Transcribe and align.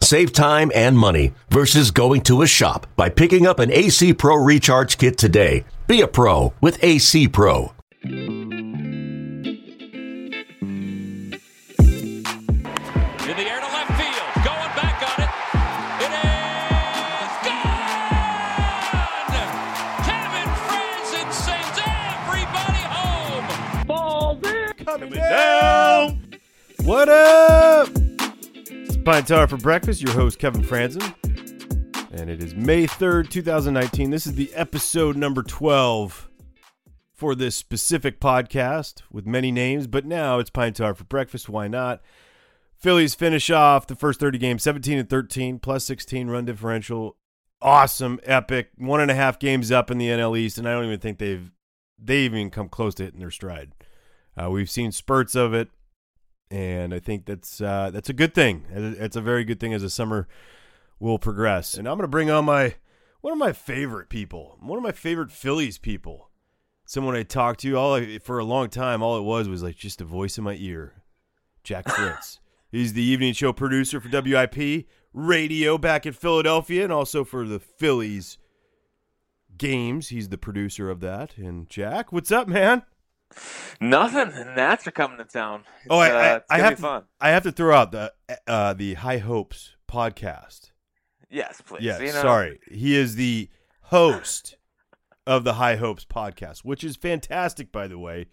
Save 0.00 0.32
time 0.32 0.70
and 0.74 0.96
money 0.96 1.32
versus 1.50 1.90
going 1.90 2.20
to 2.22 2.42
a 2.42 2.46
shop 2.46 2.86
by 2.96 3.08
picking 3.08 3.46
up 3.46 3.58
an 3.58 3.72
AC 3.72 4.14
Pro 4.14 4.36
Recharge 4.36 4.98
Kit 4.98 5.18
today. 5.18 5.64
Be 5.86 6.00
a 6.00 6.06
pro 6.06 6.52
with 6.60 6.82
AC 6.82 7.28
Pro. 7.28 7.72
In 8.02 8.20
the 13.34 13.42
air 13.42 13.60
to 13.60 13.66
left 13.66 13.92
field. 13.98 14.34
Going 14.44 14.72
back 14.76 15.02
on 15.02 15.18
it. 15.24 15.30
It 16.04 16.12
is 16.12 17.32
gone! 17.46 18.06
Kevin 20.04 20.50
Frandsen 20.66 21.28
sends 21.32 21.78
everybody 21.82 22.84
home. 22.94 23.46
coming 24.84 25.10
down. 25.10 26.20
What 26.84 27.08
up? 27.08 27.95
Pine 29.06 29.22
Tar 29.24 29.46
for 29.46 29.56
breakfast. 29.56 30.02
Your 30.02 30.12
host 30.14 30.40
Kevin 30.40 30.62
Frandsen, 30.62 31.14
and 32.10 32.28
it 32.28 32.42
is 32.42 32.56
May 32.56 32.88
third, 32.88 33.30
two 33.30 33.40
thousand 33.40 33.72
nineteen. 33.72 34.10
This 34.10 34.26
is 34.26 34.34
the 34.34 34.52
episode 34.52 35.16
number 35.16 35.44
twelve 35.44 36.28
for 37.14 37.36
this 37.36 37.54
specific 37.54 38.18
podcast 38.18 39.02
with 39.12 39.24
many 39.24 39.52
names, 39.52 39.86
but 39.86 40.04
now 40.04 40.40
it's 40.40 40.50
Pine 40.50 40.72
Tar 40.72 40.92
for 40.92 41.04
breakfast. 41.04 41.48
Why 41.48 41.68
not? 41.68 42.02
Phillies 42.74 43.14
finish 43.14 43.48
off 43.48 43.86
the 43.86 43.94
first 43.94 44.18
thirty 44.18 44.38
games, 44.38 44.64
seventeen 44.64 44.98
and 44.98 45.08
thirteen, 45.08 45.60
plus 45.60 45.84
sixteen 45.84 46.26
run 46.26 46.44
differential. 46.44 47.16
Awesome, 47.62 48.18
epic. 48.24 48.70
One 48.76 49.00
and 49.00 49.12
a 49.12 49.14
half 49.14 49.38
games 49.38 49.70
up 49.70 49.88
in 49.88 49.98
the 49.98 50.08
NL 50.08 50.36
East, 50.36 50.58
and 50.58 50.68
I 50.68 50.72
don't 50.72 50.84
even 50.84 50.98
think 50.98 51.18
they've 51.18 51.52
they 51.96 52.22
even 52.22 52.50
come 52.50 52.68
close 52.68 52.96
to 52.96 53.04
hitting 53.04 53.20
their 53.20 53.30
stride. 53.30 53.70
Uh, 54.36 54.50
we've 54.50 54.68
seen 54.68 54.90
spurts 54.90 55.36
of 55.36 55.54
it, 55.54 55.68
and 56.50 56.94
I 56.94 56.98
think 56.98 57.26
that's 57.26 57.60
uh, 57.60 57.90
that's 57.92 58.08
a 58.08 58.14
good 58.14 58.34
thing. 58.34 58.64
It's 58.70 59.16
a 59.16 59.20
very 59.20 59.44
good 59.44 59.60
thing 59.60 59.74
as 59.74 59.82
the 59.82 59.90
summer 59.90 60.28
will 60.98 61.18
progress. 61.18 61.74
And 61.74 61.88
I'm 61.88 61.96
going 61.96 62.02
to 62.02 62.08
bring 62.08 62.30
on 62.30 62.44
my 62.44 62.74
one 63.20 63.32
of 63.32 63.38
my 63.38 63.52
favorite 63.52 64.08
people, 64.08 64.56
one 64.60 64.76
of 64.76 64.82
my 64.82 64.92
favorite 64.92 65.32
Phillies 65.32 65.78
people, 65.78 66.30
someone 66.84 67.16
I 67.16 67.22
talked 67.22 67.60
to 67.60 67.76
all 67.76 68.00
for 68.22 68.38
a 68.38 68.44
long 68.44 68.68
time. 68.68 69.02
All 69.02 69.18
it 69.18 69.22
was 69.22 69.48
was 69.48 69.62
like 69.62 69.76
just 69.76 70.00
a 70.00 70.04
voice 70.04 70.38
in 70.38 70.44
my 70.44 70.56
ear, 70.58 71.02
Jack 71.64 71.88
Fritz. 71.94 72.40
He's 72.70 72.92
the 72.92 73.02
evening 73.02 73.32
show 73.32 73.52
producer 73.52 74.00
for 74.00 74.08
WIP 74.08 74.86
Radio 75.12 75.78
back 75.78 76.06
in 76.06 76.12
Philadelphia, 76.12 76.84
and 76.84 76.92
also 76.92 77.24
for 77.24 77.46
the 77.46 77.60
Phillies 77.60 78.38
games. 79.56 80.08
He's 80.08 80.28
the 80.28 80.38
producer 80.38 80.90
of 80.90 81.00
that. 81.00 81.36
And 81.36 81.68
Jack, 81.68 82.12
what's 82.12 82.30
up, 82.30 82.48
man? 82.48 82.82
Nothing. 83.80 84.30
Nats 84.54 84.86
are 84.86 84.90
coming 84.92 85.18
to 85.18 85.24
town. 85.24 85.62
It's, 85.80 85.86
Oh, 85.90 85.98
I, 85.98 86.10
uh, 86.10 86.14
I, 86.16 86.36
it's 86.36 86.44
I 86.50 86.58
have 86.58 86.70
be 86.70 86.76
to, 86.76 86.82
fun. 86.82 87.02
I 87.20 87.28
have 87.30 87.42
to 87.44 87.52
throw 87.52 87.74
out 87.76 87.92
the 87.92 88.12
uh, 88.46 88.72
the 88.74 88.94
High 88.94 89.18
Hopes 89.18 89.76
podcast. 89.90 90.70
Yes, 91.30 91.60
please. 91.60 91.82
Yes, 91.82 92.00
You 92.00 92.06
know, 92.12 92.22
sorry. 92.22 92.60
He 92.70 92.96
is 92.96 93.16
the 93.16 93.48
host 93.82 94.56
of 95.26 95.44
the 95.44 95.54
High 95.54 95.76
Hopes 95.76 96.04
podcast, 96.04 96.58
which 96.60 96.84
is 96.84 96.96
fantastic, 96.96 97.72
by 97.72 97.88
the 97.88 97.98
way. 97.98 98.26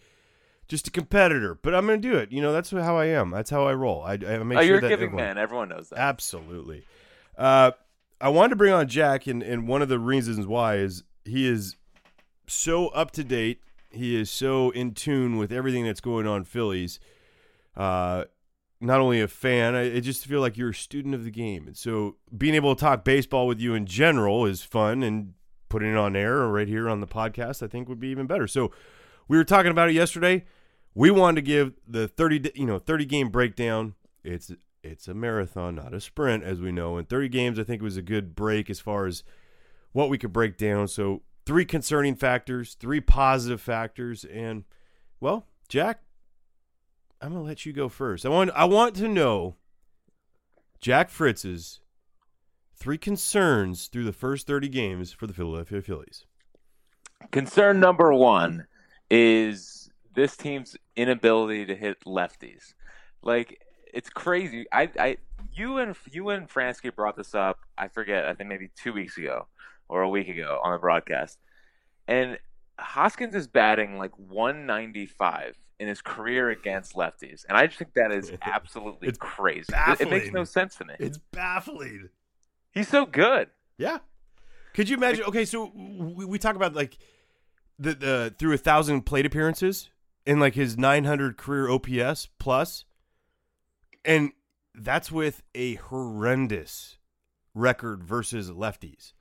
Just 0.68 0.88
a 0.88 0.92
competitor, 0.92 1.56
but 1.62 1.76
I'm 1.76 1.86
going 1.86 2.02
to 2.02 2.08
do 2.08 2.18
it. 2.18 2.32
You 2.32 2.42
know, 2.42 2.54
that's 2.54 2.70
how 2.72 2.98
I 2.98 3.08
am. 3.08 3.32
That's 3.32 3.50
how 3.50 3.66
I 3.68 3.74
roll. 3.74 4.02
I, 4.04 4.14
I 4.14 4.38
make 4.44 4.58
Oh, 4.58 4.62
sure 4.62 4.64
you're 4.64 4.78
a 4.78 4.82
that 4.82 4.88
giving 4.90 5.08
everyone- 5.10 5.26
man. 5.26 5.38
Everyone 5.38 5.70
knows 5.70 5.90
that. 5.90 6.00
Absolutely. 6.00 6.84
Uh, 7.38 7.72
I 8.22 8.30
wanted 8.30 8.52
to 8.52 8.56
bring 8.56 8.72
on 8.74 8.88
Jack, 8.88 9.28
and, 9.28 9.44
and 9.44 9.68
one 9.68 9.82
of 9.82 9.90
the 9.90 10.00
reasons 10.00 10.46
why 10.48 10.76
is 10.76 11.04
he 11.26 11.46
is 11.48 11.76
so 12.48 12.88
up 12.90 13.12
to 13.12 13.24
date. 13.24 13.60
He 13.94 14.20
is 14.20 14.30
so 14.30 14.72
in 14.72 14.94
tune 14.94 15.38
with 15.38 15.52
everything 15.52 15.86
that's 15.86 16.02
going 16.02 16.28
on 16.28 16.44
Phillies. 16.44 17.00
Uh, 17.76 18.26
not 18.82 19.00
only 19.00 19.22
a 19.22 19.28
fan, 19.28 19.76
I, 19.76 19.96
I 19.96 20.00
just 20.00 20.26
feel 20.26 20.42
like 20.42 20.58
you're 20.58 20.72
a 20.72 20.76
student 20.76 21.16
of 21.16 21.24
the 21.24 21.32
game. 21.32 21.68
And 21.68 21.78
so 21.78 22.18
being 22.36 22.56
able 22.56 22.76
to 22.76 22.80
talk 22.80 23.06
baseball 23.06 23.48
with 23.48 23.60
you 23.60 23.74
in 23.74 23.86
general 23.86 24.46
is 24.46 24.62
fun, 24.62 25.04
and 25.04 25.34
putting 25.74 25.92
it 25.92 25.98
on 25.98 26.16
air 26.16 26.48
right 26.48 26.68
here 26.68 26.88
on 26.88 27.00
the 27.00 27.08
podcast, 27.08 27.64
I 27.64 27.68
think 27.68 27.90
would 27.90 28.00
be 28.00 28.10
even 28.10 28.28
better. 28.28 28.48
So 28.48 28.72
we 29.28 29.38
were 29.38 29.44
talking 29.44 29.72
about 29.72 29.90
it 29.90 29.94
yesterday. 29.94 30.46
We 30.94 31.10
wanted 31.10 31.38
to 31.38 31.48
give 31.48 31.74
the 31.88 32.08
30, 32.08 32.52
you 32.54 32.68
know, 32.68 32.78
30 32.78 33.06
game 33.06 33.30
breakdown. 33.30 33.96
It's 34.24 34.52
it's 34.84 35.08
a 35.08 35.16
marathon, 35.16 35.76
not 35.76 35.94
a 35.94 36.00
sprint, 36.00 36.44
as 36.44 36.60
we 36.60 36.72
know. 36.72 36.98
In 36.98 37.06
30 37.06 37.30
games, 37.30 37.58
I 37.58 37.64
think 37.64 37.82
was 37.82 37.98
a 37.98 38.04
good 38.04 38.36
break 38.36 38.70
as 38.70 38.80
far 38.80 39.08
as 39.08 39.24
what 39.94 40.10
we 40.10 40.20
could 40.20 40.32
break 40.32 40.58
down. 40.58 40.88
So 40.88 41.24
three 41.46 41.66
concerning 41.66 42.16
factors, 42.16 42.76
three 42.80 43.02
positive 43.02 43.62
factors, 43.62 44.26
and 44.26 44.64
well, 45.20 45.48
Jack, 45.68 46.02
I'm 47.22 47.34
gonna 47.34 47.44
let 47.44 47.66
you 47.66 47.74
go 47.74 47.90
first. 47.90 48.26
I 48.26 48.30
want 48.30 48.52
I 48.56 48.66
want 48.66 48.96
to 48.96 49.08
know 49.08 49.56
Jack 50.82 51.10
Fritz's 51.10 51.80
three 52.76 52.98
concerns 52.98 53.88
through 53.88 54.04
the 54.04 54.12
first 54.12 54.46
30 54.46 54.68
games 54.68 55.14
for 55.14 55.26
the 55.26 55.34
Philadelphia 55.34 55.82
Phillies. 55.82 56.26
Concern 57.32 57.80
number 57.80 58.14
one 58.14 58.68
is 59.10 59.90
this 60.14 60.36
team's 60.36 60.76
inability 60.98 61.66
to 61.66 61.76
hit 61.76 61.98
lefties. 62.06 62.74
Like 63.22 63.62
it's 63.94 64.10
crazy. 64.10 64.66
I, 64.72 64.90
I, 65.00 65.18
you 65.54 65.78
and 65.78 65.96
you 66.12 66.30
and 66.30 66.50
Franzke 66.50 66.94
brought 66.94 67.16
this 67.16 67.34
up. 67.34 67.60
I 67.78 67.88
forget. 67.88 68.26
I 68.26 68.34
think 68.34 68.50
maybe 68.50 68.70
two 68.76 68.92
weeks 68.92 69.18
ago 69.18 69.48
or 69.94 70.02
a 70.02 70.10
week 70.10 70.28
ago 70.28 70.60
on 70.64 70.72
the 70.72 70.80
broadcast. 70.80 71.38
And 72.08 72.40
Hoskins 72.80 73.36
is 73.36 73.48
batting 73.48 74.00
like 74.00 74.18
195 74.18 75.56
in 75.80 75.88
his 75.88 76.02
career 76.02 76.50
against 76.50 76.96
lefties, 76.96 77.46
and 77.48 77.56
I 77.56 77.68
just 77.68 77.78
think 77.78 77.94
that 77.94 78.12
is 78.12 78.32
absolutely 78.42 79.08
It's 79.08 79.20
crazy. 79.20 79.72
It, 79.72 80.02
it 80.02 80.10
makes 80.10 80.32
no 80.32 80.44
sense 80.44 80.76
to 80.78 80.86
me. 80.86 80.96
It's 81.00 81.20
baffling. 81.32 82.10
He's 82.72 82.88
so 82.88 83.06
good. 83.06 83.50
Yeah. 83.78 84.00
Could 84.74 84.90
you 84.90 84.98
imagine? 84.98 85.26
Okay, 85.26 85.46
so 85.46 85.72
we, 85.76 86.26
we 86.26 86.40
talk 86.40 86.56
about 86.56 86.74
like 86.74 86.98
the 87.78 87.94
the 87.94 88.36
through 88.40 88.54
a 88.54 88.58
thousand 88.58 89.04
plate 89.04 89.28
appearances 89.28 89.90
and 90.26 90.40
like 90.40 90.56
his 90.56 90.76
900 90.76 91.38
career 91.38 91.70
OPS 91.70 92.30
plus, 92.40 92.86
and 94.04 94.32
that's 94.74 95.12
with 95.12 95.44
a 95.54 95.76
horrendous 95.76 96.98
record 97.54 98.04
versus 98.04 98.50
lefties. 98.50 99.14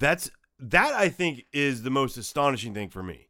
That's 0.00 0.30
that 0.58 0.92
I 0.94 1.08
think 1.08 1.44
is 1.52 1.82
the 1.82 1.90
most 1.90 2.16
astonishing 2.16 2.74
thing 2.74 2.88
for 2.88 3.02
me, 3.02 3.28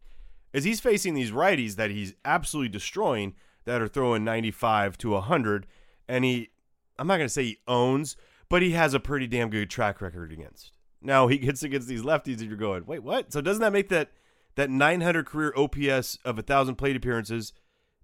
is 0.53 0.65
he's 0.65 0.81
facing 0.81 1.15
these 1.15 1.33
righties 1.33 1.75
that 1.77 1.91
he's 1.91 2.15
absolutely 2.25 2.71
destroying 2.71 3.35
that 3.67 3.83
are 3.83 3.89
throwing 3.89 4.25
95 4.25 4.97
to 4.99 5.11
100, 5.11 5.67
and 6.09 6.25
he, 6.25 6.51
I'm 6.99 7.07
not 7.07 7.19
gonna 7.19 7.29
say 7.29 7.45
he 7.45 7.59
owns, 7.69 8.17
but 8.49 8.63
he 8.63 8.71
has 8.71 8.95
a 8.95 9.01
pretty 9.01 9.27
damn 9.27 9.51
good 9.51 9.69
track 9.69 10.01
record 10.01 10.33
against. 10.33 10.73
Now 11.03 11.27
he 11.27 11.39
gets 11.39 11.63
against 11.63 11.89
these 11.89 12.03
lefties, 12.03 12.39
and 12.39 12.49
you're 12.49 12.57
going, 12.57 12.87
wait, 12.87 13.03
what? 13.03 13.33
So 13.33 13.41
doesn't 13.41 13.61
that 13.61 13.73
make 13.73 13.89
that 13.89 14.13
that 14.55 14.71
900 14.71 15.27
career 15.27 15.53
OPS 15.57 16.19
of 16.25 16.39
a 16.39 16.43
thousand 16.43 16.77
plate 16.77 16.97
appearances 16.97 17.53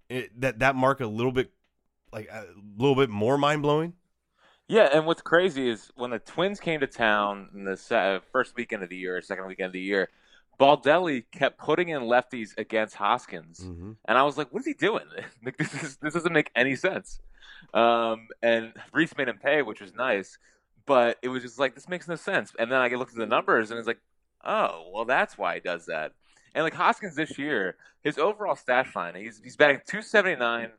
it, 0.09 0.39
that 0.39 0.59
that 0.59 0.75
mark 0.75 0.99
a 0.99 1.07
little 1.07 1.31
bit 1.31 1.51
like 2.11 2.27
a 2.29 2.45
little 2.77 2.95
bit 2.95 3.09
more 3.09 3.37
mind 3.37 3.61
blowing? 3.61 3.93
Yeah, 4.67 4.89
and 4.93 5.05
what's 5.05 5.21
crazy 5.21 5.69
is 5.69 5.91
when 5.95 6.11
the 6.11 6.19
Twins 6.19 6.59
came 6.59 6.81
to 6.81 6.87
town 6.87 7.49
in 7.53 7.63
the 7.63 8.21
first 8.31 8.55
weekend 8.55 8.83
of 8.83 8.89
the 8.89 8.97
year, 8.97 9.21
second 9.21 9.47
weekend 9.47 9.67
of 9.67 9.73
the 9.73 9.79
year, 9.79 10.09
Baldelli 10.59 11.23
kept 11.31 11.57
putting 11.57 11.89
in 11.89 12.01
lefties 12.01 12.57
against 12.57 12.95
Hoskins, 12.95 13.59
Mm-hmm. 13.61 13.91
and 14.05 14.17
I 14.17 14.23
was 14.23 14.37
like, 14.37 14.51
"What 14.51 14.61
is 14.61 14.65
he 14.65 14.73
doing? 14.73 15.05
like, 15.45 15.55
this 15.57 15.73
is 15.83 15.97
this 15.97 16.13
doesn't 16.13 16.33
make 16.33 16.51
any 16.55 16.75
sense." 16.75 17.19
Um, 17.73 18.27
and 18.41 18.73
Rhys 18.91 19.15
made 19.17 19.27
him 19.29 19.37
pay, 19.37 19.61
which 19.61 19.79
was 19.81 19.93
nice, 19.93 20.37
but 20.85 21.17
it 21.21 21.29
was 21.29 21.43
just 21.43 21.59
like 21.59 21.75
this 21.75 21.87
makes 21.87 22.07
no 22.07 22.15
sense. 22.15 22.53
And 22.59 22.71
then 22.71 22.79
I 22.81 22.87
looked 22.89 23.11
at 23.13 23.17
the 23.19 23.25
numbers, 23.27 23.69
and 23.69 23.77
it's 23.77 23.87
like, 23.87 24.01
"Oh, 24.43 24.89
well, 24.93 25.05
that's 25.05 25.37
why 25.37 25.55
he 25.55 25.59
does 25.59 25.85
that." 25.85 26.13
And 26.55 26.63
like 26.63 26.73
Hoskins 26.73 27.15
this 27.15 27.37
year, 27.37 27.77
his 28.03 28.17
overall 28.17 28.55
stat 28.55 28.87
line, 28.95 29.13
he's 29.15 29.39
he's 29.43 29.55
batting 29.55 29.81
279. 29.87 30.71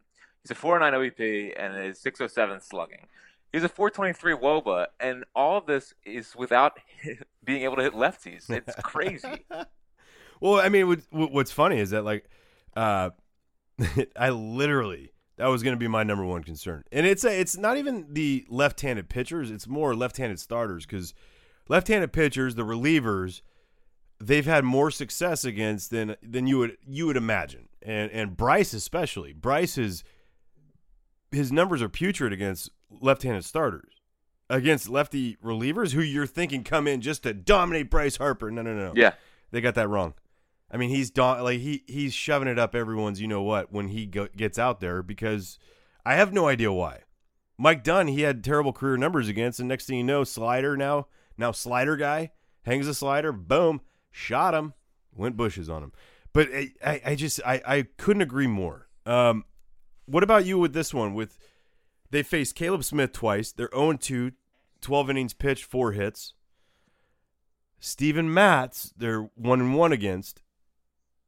He's 0.43 0.51
a 0.51 0.55
409 0.57 1.01
OBP 1.11 1.53
and 1.57 1.77
is 1.87 2.01
607 2.01 2.61
slugging. 2.61 3.07
He's 3.53 3.65
a 3.65 3.69
423 3.69 4.35
WOBA, 4.35 4.87
and 5.01 5.25
all 5.35 5.59
of 5.59 5.67
this 5.67 5.95
is 6.05 6.37
without 6.37 6.79
being 7.45 7.63
able 7.63 7.77
to 7.77 7.83
hit 7.83 7.95
lefties. 7.95 8.51
It's 8.51 8.75
crazy. 8.83 9.47
Well, 10.41 10.61
I 10.61 10.69
mean, 10.69 10.87
what, 10.89 11.01
what- 11.11 11.33
what's 11.33 11.51
funny 11.53 11.79
is 11.79 11.91
that 11.91 12.05
like, 12.05 12.29
uh, 12.77 13.11
I 14.17 14.31
literally 14.31 15.13
that 15.37 15.47
was 15.47 15.63
going 15.63 15.75
to 15.75 15.79
be 15.79 15.87
my 15.89 16.03
number 16.03 16.25
one 16.25 16.43
concern, 16.43 16.83
and 16.93 17.07
it's 17.07 17.25
a, 17.25 17.41
it's 17.41 17.57
not 17.57 17.77
even 17.79 18.07
the 18.13 18.45
left-handed 18.51 19.09
pitchers; 19.09 19.51
it's 19.51 19.67
more 19.69 19.95
left-handed 19.95 20.39
starters 20.41 20.85
because 20.85 21.15
left-handed 21.69 22.13
pitchers, 22.13 22.57
the 22.57 22.63
relievers, 22.65 23.41
they've 24.21 24.47
had 24.47 24.65
more 24.65 24.91
success 24.91 25.45
against 25.45 25.91
than 25.91 26.17
than 26.23 26.47
you 26.49 26.59
would 26.59 26.77
you 26.87 27.07
would 27.07 27.17
imagine, 27.17 27.69
and 27.83 28.11
and 28.11 28.37
Bryce 28.37 28.73
especially. 28.75 29.33
Bryce 29.33 29.79
is 29.79 30.03
his 31.31 31.53
numbers 31.53 31.83
are 31.83 31.89
putrid 31.89 32.33
against 32.33 32.71
left-handed 32.91 33.45
starters, 33.45 33.95
against 34.51 34.89
lefty 34.89 35.37
relievers 35.37 35.93
who 35.93 36.01
you're 36.01 36.27
thinking 36.27 36.65
come 36.65 36.87
in 36.87 37.01
just 37.01 37.23
to 37.25 37.35
dominate 37.35 37.91
Bryce 37.91 38.17
Harper. 38.17 38.51
No, 38.51 38.63
no, 38.63 38.75
no. 38.75 38.93
Yeah. 38.97 39.15
They 39.51 39.61
got 39.61 39.75
that 39.77 39.89
wrong. 39.89 40.15
I 40.71 40.77
mean, 40.77 40.91
he's 40.91 41.11
da- 41.11 41.41
like 41.43 41.61
he 41.61 41.83
he's 41.87 42.13
shoving 42.13 42.49
it 42.49 42.59
up 42.59 42.75
everyone's 42.75 43.21
you 43.21 43.29
know 43.29 43.43
what 43.43 43.73
when 43.73 43.89
he 43.89 44.07
go- 44.07 44.29
gets 44.37 44.59
out 44.59 44.81
there 44.81 45.03
because 45.03 45.59
I 46.05 46.15
have 46.15 46.33
no 46.33 46.47
idea 46.49 46.73
why. 46.73 47.05
Mike 47.57 47.83
Dunn, 47.83 48.07
he 48.09 48.23
had 48.23 48.45
terrible 48.45 48.73
career 48.73 48.97
numbers 48.97 49.29
against, 49.29 49.59
and 49.59 49.69
next 49.69 49.87
thing 49.87 49.97
you 49.97 50.05
know, 50.05 50.25
slider 50.25 50.77
now 50.77 51.07
now 51.39 51.53
slider 51.53 51.97
guy 51.97 52.33
hangs 52.65 52.87
a 52.87 52.95
slider, 52.95 53.33
boom, 53.33 53.81
shot 54.11 54.55
him, 54.55 54.75
went 55.15 55.37
bushes 55.37 55.71
on 55.71 55.83
him. 55.83 55.93
But 56.35 56.49
I, 56.55 56.73
I, 56.85 57.03
I 57.07 57.15
just 57.15 57.41
I, 57.47 57.63
I 57.67 57.83
couldn't 57.97 58.23
agree 58.23 58.47
more. 58.47 58.89
Um, 59.07 59.45
what 60.05 60.23
about 60.23 60.45
you 60.45 60.59
with 60.59 60.75
this 60.75 60.93
one? 60.93 61.15
With 61.15 61.39
they 62.11 62.23
faced 62.23 62.55
Caleb 62.55 62.85
Smith 62.85 63.13
twice. 63.13 63.53
They're 63.53 63.71
0 63.75 63.95
2, 63.95 64.33
12 64.81 65.11
innings 65.11 65.35
pitched, 65.35 65.65
four 65.65 65.93
hits. 65.93 66.35
Steven 67.81 68.33
Matz, 68.33 68.93
they're 68.97 69.31
one 69.35 69.61
and 69.61 69.75
one 69.75 69.93
against. 69.93 70.43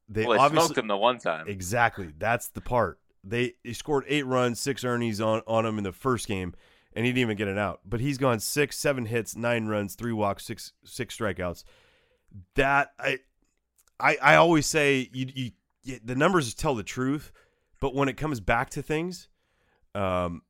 They 0.09 0.25
Well, 0.25 0.39
they 0.39 0.45
obviously 0.45 0.67
smoked 0.67 0.79
him 0.79 0.89
the 0.89 0.97
one 0.97 1.19
time. 1.19 1.47
exactly. 1.49 2.13
That's 2.19 2.49
the 2.49 2.61
part. 2.61 2.99
They, 3.23 3.55
they 3.65 3.73
scored 3.73 4.05
eight 4.09 4.27
runs, 4.27 4.59
six 4.59 4.83
earnings 4.83 5.21
on 5.21 5.43
on 5.47 5.67
him 5.67 5.79
in 5.79 5.85
the 5.85 5.93
first 5.93 6.27
game, 6.27 6.55
and 6.95 7.05
he 7.05 7.13
didn't 7.13 7.21
even 7.21 7.37
get 7.37 7.49
it 7.49 7.59
out. 7.59 7.81
But 7.85 8.01
he's 8.01 8.19
gone 8.19 8.41
six, 8.41 8.77
seven 8.79 9.05
hits, 9.05 9.37
nine 9.37 9.67
runs, 9.67 9.95
three 9.95 10.13
walks, 10.13 10.45
six 10.47 10.73
six 10.85 11.17
strikeouts. 11.17 11.63
That 12.55 12.93
I 12.99 13.19
I 14.01 14.17
I 14.21 14.37
always 14.37 14.67
say 14.67 15.09
you 15.13 15.27
you, 15.33 15.51
you 15.85 16.01
the 16.03 16.17
numbers 16.17 16.53
tell 16.55 16.75
the 16.75 16.83
truth, 16.83 17.31
but 17.79 17.95
when 17.95 18.09
it 18.09 18.17
comes 18.17 18.41
back 18.41 18.71
to 18.71 18.83
things, 18.83 19.29
um, 19.95 20.43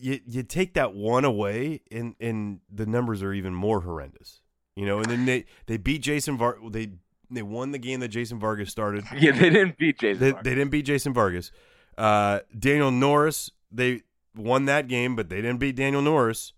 you 0.00 0.20
you 0.26 0.42
take 0.42 0.74
that 0.74 0.94
one 0.94 1.24
away, 1.24 1.80
and 1.90 2.14
and 2.20 2.60
the 2.72 2.86
numbers 2.86 3.22
are 3.22 3.32
even 3.32 3.54
more 3.54 3.80
horrendous. 3.80 4.40
You 4.74 4.86
know, 4.86 4.98
and 4.98 5.06
then 5.06 5.24
they 5.24 5.44
they 5.66 5.76
beat 5.76 6.02
Jason 6.02 6.36
Var 6.36 6.58
they 6.70 6.90
they 7.30 7.42
won 7.42 7.72
the 7.72 7.78
game 7.78 8.00
that 8.00 8.08
Jason 8.08 8.38
Vargas 8.38 8.70
started. 8.70 9.04
Yeah, 9.18 9.32
they 9.32 9.50
didn't 9.50 9.78
beat 9.78 9.98
Jason. 9.98 10.20
They, 10.20 10.30
Vargas. 10.30 10.44
they 10.44 10.54
didn't 10.54 10.70
beat 10.70 10.84
Jason 10.84 11.12
Vargas. 11.12 11.50
Uh, 11.98 12.40
Daniel 12.56 12.90
Norris, 12.90 13.50
they 13.72 14.02
won 14.36 14.66
that 14.66 14.86
game, 14.86 15.16
but 15.16 15.28
they 15.28 15.36
didn't 15.36 15.58
beat 15.58 15.76
Daniel 15.76 16.02
Norris. 16.02 16.52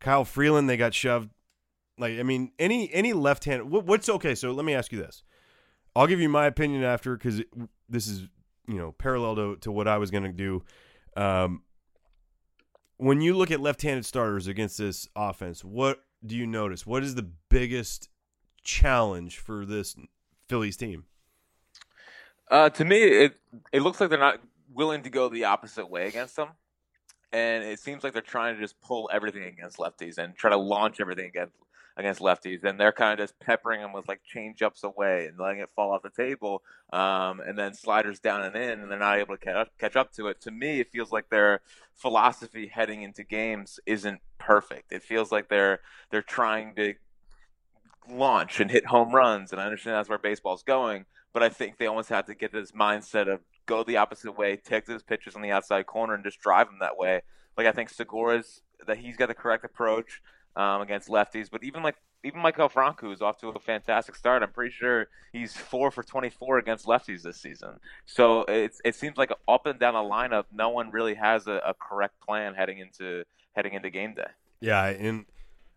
Kyle 0.00 0.24
Freeland, 0.24 0.68
they 0.68 0.76
got 0.76 0.94
shoved. 0.94 1.30
Like, 1.98 2.18
I 2.18 2.22
mean, 2.22 2.52
any 2.58 2.92
any 2.92 3.14
left 3.14 3.44
hand. 3.44 3.70
What, 3.70 3.86
what's 3.86 4.08
okay? 4.08 4.34
So 4.34 4.52
let 4.52 4.64
me 4.64 4.74
ask 4.74 4.92
you 4.92 4.98
this. 4.98 5.24
I'll 5.94 6.06
give 6.06 6.20
you 6.20 6.28
my 6.28 6.46
opinion 6.46 6.84
after 6.84 7.16
because 7.16 7.42
this 7.88 8.06
is 8.06 8.28
you 8.68 8.76
know 8.76 8.92
parallel 8.92 9.36
to, 9.36 9.56
to 9.56 9.72
what 9.72 9.88
I 9.88 9.96
was 9.96 10.10
going 10.10 10.24
to 10.24 10.32
do. 10.32 10.62
Um, 11.16 11.62
when 12.96 13.20
you 13.20 13.36
look 13.36 13.50
at 13.50 13.60
left-handed 13.60 14.04
starters 14.04 14.46
against 14.46 14.78
this 14.78 15.08
offense, 15.14 15.64
what 15.64 16.00
do 16.24 16.36
you 16.36 16.46
notice? 16.46 16.86
What 16.86 17.02
is 17.02 17.14
the 17.14 17.28
biggest 17.48 18.08
challenge 18.62 19.38
for 19.38 19.64
this 19.66 19.96
Phillies 20.48 20.76
team? 20.76 21.04
Uh, 22.50 22.70
to 22.70 22.84
me, 22.84 23.02
it 23.02 23.36
it 23.72 23.82
looks 23.82 24.00
like 24.00 24.08
they're 24.08 24.18
not 24.18 24.40
willing 24.72 25.02
to 25.02 25.10
go 25.10 25.28
the 25.28 25.44
opposite 25.44 25.90
way 25.90 26.06
against 26.06 26.36
them, 26.36 26.48
and 27.32 27.64
it 27.64 27.80
seems 27.80 28.04
like 28.04 28.12
they're 28.12 28.22
trying 28.22 28.54
to 28.54 28.60
just 28.60 28.80
pull 28.80 29.10
everything 29.12 29.42
against 29.44 29.78
lefties 29.78 30.18
and 30.18 30.36
try 30.36 30.50
to 30.50 30.56
launch 30.56 31.00
everything 31.00 31.26
against 31.26 31.54
against 31.96 32.20
lefties, 32.20 32.64
and 32.64 32.78
they're 32.78 32.92
kind 32.92 33.18
of 33.18 33.24
just 33.24 33.38
peppering 33.40 33.80
them 33.80 33.92
with 33.92 34.08
like 34.08 34.20
change 34.24 34.62
ups 34.62 34.84
away 34.84 35.26
and 35.26 35.38
letting 35.38 35.60
it 35.60 35.70
fall 35.74 35.92
off 35.92 36.02
the 36.02 36.10
table, 36.10 36.62
um, 36.92 37.40
and 37.40 37.58
then 37.58 37.74
sliders 37.74 38.20
down 38.20 38.42
and 38.42 38.56
in, 38.56 38.80
and 38.80 38.90
they're 38.90 38.98
not 38.98 39.18
able 39.18 39.36
to 39.36 39.44
catch 39.44 39.56
up, 39.56 39.68
catch 39.78 39.96
up 39.96 40.12
to 40.12 40.28
it. 40.28 40.40
To 40.42 40.50
me, 40.50 40.80
it 40.80 40.90
feels 40.90 41.10
like 41.10 41.30
their 41.30 41.60
philosophy 41.94 42.68
heading 42.72 43.02
into 43.02 43.24
games 43.24 43.80
isn't 43.86 44.20
perfect. 44.38 44.92
It 44.92 45.02
feels 45.02 45.32
like 45.32 45.48
they're 45.48 45.80
they're 46.10 46.22
trying 46.22 46.74
to 46.76 46.94
launch 48.08 48.60
and 48.60 48.70
hit 48.70 48.86
home 48.86 49.14
runs, 49.14 49.52
and 49.52 49.60
I 49.60 49.64
understand 49.64 49.96
that's 49.96 50.08
where 50.08 50.18
baseball's 50.18 50.62
going 50.62 51.06
but 51.36 51.42
I 51.42 51.50
think 51.50 51.76
they 51.76 51.86
almost 51.86 52.08
have 52.08 52.24
to 52.28 52.34
get 52.34 52.50
this 52.50 52.72
mindset 52.72 53.30
of 53.30 53.40
go 53.66 53.84
the 53.84 53.98
opposite 53.98 54.38
way, 54.38 54.56
take 54.56 54.86
those 54.86 55.02
pitches 55.02 55.36
on 55.36 55.42
the 55.42 55.50
outside 55.50 55.84
corner, 55.84 56.14
and 56.14 56.24
just 56.24 56.40
drive 56.40 56.68
them 56.68 56.78
that 56.80 56.96
way. 56.96 57.20
Like 57.58 57.66
I 57.66 57.72
think 57.72 57.90
Segura's 57.90 58.62
that 58.86 58.96
he's 58.96 59.18
got 59.18 59.28
the 59.28 59.34
correct 59.34 59.62
approach 59.62 60.22
um, 60.56 60.80
against 60.80 61.08
lefties, 61.08 61.50
but 61.50 61.62
even 61.62 61.82
like 61.82 61.96
even 62.24 62.40
Maikel 62.40 62.70
Franco 62.70 63.12
is 63.12 63.22
off 63.22 63.38
to 63.38 63.48
a 63.48 63.60
fantastic 63.60 64.16
start. 64.16 64.42
I'm 64.42 64.50
pretty 64.50 64.74
sure 64.74 65.08
he's 65.32 65.54
four 65.54 65.90
for 65.90 66.02
24 66.02 66.58
against 66.58 66.86
lefties 66.86 67.22
this 67.22 67.36
season. 67.36 67.78
So 68.06 68.44
it's 68.48 68.80
it 68.84 68.94
seems 68.94 69.16
like 69.16 69.30
up 69.46 69.66
and 69.66 69.78
down 69.78 69.94
the 69.94 70.00
lineup, 70.00 70.46
no 70.52 70.70
one 70.70 70.90
really 70.90 71.14
has 71.14 71.46
a, 71.46 71.60
a 71.64 71.74
correct 71.74 72.20
plan 72.20 72.54
heading 72.54 72.78
into 72.78 73.24
heading 73.52 73.74
into 73.74 73.90
game 73.90 74.14
day. 74.14 74.30
Yeah, 74.60 74.86
and 74.86 75.26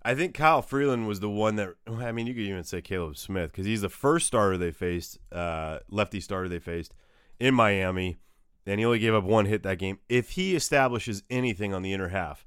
I 0.04 0.16
think 0.16 0.34
Kyle 0.34 0.62
Freeland 0.62 1.08
was 1.08 1.20
the 1.20 1.30
one 1.30 1.58
that 1.58 1.70
I 1.88 2.12
mean, 2.12 2.26
you 2.26 2.34
could 2.34 2.44
even 2.44 2.64
say 2.64 2.82
Caleb 2.82 3.18
Smith 3.18 3.52
because 3.52 3.66
he's 3.66 3.82
the 3.82 3.90
first 3.90 4.28
starter 4.28 4.58
they 4.58 4.72
faced, 4.72 5.20
uh, 5.32 5.80
lefty 5.90 6.22
starter 6.22 6.48
they 6.48 6.60
faced 6.60 6.96
in 7.38 7.54
Miami, 7.54 8.18
and 8.66 8.80
he 8.80 8.86
only 8.86 9.00
gave 9.00 9.14
up 9.14 9.26
one 9.26 9.46
hit 9.46 9.64
that 9.64 9.78
game. 9.78 10.00
If 10.08 10.32
he 10.32 10.56
establishes 10.56 11.24
anything 11.30 11.74
on 11.74 11.82
the 11.82 11.94
inner 11.94 12.10
half, 12.10 12.46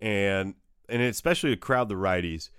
and 0.00 0.54
and 0.88 1.02
especially 1.02 1.50
to 1.50 1.56
crowd 1.56 1.88
the 1.88 1.94
righties, 1.94 2.50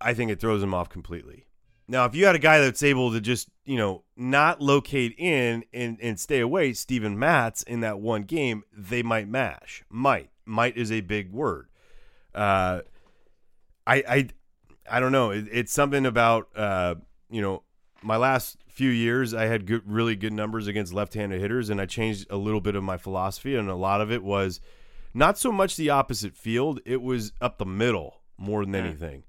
I 0.00 0.14
think 0.14 0.30
it 0.30 0.40
throws 0.40 0.60
them 0.60 0.74
off 0.74 0.88
completely. 0.88 1.46
Now, 1.86 2.06
if 2.06 2.14
you 2.14 2.24
had 2.24 2.34
a 2.34 2.40
guy 2.40 2.60
that's 2.60 2.82
able 2.82 3.12
to 3.12 3.20
just 3.20 3.48
you 3.64 3.76
know 3.76 4.04
not 4.16 4.60
locate 4.60 5.14
in 5.18 5.64
and 5.72 5.98
and 6.00 6.18
stay 6.18 6.40
away, 6.40 6.72
Steven 6.72 7.18
Matz 7.18 7.62
in 7.62 7.80
that 7.80 8.00
one 8.00 8.22
game, 8.22 8.64
they 8.72 9.02
might 9.02 9.28
mash. 9.28 9.84
Might 9.90 10.30
might 10.44 10.76
is 10.76 10.90
a 10.90 11.02
big 11.02 11.32
word. 11.32 11.68
Uh, 12.34 12.80
I 13.86 13.96
I 14.08 14.28
I 14.90 15.00
don't 15.00 15.12
know. 15.12 15.30
It, 15.30 15.46
it's 15.50 15.72
something 15.72 16.06
about 16.06 16.48
uh, 16.56 16.94
you 17.28 17.42
know 17.42 17.62
my 18.02 18.16
last 18.16 18.56
few 18.68 18.90
years. 18.90 19.34
I 19.34 19.44
had 19.44 19.66
good, 19.66 19.82
really 19.86 20.16
good 20.16 20.32
numbers 20.32 20.66
against 20.66 20.92
left-handed 20.92 21.40
hitters, 21.40 21.70
and 21.70 21.80
I 21.80 21.86
changed 21.86 22.26
a 22.30 22.36
little 22.36 22.60
bit 22.60 22.76
of 22.76 22.82
my 22.82 22.96
philosophy, 22.96 23.54
and 23.56 23.68
a 23.68 23.74
lot 23.74 24.00
of 24.00 24.10
it 24.10 24.22
was 24.22 24.60
not 25.14 25.38
so 25.38 25.52
much 25.52 25.76
the 25.76 25.90
opposite 25.90 26.36
field; 26.36 26.80
it 26.84 27.00
was 27.00 27.32
up 27.40 27.58
the 27.58 27.64
middle 27.64 28.20
more 28.36 28.64
than 28.64 28.74
anything. 28.74 29.24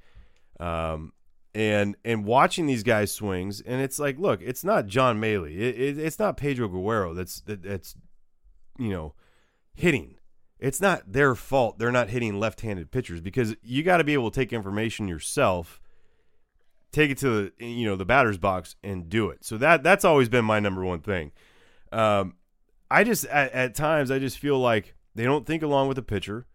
Um, 0.59 1.13
and 1.53 1.95
and 2.03 2.25
watching 2.25 2.65
these 2.65 2.83
guys 2.83 3.11
swings, 3.11 3.61
and 3.61 3.81
it's 3.81 3.99
like, 3.99 4.19
look, 4.19 4.41
it's 4.41 4.63
not 4.63 4.87
John 4.87 5.19
Mallee, 5.19 5.57
it, 5.57 5.79
it, 5.79 5.97
it's 5.97 6.19
not 6.19 6.37
Pedro 6.37 6.67
Guerrero. 6.67 7.13
That's 7.13 7.41
that, 7.41 7.63
that's 7.63 7.95
you 8.77 8.89
know 8.89 9.13
hitting. 9.73 10.15
It's 10.59 10.81
not 10.81 11.11
their 11.11 11.35
fault 11.35 11.79
they're 11.79 11.91
not 11.91 12.09
hitting 12.09 12.39
left-handed 12.39 12.89
pitchers 12.89 13.21
because 13.21 13.55
you 13.61 13.83
got 13.83 13.97
to 13.97 14.03
be 14.03 14.13
able 14.13 14.31
to 14.31 14.39
take 14.39 14.53
information 14.53 15.07
yourself 15.07 15.81
take 16.95 17.11
it 17.11 17.17
to 17.17 17.51
the 17.57 17.65
you 17.65 17.85
know 17.85 17.97
the 17.97 18.05
batter's 18.05 18.37
box 18.37 18.75
and 18.83 19.09
do 19.09 19.29
it. 19.29 19.43
So 19.43 19.57
that 19.57 19.83
that's 19.83 20.05
always 20.05 20.29
been 20.29 20.45
my 20.45 20.59
number 20.59 20.83
one 20.83 21.01
thing. 21.01 21.31
Um, 21.91 22.35
i 22.89 23.03
just 23.03 23.25
at, 23.25 23.51
at 23.51 23.75
times 23.75 24.11
i 24.11 24.19
just 24.19 24.37
feel 24.37 24.59
like 24.59 24.94
they 25.15 25.23
don't 25.23 25.45
think 25.45 25.63
along 25.63 25.87
with 25.87 25.95
the 25.95 26.03
pitcher 26.03 26.45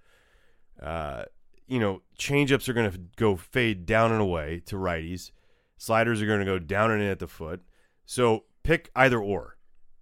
uh, 0.82 1.24
you 1.66 1.80
know 1.80 2.02
changeups 2.18 2.68
are 2.68 2.72
going 2.72 2.90
to 2.90 2.98
go 3.16 3.36
fade 3.36 3.86
down 3.86 4.12
and 4.12 4.20
away 4.20 4.62
to 4.66 4.76
righties 4.76 5.30
sliders 5.76 6.22
are 6.22 6.26
going 6.26 6.40
to 6.40 6.44
go 6.44 6.58
down 6.58 6.90
and 6.90 7.02
in 7.02 7.08
at 7.08 7.18
the 7.18 7.26
foot 7.26 7.62
so 8.04 8.44
pick 8.62 8.90
either 8.94 9.20
or 9.20 9.56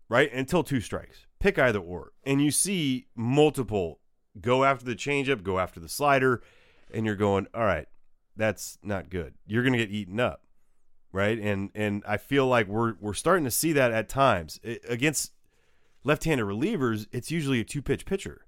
right 0.09 0.33
until 0.33 0.63
two 0.63 0.81
strikes 0.81 1.27
pick 1.39 1.59
either 1.59 1.81
or. 1.81 2.13
And 2.25 2.43
you 2.43 2.51
see 2.51 3.07
multiple 3.15 4.01
go 4.41 4.65
after 4.65 4.85
the 4.85 4.95
changeup, 4.95 5.43
go 5.43 5.59
after 5.59 5.81
the 5.81 5.89
slider, 5.89 6.43
and 6.93 7.05
you're 7.07 7.17
going, 7.17 7.47
all 7.55 7.65
right, 7.65 7.87
that's 8.37 8.79
not 8.83 9.11
good. 9.11 9.35
You're 9.47 9.63
going 9.63 9.73
to 9.73 9.79
get 9.79 9.91
eaten 9.91 10.21
up, 10.21 10.45
right? 11.13 11.39
And 11.39 11.71
and 11.75 12.03
I 12.07 12.17
feel 12.17 12.47
like 12.47 12.69
we're 12.69 12.95
we're 13.01 13.15
starting 13.15 13.45
to 13.45 13.51
see 13.51 13.73
that 13.73 13.93
at 13.93 14.09
times 14.09 14.61
it, 14.63 14.85
against 14.89 15.33
left-handed 16.05 16.47
relievers. 16.47 17.07
It's 17.13 17.31
usually 17.31 17.61
a 17.61 17.65
two-pitch 17.65 18.07
pitcher, 18.07 18.47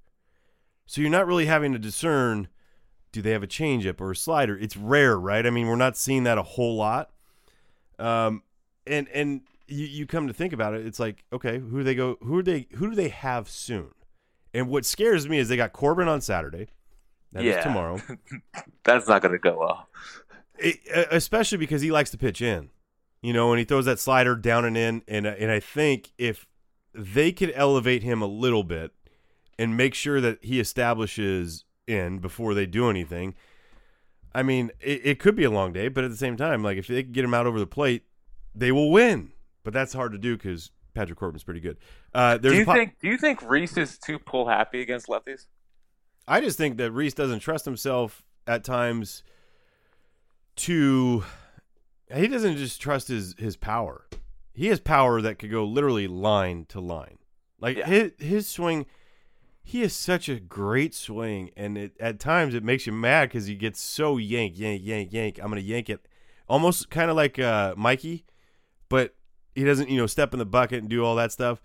so 0.91 1.01
you're 1.01 1.09
not 1.09 1.25
really 1.29 1.47
having 1.47 1.73
to 1.73 1.79
discern 1.79 2.49
do 3.13 3.23
they 3.23 3.31
have 3.31 3.45
a 3.45 3.47
changeup 3.47 4.01
or 4.01 4.11
a 4.11 4.17
slider. 4.17 4.59
It's 4.59 4.77
rare, 4.77 5.17
right? 5.17 5.47
I 5.47 5.51
mean, 5.51 5.69
we're 5.69 5.77
not 5.77 5.97
seeing 5.97 6.25
that 6.25 6.37
a 6.37 6.43
whole 6.43 6.75
lot. 6.77 7.11
Um, 8.01 8.43
and 8.89 9.07
and 9.11 9.43
you, 9.69 9.87
you 9.87 10.07
come 10.07 10.27
to 10.27 10.33
think 10.33 10.53
about 10.53 10.75
it, 10.75 10.85
it's 10.85 10.99
like, 10.99 11.23
okay, 11.33 11.61
who 11.61 11.79
do 11.79 11.85
they 11.85 11.95
go? 11.95 12.17
Who 12.23 12.43
do 12.43 12.51
they? 12.53 12.67
Who 12.77 12.91
do 12.91 12.97
they 12.97 13.09
have 13.11 13.49
soon? 13.49 13.91
And 14.53 14.69
what 14.69 14.85
scares 14.85 15.29
me 15.29 15.39
is 15.39 15.49
they 15.49 15.57
got 15.57 15.73
Corbin 15.73 16.09
on 16.09 16.21
Saturday. 16.21 16.67
That 17.31 17.45
is 17.45 17.55
Yeah. 17.55 17.63
tomorrow. 17.63 18.01
That's 18.83 19.07
not 19.07 19.23
going 19.23 19.31
to 19.33 19.39
go 19.39 19.57
well. 19.61 19.87
It- 20.59 20.81
uh, 20.93 21.05
especially 21.13 21.59
because 21.59 21.83
he 21.83 21.93
likes 21.93 22.11
to 22.11 22.19
pitch 22.19 22.43
in, 22.43 22.71
you 23.23 23.33
know, 23.33 23.53
and 23.53 23.61
he 23.61 23.65
throws 23.65 23.85
that 23.85 24.01
slider 24.01 24.35
down 24.35 24.65
and 24.65 24.77
in. 24.77 25.03
And 25.07 25.25
and 25.25 25.53
I 25.53 25.61
think 25.61 26.11
if 26.19 26.49
they 26.93 27.31
could 27.31 27.53
elevate 27.55 28.03
him 28.03 28.23
a 28.23 28.27
little 28.27 28.65
bit 28.65 28.91
and 29.61 29.76
make 29.76 29.95
sure 29.95 30.21
that 30.21 30.38
he 30.43 30.59
establishes 30.59 31.64
in 31.87 32.19
before 32.19 32.55
they 32.55 32.67
do 32.67 32.88
anything, 32.88 33.35
I 34.35 34.43
mean, 34.43 34.71
it, 34.81 35.00
it 35.05 35.19
could 35.19 35.35
be 35.37 35.45
a 35.45 35.50
long 35.50 35.73
day, 35.73 35.88
but 35.88 36.05
at 36.05 36.11
the 36.11 36.17
same 36.17 36.37
time, 36.37 36.62
like 36.62 36.79
if 36.79 36.87
they 36.87 37.02
can 37.02 37.12
get 37.12 37.25
him 37.25 37.35
out 37.35 37.47
over 37.47 37.59
the 37.59 37.67
plate, 37.67 38.05
they 38.55 38.73
will 38.73 38.90
win. 38.90 39.33
But 39.62 39.73
that's 39.75 39.93
hard 39.93 40.12
to 40.12 40.19
do 40.19 40.37
because 40.37 40.71
Patrick 40.95 41.19
Corbin's 41.19 41.45
pretty 41.45 41.61
good. 41.61 41.76
Uh, 42.14 42.38
Do 42.38 42.55
you 42.55 42.64
po- 42.64 42.75
think? 42.75 42.97
Do 43.00 43.09
you 43.09 43.19
think 43.19 43.43
Rhys 43.43 43.76
is 43.76 43.99
too 43.99 44.19
pull 44.19 44.49
happy 44.49 44.81
against 44.81 45.07
lefties? 45.09 45.47
I 46.26 46.40
just 46.40 46.57
think 46.57 46.76
that 46.79 46.93
Rhys 46.93 47.12
doesn't 47.14 47.40
trust 47.40 47.64
himself 47.64 48.25
at 48.47 48.64
times 48.64 49.23
to 50.57 51.25
he 52.14 52.26
doesn't 52.29 52.57
just 52.57 52.81
trust 52.81 53.09
his 53.09 53.35
his 53.38 53.57
power. 53.57 54.07
He 54.52 54.67
has 54.69 54.81
power 54.81 55.21
that 55.23 55.38
could 55.38 55.50
go 55.50 55.64
literally 55.64 56.09
line 56.09 56.67
to 56.71 56.81
line. 56.81 57.19
Like 57.61 57.76
Yeah. 57.76 57.87
his 57.87 58.12
his 58.19 58.49
swing 58.49 58.87
he 59.62 59.83
has 59.83 59.93
such 59.95 60.29
a 60.29 60.40
great 60.40 60.95
swing 60.95 61.50
and 61.57 61.76
it 61.79 61.93
at 62.00 62.19
times 62.19 62.55
it 62.55 62.64
makes 62.64 62.87
you 62.87 62.93
mad 62.93 63.31
cuz 63.31 63.47
he 63.47 63.55
gets 63.55 63.81
so 63.81 64.17
yank 64.17 64.59
yank 64.59 64.83
yank 64.85 65.12
yank. 65.12 65.38
I'm 65.38 65.50
going 65.50 65.62
to 65.62 65.69
yank 65.69 65.88
it 65.90 66.07
almost 66.49 66.90
kind 66.90 67.11
of 67.11 67.17
like 67.17 67.38
uh 67.38 67.75
Mikey, 67.76 68.25
but 68.88 69.14
he 69.55 69.64
doesn't, 69.64 69.88
you 69.88 69.99
know, 69.99 70.07
step 70.07 70.33
in 70.33 70.38
the 70.38 70.47
bucket 70.47 70.81
and 70.81 70.88
do 70.88 71.05
all 71.05 71.14
that 71.17 71.31
stuff. 71.33 71.62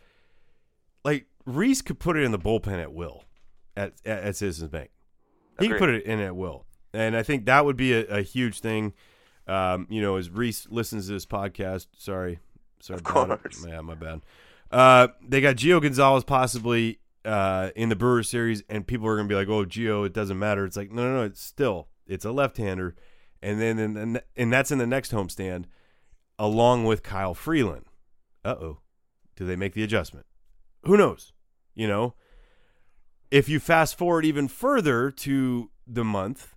Like 1.04 1.26
Rhys 1.46 1.82
could 1.82 2.00
put 2.00 2.18
it 2.18 2.24
in 2.24 2.32
the 2.32 2.40
bullpen 2.40 2.80
at 2.82 2.94
will 2.94 3.24
at 3.76 3.94
at, 4.06 4.24
at 4.24 4.36
Citizens 4.36 4.70
Bank. 4.70 4.90
He 5.60 5.68
could 5.70 5.78
put 5.80 5.90
it 5.90 6.04
in 6.04 6.20
at 6.20 6.36
will, 6.36 6.66
and 6.94 7.16
I 7.16 7.24
think 7.24 7.46
that 7.46 7.64
would 7.64 7.78
be 7.78 7.94
a, 7.94 8.06
a 8.08 8.22
huge 8.22 8.60
thing. 8.60 8.94
Um, 9.48 9.88
you 9.90 10.02
know, 10.02 10.18
as 10.18 10.30
Rhys 10.30 10.68
listens 10.70 11.08
to 11.08 11.14
this 11.14 11.26
podcast, 11.26 11.88
sorry, 11.98 12.40
sorry, 12.82 12.96
Of 12.98 13.02
it. 13.02 13.06
course. 13.06 13.66
yeah, 13.66 13.80
my 13.82 13.94
bad. 13.96 14.22
Uh, 14.70 15.08
they 15.26 15.40
got 15.40 15.56
Gio 15.56 15.82
Gonzalez 15.82 16.24
possibly 16.26 17.00
uh, 17.26 17.72
in 17.76 17.90
the 17.90 17.96
Brewers 17.96 18.30
series, 18.30 18.64
and 18.70 18.86
people 18.86 19.08
are 19.08 19.16
gonna 19.16 19.28
be 19.28 19.36
like, 19.36 19.50
"Oh, 19.50 19.66
Gio, 19.66 20.06
it 20.06 20.14
doesn't 20.14 20.40
matter." 20.40 20.66
It's 20.66 20.78
like, 20.78 20.92
no, 20.92 21.04
no, 21.04 21.16
no, 21.18 21.24
it's 21.24 21.42
still 21.42 21.88
it's 22.08 22.26
a 22.26 22.32
left-hander, 22.32 22.96
and 23.42 23.60
then 23.60 23.80
and, 23.80 24.22
and 24.36 24.54
that's 24.54 24.72
in 24.72 24.78
the 24.78 24.88
next 24.88 25.12
homestand, 25.12 25.66
along 26.38 26.86
with 26.86 27.04
Kyle 27.04 27.34
Freeland. 27.34 27.86
Uh 28.44 28.56
oh, 28.60 28.80
do 29.36 29.46
they 29.46 29.56
make 29.56 29.74
the 29.74 29.84
adjustment? 29.84 30.26
Who 30.84 30.98
knows? 30.98 31.34
You 31.74 31.88
know, 31.88 32.14
if 33.32 33.50
you 33.50 33.60
fast 33.60 33.98
forward 33.98 34.26
even 34.26 34.48
further 34.48 35.12
to 35.12 35.70
the 35.88 36.04
month 36.04 36.56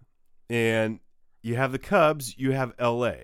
and 0.49 1.01
you 1.43 1.57
have 1.57 1.73
the 1.73 1.79
Cubs, 1.79 2.37
you 2.39 2.53
have 2.53 2.73
LA. 2.81 3.15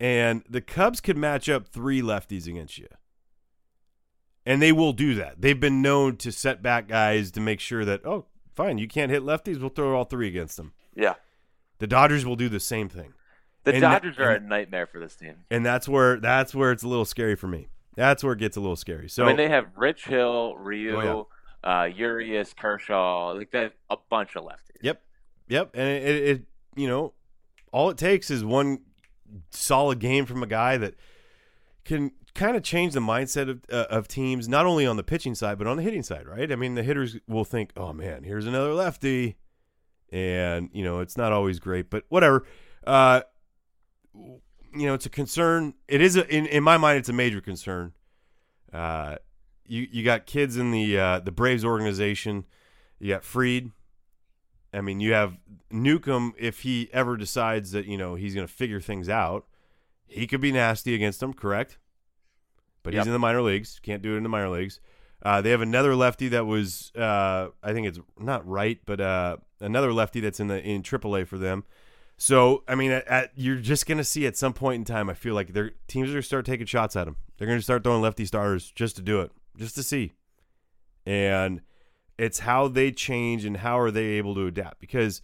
And 0.00 0.42
the 0.48 0.60
Cubs 0.60 1.00
could 1.00 1.16
match 1.16 1.48
up 1.48 1.68
three 1.68 2.00
lefties 2.00 2.46
against 2.46 2.78
you. 2.78 2.88
And 4.46 4.62
they 4.62 4.72
will 4.72 4.92
do 4.92 5.14
that. 5.16 5.40
They've 5.40 5.58
been 5.58 5.82
known 5.82 6.16
to 6.18 6.32
set 6.32 6.62
back 6.62 6.88
guys 6.88 7.30
to 7.32 7.40
make 7.40 7.60
sure 7.60 7.84
that, 7.84 8.06
oh, 8.06 8.26
fine, 8.54 8.78
you 8.78 8.88
can't 8.88 9.10
hit 9.10 9.22
lefties, 9.22 9.60
we'll 9.60 9.68
throw 9.68 9.94
all 9.96 10.04
three 10.04 10.28
against 10.28 10.56
them. 10.56 10.72
Yeah. 10.94 11.14
The 11.78 11.86
Dodgers 11.86 12.24
will 12.24 12.36
do 12.36 12.48
the 12.48 12.60
same 12.60 12.88
thing. 12.88 13.12
The 13.64 13.72
And- 13.74 13.80
Dodgers 13.82 14.18
are 14.18 14.30
a 14.30 14.40
nightmare 14.40 14.86
for 14.86 14.98
this 14.98 15.14
team. 15.16 15.44
And 15.50 15.64
that's 15.66 15.86
where 15.88 16.18
that's 16.18 16.54
where 16.54 16.72
it's 16.72 16.82
a 16.82 16.88
little 16.88 17.04
scary 17.04 17.36
for 17.36 17.46
me. 17.48 17.68
That's 17.94 18.24
where 18.24 18.32
it 18.32 18.38
gets 18.38 18.56
a 18.56 18.60
little 18.60 18.76
scary. 18.76 19.08
So 19.08 19.24
I 19.24 19.28
mean, 19.28 19.36
they 19.36 19.48
have 19.48 19.66
Rich 19.76 20.04
Hill, 20.06 20.56
Ryu, 20.56 20.96
Oh, 20.96 21.28
uh, 21.64 21.88
Urias, 21.94 22.54
Kershaw, 22.54 23.32
like 23.32 23.50
that, 23.50 23.74
a 23.90 23.96
bunch 24.08 24.36
of 24.36 24.44
lefties. 24.44 24.80
Yep, 24.82 25.02
yep, 25.48 25.70
and 25.74 25.88
it, 25.88 26.02
it, 26.04 26.28
it, 26.28 26.42
you 26.76 26.86
know, 26.88 27.12
all 27.72 27.90
it 27.90 27.98
takes 27.98 28.30
is 28.30 28.44
one 28.44 28.78
solid 29.50 29.98
game 29.98 30.24
from 30.24 30.42
a 30.42 30.46
guy 30.46 30.76
that 30.78 30.94
can 31.84 32.12
kind 32.38 32.56
of 32.56 32.62
change 32.62 32.94
the 32.94 33.00
mindset 33.00 33.50
of 33.50 33.60
uh, 33.70 33.86
of 33.90 34.06
teams, 34.06 34.48
not 34.48 34.64
only 34.64 34.86
on 34.86 34.96
the 34.96 35.02
pitching 35.02 35.34
side 35.34 35.58
but 35.58 35.66
on 35.66 35.76
the 35.76 35.82
hitting 35.82 36.02
side, 36.02 36.26
right? 36.26 36.50
I 36.50 36.56
mean, 36.56 36.74
the 36.74 36.82
hitters 36.82 37.16
will 37.26 37.44
think, 37.44 37.72
"Oh 37.76 37.92
man, 37.92 38.22
here's 38.22 38.46
another 38.46 38.72
lefty," 38.72 39.36
and 40.10 40.70
you 40.72 40.84
know, 40.84 41.00
it's 41.00 41.16
not 41.16 41.32
always 41.32 41.58
great, 41.58 41.90
but 41.90 42.04
whatever. 42.08 42.46
Uh, 42.86 43.22
you 44.14 44.86
know, 44.86 44.94
it's 44.94 45.06
a 45.06 45.10
concern. 45.10 45.74
It 45.88 46.00
is 46.00 46.16
a, 46.16 46.26
in 46.34 46.46
in 46.46 46.62
my 46.62 46.76
mind, 46.76 46.98
it's 46.98 47.08
a 47.08 47.12
major 47.12 47.40
concern. 47.40 47.92
Uh, 48.72 49.16
you 49.66 49.88
you 49.90 50.04
got 50.04 50.26
kids 50.26 50.56
in 50.56 50.70
the 50.70 50.98
uh, 50.98 51.18
the 51.20 51.32
Braves 51.32 51.64
organization. 51.64 52.44
You 53.00 53.14
got 53.14 53.24
Fried. 53.24 53.72
I 54.72 54.80
mean, 54.80 55.00
you 55.00 55.12
have 55.12 55.36
Newcomb. 55.70 56.34
If 56.38 56.60
he 56.60 56.88
ever 56.92 57.16
decides 57.16 57.72
that 57.72 57.86
you 57.86 57.98
know 57.98 58.14
he's 58.14 58.34
going 58.34 58.46
to 58.46 58.52
figure 58.52 58.80
things 58.80 59.08
out, 59.08 59.46
he 60.06 60.26
could 60.28 60.40
be 60.40 60.52
nasty 60.52 60.94
against 60.94 61.18
them. 61.18 61.34
Correct. 61.34 61.78
But 62.82 62.94
he's 62.94 63.06
in 63.06 63.12
the 63.12 63.18
minor 63.18 63.42
leagues. 63.42 63.80
Can't 63.82 64.02
do 64.02 64.14
it 64.14 64.18
in 64.18 64.22
the 64.22 64.28
minor 64.28 64.48
leagues. 64.48 64.80
Uh, 65.22 65.40
they 65.40 65.50
have 65.50 65.60
another 65.60 65.96
lefty 65.96 66.28
that 66.28 66.46
was, 66.46 66.92
uh, 66.96 67.48
I 67.62 67.72
think 67.72 67.88
it's 67.88 67.98
not 68.18 68.48
right, 68.48 68.78
but 68.86 69.00
uh, 69.00 69.36
another 69.60 69.92
lefty 69.92 70.20
that's 70.20 70.38
in 70.38 70.46
the 70.46 70.62
in 70.62 70.82
AAA 70.82 71.26
for 71.26 71.38
them. 71.38 71.64
So 72.16 72.62
I 72.68 72.74
mean, 72.74 72.92
at, 72.92 73.06
at, 73.08 73.32
you're 73.34 73.56
just 73.56 73.86
going 73.86 73.98
to 73.98 74.04
see 74.04 74.26
at 74.26 74.36
some 74.36 74.52
point 74.52 74.76
in 74.80 74.84
time. 74.84 75.10
I 75.10 75.14
feel 75.14 75.34
like 75.34 75.52
their 75.52 75.72
teams 75.86 76.08
are 76.08 76.12
going 76.12 76.22
to 76.22 76.26
start 76.26 76.46
taking 76.46 76.66
shots 76.66 76.96
at 76.96 77.08
him. 77.08 77.16
They're 77.36 77.46
going 77.46 77.58
to 77.58 77.64
start 77.64 77.84
throwing 77.84 78.02
lefty 78.02 78.26
starters 78.26 78.70
just 78.70 78.96
to 78.96 79.02
do 79.02 79.20
it, 79.20 79.32
just 79.56 79.74
to 79.76 79.82
see. 79.82 80.12
And 81.04 81.62
it's 82.16 82.40
how 82.40 82.68
they 82.68 82.90
change 82.90 83.44
and 83.44 83.58
how 83.58 83.78
are 83.78 83.90
they 83.90 84.04
able 84.04 84.34
to 84.34 84.46
adapt. 84.46 84.80
Because 84.80 85.22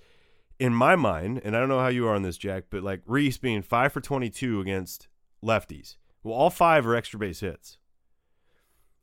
in 0.59 0.73
my 0.73 0.97
mind, 0.97 1.41
and 1.45 1.57
I 1.57 1.61
don't 1.61 1.69
know 1.69 1.81
how 1.81 1.89
you 1.89 2.07
are 2.07 2.15
on 2.15 2.23
this, 2.23 2.39
Jack, 2.39 2.65
but 2.71 2.83
like 2.83 3.03
Rhys 3.07 3.39
being 3.39 3.63
five 3.63 3.93
for 3.93 4.01
22 4.01 4.61
against 4.61 5.09
lefties. 5.45 5.97
Well, 6.25 6.35
all 6.35 6.51
five 6.51 6.87
are 6.87 6.97
extra 6.97 7.19
base 7.19 7.41
hits. 7.41 7.79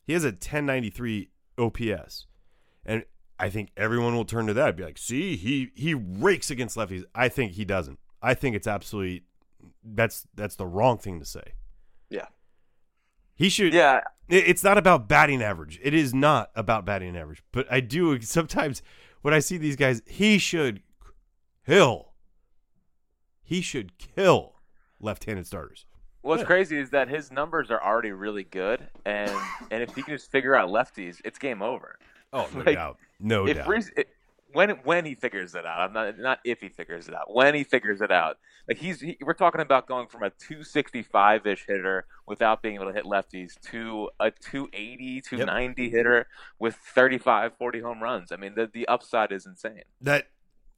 He 0.04 0.12
has 0.12 0.24
a 0.24 0.28
1093 0.28 1.30
OPS. 1.56 2.26
And 2.84 3.04
I 3.38 3.48
think 3.48 3.70
everyone 3.76 4.14
will 4.14 4.24
turn 4.24 4.46
to 4.48 4.54
that 4.54 4.68
and 4.68 4.76
be 4.76 4.84
like, 4.84 4.98
see, 4.98 5.36
he 5.36 5.70
he 5.74 5.94
rakes 5.94 6.50
against 6.50 6.76
lefties. 6.76 7.04
I 7.14 7.28
think 7.28 7.52
he 7.52 7.64
doesn't. 7.64 7.98
I 8.20 8.34
think 8.34 8.56
it's 8.56 8.66
absolutely 8.66 9.24
that's 9.84 10.26
that's 10.34 10.56
the 10.56 10.66
wrong 10.66 10.98
thing 10.98 11.20
to 11.20 11.24
say. 11.24 11.54
Yeah. 12.10 12.26
He 13.34 13.48
should 13.48 13.72
Yeah, 13.72 14.00
it's 14.28 14.64
not 14.64 14.76
about 14.76 15.08
batting 15.08 15.42
average. 15.42 15.80
It 15.82 15.94
is 15.94 16.12
not 16.12 16.50
about 16.56 16.84
batting 16.84 17.16
average. 17.16 17.42
But 17.52 17.66
I 17.70 17.80
do 17.80 18.20
sometimes 18.20 18.82
when 19.22 19.32
I 19.32 19.38
see 19.38 19.56
these 19.56 19.76
guys, 19.76 20.02
he 20.06 20.38
should 20.38 20.82
kill. 21.64 22.10
He 23.42 23.60
should 23.60 23.98
kill 23.98 24.54
left-handed 25.00 25.46
starters. 25.46 25.84
What's 26.22 26.42
Yeah. 26.42 26.46
crazy 26.46 26.78
is 26.78 26.90
that 26.90 27.08
his 27.08 27.30
numbers 27.32 27.70
are 27.70 27.82
already 27.82 28.12
really 28.12 28.44
good, 28.44 28.88
and 29.04 29.30
and 29.70 29.82
if 29.82 29.94
he 29.94 30.02
can 30.02 30.14
just 30.14 30.30
figure 30.30 30.54
out 30.54 30.68
lefties, 30.70 31.20
it's 31.24 31.38
game 31.38 31.62
over. 31.62 31.98
Oh, 32.32 32.48
no 32.54 32.62
Like, 32.66 32.74
doubt, 32.76 32.98
no 33.20 33.46
if 33.46 33.56
doubt. 33.56 33.68
Rhys, 33.68 33.90
it, 33.96 34.08
when 34.52 34.70
when 34.84 35.04
he 35.04 35.14
figures 35.14 35.54
it 35.54 35.64
out, 35.66 35.80
I'm 35.80 35.92
not 35.92 36.18
not 36.18 36.38
if 36.44 36.60
he 36.60 36.68
figures 36.68 37.08
it 37.08 37.14
out. 37.14 37.32
When 37.34 37.54
he 37.54 37.64
figures 37.64 38.00
it 38.00 38.12
out, 38.12 38.36
like 38.68 38.78
he's 38.78 39.00
he, 39.00 39.16
we're 39.22 39.32
talking 39.34 39.60
about 39.60 39.86
going 39.88 40.08
from 40.08 40.22
a 40.22 40.30
265 40.30 41.46
ish 41.46 41.64
hitter 41.66 42.06
without 42.26 42.62
being 42.62 42.74
able 42.76 42.86
to 42.86 42.92
hit 42.92 43.04
lefties 43.04 43.58
to 43.70 44.10
a 44.20 44.30
280, 44.30 45.22
290 45.22 45.90
hitter 45.90 46.26
with 46.58 46.76
35, 46.76 47.56
40 47.56 47.80
home 47.80 48.02
runs. 48.02 48.30
I 48.30 48.36
mean, 48.36 48.54
the 48.54 48.70
the 48.72 48.86
upside 48.88 49.32
is 49.32 49.46
insane. 49.46 49.82
that 50.02 50.26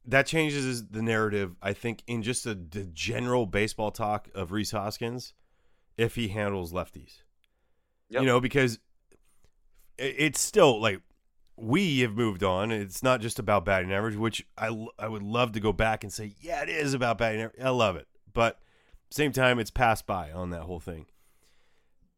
that 0.07 0.25
changes 0.27 0.85
the 0.87 1.01
narrative. 1.01 1.55
I 1.61 1.73
think 1.73 2.03
in 2.07 2.23
just 2.23 2.43
the, 2.43 2.53
the 2.55 2.85
general 2.85 3.45
baseball 3.45 3.91
talk 3.91 4.29
of 4.35 4.51
Rhys 4.51 4.71
Hoskins, 4.71 5.33
if 5.97 6.15
he 6.15 6.27
handles 6.29 6.71
lefties, 6.73 7.21
Yep. 8.09 8.21
you 8.21 8.27
know, 8.27 8.39
because 8.39 8.79
it, 9.97 10.15
it's 10.17 10.41
still 10.41 10.79
like 10.79 11.01
we 11.57 11.99
have 12.01 12.13
moved 12.15 12.43
on. 12.43 12.71
It's 12.71 13.01
not 13.01 13.21
just 13.21 13.39
about 13.39 13.65
batting 13.65 13.91
average, 13.93 14.15
which 14.15 14.45
I 14.57 14.87
I 14.99 15.07
would 15.07 15.23
love 15.23 15.53
to 15.53 15.59
go 15.59 15.71
back 15.73 16.03
and 16.03 16.11
say, 16.11 16.33
yeah, 16.41 16.61
it 16.63 16.69
is 16.69 16.93
about 16.93 17.17
batting 17.17 17.41
average. 17.41 17.61
I 17.63 17.69
love 17.69 17.95
it, 17.95 18.07
but 18.33 18.59
same 19.09 19.31
time, 19.31 19.59
it's 19.59 19.71
passed 19.71 20.05
by 20.05 20.31
on 20.31 20.49
that 20.49 20.63
whole 20.63 20.79
thing. 20.79 21.05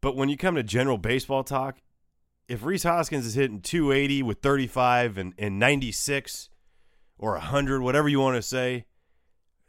But 0.01 0.15
when 0.15 0.29
you 0.29 0.37
come 0.37 0.55
to 0.55 0.63
general 0.63 0.97
baseball 0.97 1.43
talk, 1.43 1.77
if 2.47 2.63
Rhys 2.63 2.83
Hoskins 2.83 3.25
is 3.25 3.33
hitting 3.35 3.61
280 3.61 4.23
with 4.23 4.39
35 4.39 5.17
and, 5.17 5.33
and 5.37 5.59
96 5.59 6.49
or 7.17 7.31
100, 7.33 7.81
whatever 7.81 8.07
you 8.07 8.19
want 8.19 8.35
to 8.35 8.41
say, 8.41 8.85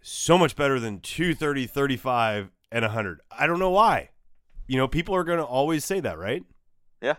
so 0.01 0.39
much 0.39 0.57
better 0.57 0.79
than 0.79 1.01
230, 1.01 1.67
35, 1.67 2.51
and 2.71 2.83
100. 2.83 3.21
I 3.31 3.47
don't 3.47 3.59
know 3.59 3.71
why. 3.71 4.11
You 4.67 4.77
know, 4.77 4.89
people 4.89 5.15
are 5.15 5.25
going 5.25 5.39
to 5.39 5.45
always 5.45 5.85
say 5.85 6.01
that, 6.01 6.19
right? 6.19 6.45
Yeah. 7.01 7.15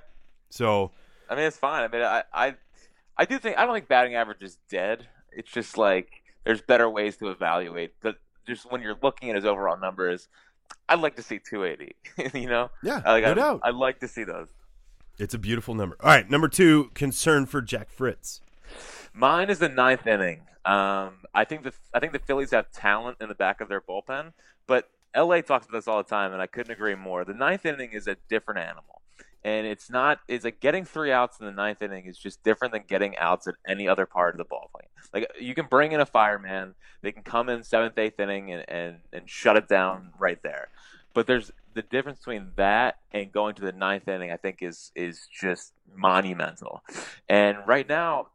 So, 0.50 0.92
I 1.30 1.36
mean, 1.36 1.46
it's 1.46 1.58
fine. 1.58 1.84
I 1.84 1.88
mean, 1.88 2.02
I, 2.04 2.24
I, 2.34 2.56
I 3.18 3.26
do 3.26 3.40
think 3.40 3.58
I 3.58 3.66
don't 3.66 3.74
think 3.74 3.88
batting 3.88 4.16
average 4.16 4.44
is 4.44 4.58
dead. 4.70 5.08
It's 5.32 5.52
just 5.52 5.78
like 5.78 6.24
there's 6.46 6.62
better 6.62 6.90
ways 6.90 7.18
to 7.18 7.30
evaluate. 7.30 7.94
But 8.02 8.18
just 8.48 8.72
when 8.72 8.82
you're 8.82 8.98
looking 9.02 9.30
at 9.30 9.36
his 9.36 9.46
overall 9.46 9.80
numbers, 9.80 10.28
I'd 10.88 11.00
like 11.00 11.16
to 11.16 11.24
see 11.24 11.40
280. 11.40 11.96
you 12.40 12.50
know, 12.50 12.70
yeah, 12.84 13.02
like, 13.06 13.24
no 13.24 13.32
I, 13.32 13.34
doubt. 13.34 13.60
I'd 13.64 13.76
like 13.76 14.00
to 14.00 14.08
see 14.08 14.24
those. 14.24 14.48
it's 15.18 15.34
a 15.34 15.40
beautiful 15.40 15.74
number. 15.74 15.98
All 16.02 16.10
right, 16.10 16.30
number 16.30 16.48
two, 16.48 16.92
concern 16.94 17.46
for 17.46 17.62
Jack 17.62 17.90
Fritz. 17.90 18.42
Mine 19.14 19.50
is 19.50 19.60
the 19.60 19.70
ninth 19.70 20.08
inning. 20.08 20.42
Um, 20.66 21.22
I 21.34 21.46
think 21.46 21.64
the 21.64 21.74
I 21.94 22.00
think 22.00 22.14
the 22.14 22.20
Phillies 22.20 22.52
have 22.52 22.72
talent 22.72 23.18
in 23.22 23.30
the 23.30 23.36
back 23.36 23.62
of 23.62 23.70
their 23.70 23.82
bullpen, 23.82 24.34
but 24.68 24.90
LA 25.16 25.42
talks 25.42 25.68
about 25.68 25.78
this 25.78 25.88
all 25.88 25.98
the 25.98 26.10
time, 26.10 26.34
and 26.34 26.42
I 26.42 26.48
couldn't 26.48 26.72
agree 26.72 26.96
more. 26.96 27.26
The 27.26 27.34
ninth 27.34 27.66
inning 27.66 27.92
is 27.94 28.08
a 28.08 28.18
different 28.28 28.60
animal. 28.60 29.02
And 29.44 29.66
it's 29.66 29.90
not. 29.90 30.20
It's 30.28 30.44
like 30.44 30.60
getting 30.60 30.84
three 30.84 31.14
outs 31.14 31.40
in 31.40 31.46
the 31.46 31.54
ninth 31.54 31.82
inning 31.82 32.06
is 32.06 32.18
just 32.18 32.44
different 32.44 32.74
than 32.74 32.84
getting 32.88 33.18
outs 33.18 33.48
at 33.48 33.56
any 33.66 33.88
other 33.88 34.06
part 34.06 34.34
of 34.34 34.38
the 34.38 34.44
ball 34.44 34.70
game. 34.78 34.90
Like 35.14 35.32
you 35.40 35.56
can 35.56 35.68
bring 35.68 35.94
in 35.94 36.02
a 36.02 36.06
fireman, 36.06 36.76
they 37.02 37.14
can 37.14 37.24
come 37.24 37.48
in 37.48 37.64
seventh, 37.64 37.98
eighth 37.98 38.20
inning 38.20 38.52
and 38.52 38.66
and, 38.68 38.98
and 39.14 39.30
shut 39.30 39.56
it 39.56 39.70
down 39.70 40.12
right 40.20 40.44
there. 40.44 40.68
But 41.14 41.26
there's 41.26 41.52
the 41.74 41.82
difference 41.82 42.20
between 42.20 42.52
that 42.58 42.98
and 43.14 43.32
going 43.32 43.56
to 43.56 43.62
the 43.62 43.72
ninth 43.72 44.10
inning. 44.10 44.30
I 44.30 44.36
think 44.36 44.58
is 44.62 44.92
is 44.94 45.26
just 45.32 45.72
monumental. 45.96 46.84
And 47.30 47.60
right 47.66 47.88
now, 47.88 48.28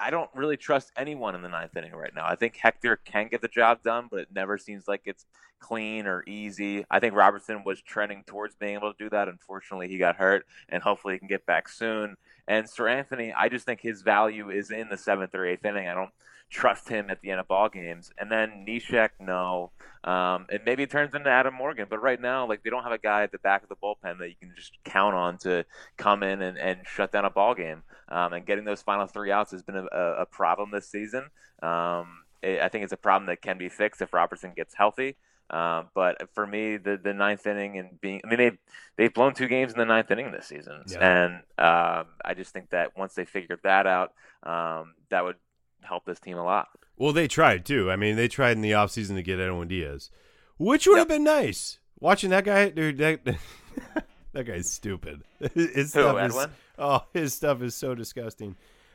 I 0.00 0.10
don't 0.10 0.30
really 0.34 0.56
trust 0.56 0.92
anyone 0.96 1.34
in 1.34 1.42
the 1.42 1.48
ninth 1.48 1.76
inning 1.76 1.92
right 1.92 2.14
now. 2.14 2.24
I 2.26 2.36
think 2.36 2.56
Hector 2.56 2.96
can 2.96 3.28
get 3.28 3.42
the 3.42 3.48
job 3.48 3.82
done, 3.82 4.08
but 4.10 4.20
it 4.20 4.28
never 4.32 4.56
seems 4.56 4.86
like 4.86 5.02
it's 5.04 5.26
clean 5.60 6.06
or 6.06 6.22
easy. 6.26 6.84
I 6.90 7.00
think 7.00 7.14
Robertson 7.14 7.64
was 7.64 7.82
trending 7.82 8.22
towards 8.24 8.54
being 8.54 8.74
able 8.74 8.92
to 8.92 9.04
do 9.04 9.10
that. 9.10 9.28
Unfortunately, 9.28 9.88
he 9.88 9.98
got 9.98 10.16
hurt, 10.16 10.46
and 10.68 10.82
hopefully 10.82 11.14
he 11.14 11.18
can 11.18 11.28
get 11.28 11.46
back 11.46 11.68
soon. 11.68 12.16
And 12.48 12.66
Seranthony, 12.66 13.32
I 13.36 13.48
just 13.48 13.66
think 13.66 13.80
his 13.80 14.02
value 14.02 14.50
is 14.50 14.70
in 14.70 14.88
the 14.88 14.96
seventh 14.96 15.34
or 15.34 15.46
eighth 15.46 15.64
inning. 15.64 15.86
I 15.86 15.94
don't 15.94 16.10
trust 16.50 16.88
him 16.88 17.10
at 17.10 17.20
the 17.20 17.30
end 17.30 17.40
of 17.40 17.48
ball 17.48 17.68
games. 17.68 18.10
And 18.18 18.32
then 18.32 18.64
Neshek, 18.66 19.10
no. 19.20 19.70
Um, 20.02 20.46
and 20.50 20.60
maybe 20.64 20.82
it 20.82 20.90
turns 20.90 21.14
into 21.14 21.28
Adam 21.28 21.54
Morgan. 21.54 21.86
But 21.90 22.00
right 22.00 22.20
now, 22.20 22.48
like 22.48 22.62
they 22.62 22.70
don't 22.70 22.84
have 22.84 22.92
a 22.92 22.98
guy 22.98 23.22
at 23.22 23.32
the 23.32 23.38
back 23.38 23.62
of 23.62 23.68
the 23.68 23.76
bullpen 23.76 24.18
that 24.18 24.30
you 24.30 24.36
can 24.40 24.54
just 24.56 24.72
count 24.84 25.14
on 25.14 25.36
to 25.38 25.66
come 25.98 26.22
in 26.22 26.40
and, 26.40 26.56
and 26.56 26.80
shut 26.86 27.12
down 27.12 27.26
a 27.26 27.30
ball 27.30 27.54
game. 27.54 27.82
Um, 28.08 28.32
and 28.32 28.46
getting 28.46 28.64
those 28.64 28.80
final 28.80 29.06
three 29.06 29.30
outs 29.30 29.50
has 29.50 29.62
been 29.62 29.76
a, 29.76 29.96
a 29.96 30.26
problem 30.26 30.70
this 30.70 30.88
season. 30.88 31.24
Um, 31.62 32.22
it, 32.42 32.60
I 32.60 32.68
think 32.68 32.84
it's 32.84 32.94
a 32.94 32.96
problem 32.96 33.26
that 33.26 33.42
can 33.42 33.58
be 33.58 33.68
fixed 33.68 34.00
if 34.00 34.14
Robertson 34.14 34.52
gets 34.56 34.74
healthy. 34.74 35.16
Um, 35.50 35.88
but 35.94 36.28
for 36.34 36.46
me, 36.46 36.76
the 36.76 36.98
the 37.02 37.14
ninth 37.14 37.46
inning 37.46 37.78
and 37.78 38.00
being, 38.00 38.20
I 38.24 38.28
mean, 38.28 38.38
they've 38.38 38.58
they've 38.96 39.14
blown 39.14 39.34
two 39.34 39.48
games 39.48 39.72
in 39.72 39.78
the 39.78 39.84
ninth 39.86 40.10
inning 40.10 40.30
this 40.30 40.46
season, 40.46 40.82
Yeah. 40.88 40.98
and 41.24 41.34
um, 41.58 42.06
I 42.24 42.34
just 42.36 42.52
think 42.52 42.70
that 42.70 42.96
once 42.98 43.14
they 43.14 43.24
figured 43.24 43.60
that 43.64 43.86
out, 43.86 44.12
um, 44.42 44.94
that 45.08 45.24
would 45.24 45.36
help 45.82 46.04
this 46.04 46.20
team 46.20 46.36
a 46.36 46.44
lot. 46.44 46.68
Well, 46.98 47.12
they 47.12 47.28
tried 47.28 47.64
too. 47.64 47.90
I 47.90 47.96
mean, 47.96 48.16
they 48.16 48.28
tried 48.28 48.52
in 48.52 48.60
the 48.60 48.72
offseason 48.72 49.14
to 49.14 49.22
get 49.22 49.40
Edwin 49.40 49.68
Diaz, 49.68 50.10
which 50.58 50.86
would 50.86 50.98
have 50.98 51.08
been 51.08 51.24
nice. 51.24 51.78
Watching 52.00 52.30
that 52.30 52.44
guy, 52.44 52.68
dude, 52.68 52.98
that, 52.98 53.20
that 54.32 54.44
guy's 54.44 54.70
stupid. 54.70 55.22
His 55.54 55.74
Who, 55.94 56.02
stuff 56.02 56.16
is, 56.22 56.36
Edwin? 56.36 56.50
oh, 56.78 57.04
his 57.12 57.34
stuff 57.34 57.62
is 57.62 57.74
so 57.74 57.94
disgusting. 57.94 58.54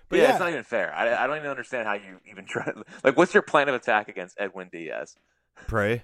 But 0.09 0.17
yeah, 0.19 0.23
yeah, 0.23 0.29
it's 0.31 0.39
not 0.39 0.49
even 0.49 0.63
fair. 0.63 0.93
I, 0.93 1.23
I 1.23 1.27
don't 1.27 1.37
even 1.37 1.49
understand 1.49 1.87
how 1.87 1.93
you 1.93 2.19
even 2.29 2.45
try. 2.45 2.71
Like, 3.03 3.17
what's 3.17 3.33
your 3.33 3.41
plan 3.43 3.67
of 3.69 3.75
attack 3.75 4.07
against 4.09 4.35
Edwin 4.39 4.69
Diaz? 4.71 5.15
pray. 5.67 6.03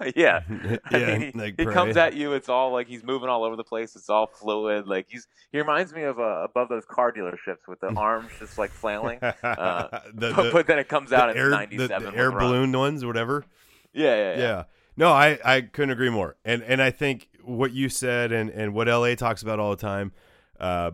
yeah, 0.16 0.40
I 0.92 0.96
Yeah, 0.98 1.18
mean, 1.18 1.32
he, 1.38 1.54
he 1.58 1.66
comes 1.66 1.96
at 1.96 2.14
you. 2.14 2.32
It's 2.32 2.48
all 2.48 2.72
like 2.72 2.86
he's 2.86 3.02
moving 3.02 3.28
all 3.28 3.44
over 3.44 3.56
the 3.56 3.64
place. 3.64 3.96
It's 3.96 4.08
all 4.08 4.26
fluid. 4.26 4.86
Like 4.86 5.06
he's 5.08 5.26
he 5.52 5.58
reminds 5.58 5.92
me 5.92 6.02
of 6.02 6.18
uh, 6.18 6.44
above 6.44 6.68
those 6.68 6.84
car 6.84 7.12
dealerships 7.12 7.66
with 7.66 7.80
the 7.80 7.88
arms 7.96 8.30
just 8.38 8.58
like 8.58 8.70
flailing. 8.70 9.18
Uh, 9.22 9.32
the, 9.42 10.32
but, 10.34 10.42
the- 10.44 10.50
but 10.52 10.66
then 10.66 10.78
it 10.78 10.88
comes 10.88 11.12
out 11.12 11.34
the, 11.34 11.50
97. 11.50 12.12
the 12.12 12.18
air 12.18 12.30
balloon 12.30 12.72
ones, 12.72 13.04
whatever. 13.04 13.44
Yeah, 13.92 14.14
yeah, 14.14 14.30
Yeah. 14.32 14.38
yeah. 14.38 14.64
No, 14.96 15.10
I, 15.12 15.38
I 15.44 15.60
couldn't 15.60 15.90
agree 15.90 16.10
more. 16.10 16.36
And 16.44 16.62
and 16.62 16.82
I 16.82 16.90
think 16.90 17.28
what 17.44 17.72
you 17.72 17.88
said 17.88 18.32
and, 18.32 18.50
and 18.50 18.74
what 18.74 18.88
LA 18.88 19.14
talks 19.14 19.42
about 19.42 19.58
all 19.60 19.70
the 19.70 19.76
time, 19.76 20.12
uh, 20.60 20.90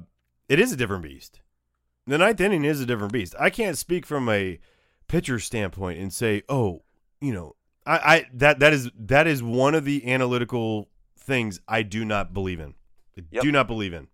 it 0.49 0.61
is 0.61 0.73
a 0.73 0.77
different 0.77 1.03
beast. 1.03 1.41
The 2.07 2.19
ninth 2.19 2.39
inning 2.41 2.65
is 2.67 2.83
a 2.83 2.87
different 2.87 3.13
beast. 3.15 3.35
I 3.41 3.49
can't 3.49 3.79
speak 3.79 4.05
from 4.05 4.29
a 4.29 4.59
pitcher 5.09 5.39
standpoint 5.39 5.99
and 6.01 6.13
say, 6.13 6.43
oh, 6.51 6.83
you 7.21 7.33
know, 7.33 7.57
I, 7.87 7.97
I 7.97 8.27
that 8.35 8.59
that 8.61 8.73
is 8.73 8.91
that 8.99 9.27
is 9.27 9.43
one 9.43 9.75
of 9.75 9.85
the 9.85 10.11
analytical 10.13 10.89
things 11.19 11.61
I 11.69 11.83
do 11.83 12.05
not 12.05 12.33
believe 12.35 12.61
in. 12.61 12.75
I 13.19 13.23
Yep. 13.31 13.43
Do 13.45 13.53
not 13.53 13.67
believe 13.69 13.93
in. 13.93 14.09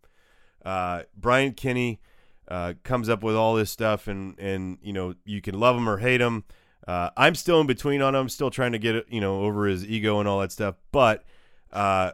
Uh, 0.65 1.03
Brian 1.17 1.53
Kenny 1.53 2.01
uh, 2.49 2.75
comes 2.83 3.09
up 3.09 3.23
with 3.23 3.35
all 3.35 3.55
this 3.55 3.71
stuff, 3.71 4.09
and 4.09 4.39
and 4.39 4.79
you 4.83 4.93
know 4.93 5.15
you 5.25 5.41
can 5.41 5.59
love 5.59 5.77
him 5.77 5.89
or 5.89 5.99
hate 5.99 6.21
him. 6.21 6.45
Uh, 6.87 7.11
I'm 7.17 7.35
still 7.35 7.61
in 7.61 7.67
between 7.67 8.03
on 8.03 8.15
him, 8.15 8.29
still 8.29 8.51
trying 8.51 8.73
to 8.73 8.79
get 8.79 9.11
you 9.13 9.21
know 9.21 9.43
over 9.43 9.67
his 9.67 9.85
ego 9.87 10.19
and 10.21 10.29
all 10.29 10.41
that 10.41 10.53
stuff. 10.53 10.75
But 10.93 11.25
uh, 11.73 12.13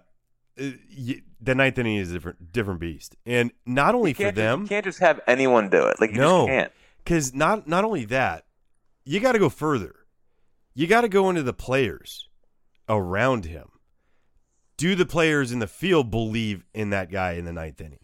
y- 0.59 1.23
the 1.41 1.55
ninth 1.55 1.79
inning 1.79 1.97
is 1.97 2.11
a 2.11 2.15
different 2.15 2.53
different 2.53 2.81
beast, 2.81 3.17
and 3.27 3.51
not 3.65 3.95
only 3.95 4.13
for 4.13 4.23
just- 4.25 4.35
them, 4.37 4.63
you 4.63 4.69
can't 4.69 4.85
just 4.85 5.01
have 5.01 5.21
anyone 5.27 5.69
do 5.71 5.87
it. 5.87 6.01
Like 6.01 6.11
you 6.13 6.19
No. 6.19 6.47
just 6.47 6.49
can't. 6.49 6.73
because 6.99 7.35
not 7.35 7.67
not 7.67 7.85
only 7.85 8.05
that, 8.07 8.45
you 9.05 9.19
got 9.21 9.33
to 9.33 9.39
go 9.39 9.49
further. 9.49 9.95
You 10.77 10.87
got 10.87 11.01
to 11.01 11.09
go 11.09 11.31
into 11.31 11.43
the 11.43 11.55
players 11.55 12.29
around 12.87 13.47
him. 13.47 13.71
Do 14.77 14.95
the 14.95 15.07
players 15.07 15.51
in 15.51 15.59
the 15.59 15.67
field 15.67 16.11
believe 16.11 16.65
in 16.75 16.91
that 16.91 17.11
guy 17.11 17.33
in 17.33 17.47
the 17.47 17.53
ninth 17.53 17.81
inning? 17.81 18.01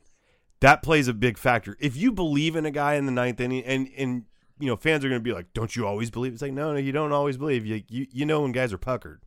That 0.61 0.82
plays 0.82 1.06
a 1.06 1.12
big 1.12 1.37
factor. 1.37 1.76
If 1.78 1.96
you 1.96 2.12
believe 2.12 2.56
in 2.56 2.64
a 2.64 2.70
guy 2.70 2.94
in 2.94 3.04
the 3.04 3.12
ninth 3.12 3.40
inning, 3.40 3.62
and 3.64 3.88
and 3.96 4.24
you 4.58 4.68
know 4.68 4.76
fans 4.76 5.04
are 5.04 5.11
going 5.11 5.20
to 5.20 5.24
be 5.24 5.35
like, 5.35 5.52
"Don't 5.52 5.76
you 5.76 5.87
always 5.87 6.11
believe?" 6.11 6.32
It's 6.32 6.40
like, 6.40 6.52
no, 6.54 6.72
no, 6.72 6.78
you 6.78 6.92
don't 6.92 7.12
always 7.12 7.37
believe. 7.37 7.66
You 7.66 7.82
you, 7.88 8.06
you 8.11 8.24
know 8.24 8.40
when 8.40 8.52
guys 8.52 8.72
are 8.72 8.78
puckered. 8.78 9.20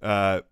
Uh, 0.00 0.42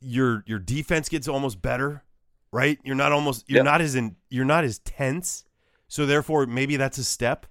your 0.00 0.44
your 0.46 0.58
defense 0.58 1.10
gets 1.10 1.28
almost 1.28 1.60
better, 1.60 2.04
right? 2.52 2.78
You're 2.84 2.94
not 2.94 3.12
almost 3.12 3.44
you're 3.50 3.58
Yep. 3.58 3.64
not 3.64 3.80
as 3.82 3.94
in 3.94 4.16
you're 4.30 4.44
not 4.46 4.64
as 4.64 4.78
tense. 4.78 5.44
So 5.88 6.06
therefore, 6.06 6.46
maybe 6.46 6.76
that's 6.76 6.96
a 6.96 7.04
step, 7.04 7.44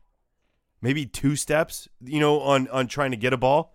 maybe 0.82 1.06
two 1.06 1.36
steps, 1.36 1.88
you 2.01 2.19
know, 2.19 2.39
on 2.39 2.67
on 2.69 2.88
trying 2.88 3.12
to 3.12 3.17
get 3.17 3.34
a 3.34 3.38
ball. 3.38 3.72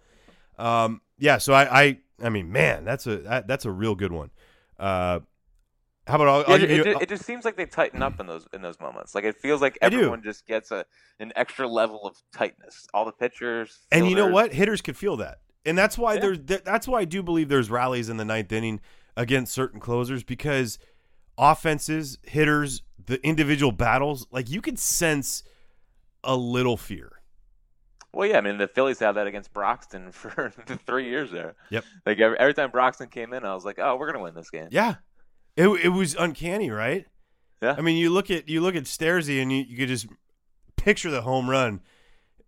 Um, 0.58 1.00
yeah. 1.18 1.38
So 1.38 1.52
I 1.54 1.82
I 1.82 1.98
I 2.22 2.28
mean, 2.30 2.50
man, 2.52 2.84
that's 2.84 3.06
a 3.06 3.18
that, 3.18 3.46
that's 3.46 3.64
a 3.64 3.70
real 3.70 3.94
good 3.94 4.12
one. 4.12 4.30
Uh, 4.78 5.20
how 6.06 6.14
about 6.14 6.28
I'll, 6.28 6.38
Yeah, 6.40 6.46
I'll 6.48 6.62
it, 6.64 6.70
you- 6.70 6.80
it, 6.80 6.84
ju- 6.84 6.98
it 7.02 7.08
just 7.08 7.24
seems 7.24 7.44
like 7.44 7.56
they 7.56 7.66
tighten 7.66 8.02
up 8.02 8.18
in 8.20 8.26
those 8.26 8.46
in 8.52 8.62
those 8.62 8.80
moments. 8.80 9.14
Like 9.14 9.24
it 9.24 9.36
feels 9.36 9.60
like 9.60 9.76
everyone 9.82 10.22
just 10.22 10.46
gets 10.46 10.70
a 10.70 10.84
an 11.20 11.32
extra 11.36 11.68
level 11.68 12.06
of 12.06 12.16
tightness. 12.32 12.86
All 12.94 13.04
the 13.04 13.12
pitchers. 13.12 13.78
And 13.92 14.08
you 14.08 14.16
know 14.16 14.28
what? 14.28 14.52
Hitters 14.52 14.80
could 14.80 14.96
feel 14.96 15.16
that, 15.18 15.40
and 15.66 15.76
that's 15.76 15.98
why 15.98 16.14
Yeah. 16.14 16.20
there's 16.20 16.38
that's 16.64 16.88
why 16.88 17.00
I 17.00 17.04
do 17.04 17.22
believe 17.22 17.48
there's 17.48 17.70
rallies 17.70 18.08
in 18.08 18.16
the 18.16 18.24
ninth 18.24 18.50
inning 18.52 18.80
against 19.16 19.52
certain 19.52 19.80
closers 19.80 20.22
because 20.24 20.78
offenses, 21.36 22.18
hitters, 22.24 22.82
the 23.06 23.24
individual 23.26 23.72
battles, 23.72 24.26
like 24.30 24.48
you 24.50 24.60
could 24.60 24.78
sense 24.78 25.42
a 26.24 26.36
little 26.36 26.76
fear. 26.76 27.17
Well, 28.12 28.28
yeah, 28.28 28.38
I 28.38 28.40
mean 28.40 28.58
the 28.58 28.68
Phillies 28.68 28.98
had 28.98 29.12
that 29.12 29.26
against 29.26 29.52
Broxton 29.52 30.12
for 30.12 30.50
three 30.86 31.08
years 31.08 31.30
there. 31.30 31.54
Yep. 31.70 31.84
Like 32.06 32.18
every, 32.18 32.38
every 32.38 32.54
time 32.54 32.70
Broxton 32.70 33.08
came 33.08 33.32
in, 33.32 33.44
I 33.44 33.54
was 33.54 33.64
like, 33.64 33.78
oh, 33.78 33.96
we're 33.96 34.10
gonna 34.10 34.22
win 34.22 34.34
this 34.34 34.50
game. 34.50 34.68
Yeah, 34.70 34.96
it 35.56 35.68
it 35.68 35.90
was 35.90 36.14
uncanny, 36.14 36.70
right? 36.70 37.06
Yeah. 37.62 37.74
I 37.76 37.80
mean, 37.80 37.96
you 37.96 38.10
look 38.10 38.30
at 38.30 38.48
you 38.48 38.60
look 38.60 38.76
at 38.76 38.84
Stairsy, 38.84 39.42
and 39.42 39.52
you, 39.52 39.64
you 39.68 39.76
could 39.76 39.88
just 39.88 40.06
picture 40.76 41.10
the 41.10 41.22
home 41.22 41.50
run 41.50 41.80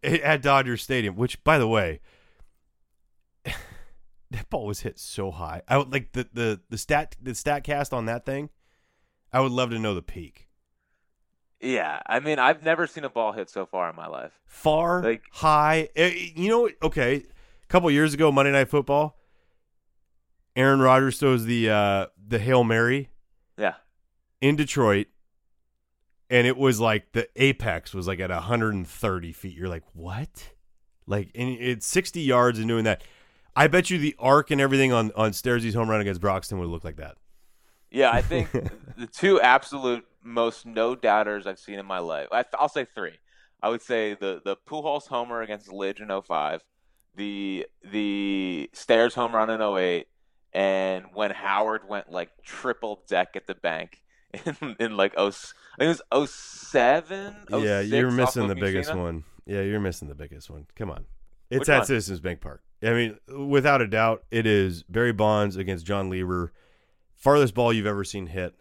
at 0.03 0.21
at 0.21 0.43
Dodger 0.43 0.77
Stadium. 0.77 1.17
Which, 1.17 1.43
by 1.45 1.59
the 1.59 1.69
way, 1.69 2.01
that 3.45 4.49
ball 4.51 4.67
was 4.67 4.81
hit 4.81 4.99
so 4.99 5.31
high. 5.31 5.63
I 5.69 5.79
would 5.79 5.93
like 5.93 6.13
the 6.13 6.29
the 6.33 6.61
the 6.71 6.79
stat 6.79 7.17
the 7.21 7.33
Statcast 7.33 7.93
on 7.93 8.07
that 8.07 8.25
thing. 8.25 8.51
I 9.33 9.41
would 9.41 9.53
love 9.53 9.71
to 9.71 9.79
know 9.79 9.95
the 9.95 10.03
peak. 10.03 10.49
Yeah, 11.61 12.01
I 12.07 12.21
mean 12.21 12.39
I've 12.39 12.63
never 12.63 12.87
seen 12.87 13.05
a 13.05 13.11
ball 13.11 13.33
hit 13.33 13.51
so 13.51 13.67
far 13.67 13.91
in 13.91 13.97
my 13.97 14.07
life. 14.07 14.33
Far, 14.47 15.03
Like- 15.03 15.25
high. 15.33 15.89
Eh, 15.95 16.31
You 16.35 16.49
know, 16.49 16.71
okay. 16.83 17.17
A 17.63 17.67
couple 17.69 17.91
years 17.91 18.15
ago, 18.15 18.33
Monday 18.33 18.53
Night 18.53 18.69
Football. 18.69 19.17
Aaron 20.57 20.81
Rodgers 20.81 21.19
throws 21.19 21.45
the 21.45 21.71
uh, 21.71 22.07
the 22.27 22.39
hail 22.39 22.65
mary 22.65 23.09
Yeah. 23.57 23.75
in 24.41 24.57
Detroit, 24.57 25.07
and 26.29 26.47
it 26.47 26.57
was 26.57 26.81
like 26.81 27.13
the 27.13 27.29
apex 27.37 27.95
was 27.95 28.07
like 28.09 28.19
at 28.21 28.31
130 28.31 29.33
feet. 29.33 29.57
You're 29.57 29.69
like, 29.69 29.85
what? 29.93 30.51
Like, 31.07 31.31
and 31.35 31.49
it's 31.61 31.87
60 31.87 32.21
yards 32.21 32.59
and 32.59 32.67
doing 32.69 32.85
that. 32.85 33.03
I 33.55 33.67
bet 33.69 33.91
you 33.91 33.99
the 33.99 34.15
arc 34.19 34.51
and 34.51 34.61
everything 34.61 34.93
on 34.93 35.13
on 35.15 35.31
Stairsy's 35.33 35.75
home 35.75 35.89
run 35.89 36.01
against 36.01 36.21
Broxton 36.21 36.59
would 36.59 36.69
look 36.69 36.85
like 36.85 36.97
that. 36.97 37.17
Yeah, 37.91 38.11
I 38.13 38.23
think 38.23 38.51
the 38.97 39.07
two 39.07 39.41
absolute 39.41 40.05
most 40.23 40.67
no 40.67 40.95
doubters 40.95 41.47
I've 41.47 41.59
seen 41.59 41.79
in 41.79 41.87
my 41.87 41.99
life. 41.99 42.29
I, 42.33 42.45
I'll 42.59 42.69
say 42.69 42.87
three. 42.95 43.19
I 43.63 43.69
would 43.69 43.83
say 43.83 44.15
the 44.15 44.41
the 44.45 44.57
Pujols 44.57 45.07
homer 45.07 45.43
against 45.43 45.69
Lidge 45.69 46.01
in 46.01 46.23
05, 46.23 46.63
the 47.15 47.67
the 47.85 48.71
Stairs 48.73 49.15
home 49.15 49.35
run 49.35 49.51
in 49.51 49.61
08, 49.61 50.07
and 50.53 51.07
when 51.13 51.31
Howard 51.31 51.89
went 51.89 52.11
like 52.11 52.31
triple 52.43 53.03
deck 53.09 53.37
at 53.37 53.47
the 53.47 53.55
bank 53.55 54.03
in, 54.45 54.77
in 54.79 54.97
like 54.97 55.15
oh, 55.17 55.29
I 55.29 55.85
think 55.85 56.01
it 56.01 56.03
was 56.11 56.31
07. 56.31 57.37
yeah, 57.51 57.81
you're 57.81 58.11
missing 58.11 58.49
the 58.49 58.55
biggest 58.55 58.95
one. 58.95 59.25
Yeah, 59.47 59.63
you're 59.63 59.81
missing 59.81 60.09
the 60.09 60.15
biggest 60.15 60.49
one. 60.49 60.67
Come 60.77 60.91
on. 60.91 61.07
It's 61.51 61.61
Which 61.61 61.69
at 61.69 61.79
one? 61.79 61.87
Citizens 61.87 62.21
Bank 62.21 62.41
Park. 62.41 62.63
I 62.83 62.93
mean, 62.93 63.19
without 63.49 63.83
a 63.83 63.87
doubt, 63.87 64.25
it 64.31 64.47
is 64.47 64.85
Barry 64.85 65.13
Bonds 65.13 65.57
against 65.57 65.85
Jon 65.85 66.09
Lieber. 66.09 66.53
Farthest 67.15 67.55
ball 67.55 67.73
you've 67.73 67.87
ever 67.87 68.05
seen 68.05 68.29
hit. 68.29 68.55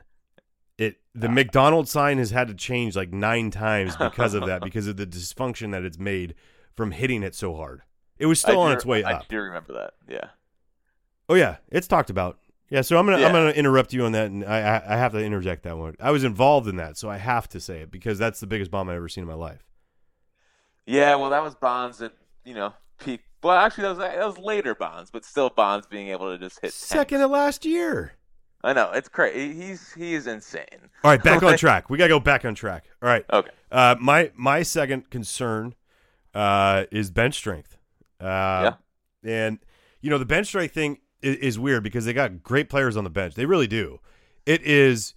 It 0.79 0.97
the 1.13 1.27
ah. 1.27 1.31
McDonald's 1.31 1.91
sign 1.91 2.17
has 2.19 2.31
had 2.31 2.47
to 2.47 2.53
change 2.53 2.95
like 2.95 3.11
nine 3.11 3.51
times 3.51 3.97
because 3.97 4.33
of 4.33 4.45
that, 4.45 4.61
because 4.63 4.87
of 4.87 4.95
the 4.95 5.05
dysfunction 5.05 5.71
that 5.71 5.83
it's 5.83 5.99
made 5.99 6.35
from 6.73 6.91
hitting 6.91 7.21
it 7.21 7.35
so 7.35 7.53
hard. 7.53 7.81
It 8.17 8.25
was 8.27 8.43
I 8.45 8.49
still 8.49 8.61
on 8.61 8.71
do- 8.71 8.75
its 8.75 8.85
way 8.85 9.03
I 9.03 9.15
up. 9.15 9.27
do 9.27 9.37
remember 9.39 9.73
that. 9.73 9.91
Yeah. 10.07 10.29
Oh 11.27 11.35
yeah, 11.35 11.57
it's 11.67 11.87
talked 11.87 12.09
about. 12.09 12.39
Yeah, 12.69 12.81
so 12.81 12.97
I'm 12.97 13.05
gonna 13.05 13.25
I'm 13.25 13.33
gonna 13.33 13.49
interrupt 13.49 13.93
you 13.93 14.05
on 14.05 14.13
that, 14.13 14.31
and 14.31 14.45
I, 14.45 14.77
I 14.77 14.93
I 14.93 14.97
have 14.97 15.11
to 15.11 15.19
interject 15.23 15.63
that 15.63 15.77
one. 15.77 15.95
I 15.99 16.11
was 16.11 16.23
involved 16.23 16.67
in 16.67 16.77
that, 16.77 16.97
so 16.97 17.09
I 17.09 17.17
have 17.17 17.49
to 17.49 17.59
say 17.59 17.81
it 17.81 17.91
because 17.91 18.17
that's 18.17 18.39
the 18.39 18.47
biggest 18.47 18.71
bomb 18.71 18.89
I've 18.89 18.95
ever 18.95 19.09
seen 19.09 19.23
in 19.23 19.27
my 19.27 19.33
life. 19.33 19.67
Yeah, 20.85 21.15
well, 21.15 21.29
that 21.31 21.43
was 21.43 21.55
Bonds 21.55 22.01
at 22.01 22.13
you 22.45 22.53
know 22.53 22.73
peak. 22.99 23.21
Well, 23.43 23.57
actually, 23.57 23.83
that 23.83 23.89
was 23.89 23.97
that 23.97 24.25
was 24.25 24.37
later 24.37 24.75
Bonds, 24.75 25.11
but 25.11 25.25
still 25.25 25.49
Bonds 25.49 25.87
being 25.87 26.07
able 26.07 26.31
to 26.31 26.37
just 26.37 26.61
hit 26.61 26.71
Second 26.71 27.21
of 27.21 27.31
last 27.31 27.65
year. 27.65 28.13
I 28.63 28.73
know 28.73 28.91
it's 28.91 29.07
crazy. 29.09 29.53
He's 29.53 29.93
he 29.93 30.13
is 30.13 30.27
insane. 30.27 30.65
All 31.03 31.11
right, 31.11 31.23
back 31.23 31.43
on 31.43 31.57
track. 31.57 31.89
We 31.89 31.97
gotta 31.97 32.09
go 32.09 32.19
back 32.19 32.43
on 32.45 32.55
track. 32.55 32.85
All 33.01 33.07
right. 33.09 33.25
Okay. 33.31 33.49
Uh, 33.71 33.95
my 33.99 34.31
my 34.35 34.63
second 34.63 35.09
concern 35.09 35.75
uh, 36.33 36.85
is 36.91 37.09
bench 37.11 37.35
strength. 37.35 37.77
Uh, 38.19 38.71
And 39.23 39.59
you 40.01 40.09
know 40.09 40.17
the 40.17 40.25
bench 40.25 40.47
strength 40.47 40.73
thing 40.73 40.99
is, 41.21 41.35
is 41.37 41.59
weird 41.59 41.83
because 41.83 42.05
they 42.05 42.13
got 42.13 42.43
great 42.43 42.69
players 42.69 42.97
on 42.97 43.03
the 43.03 43.09
bench. 43.09 43.35
They 43.35 43.45
really 43.45 43.67
do. 43.67 43.99
It 44.45 44.61
is 44.63 45.13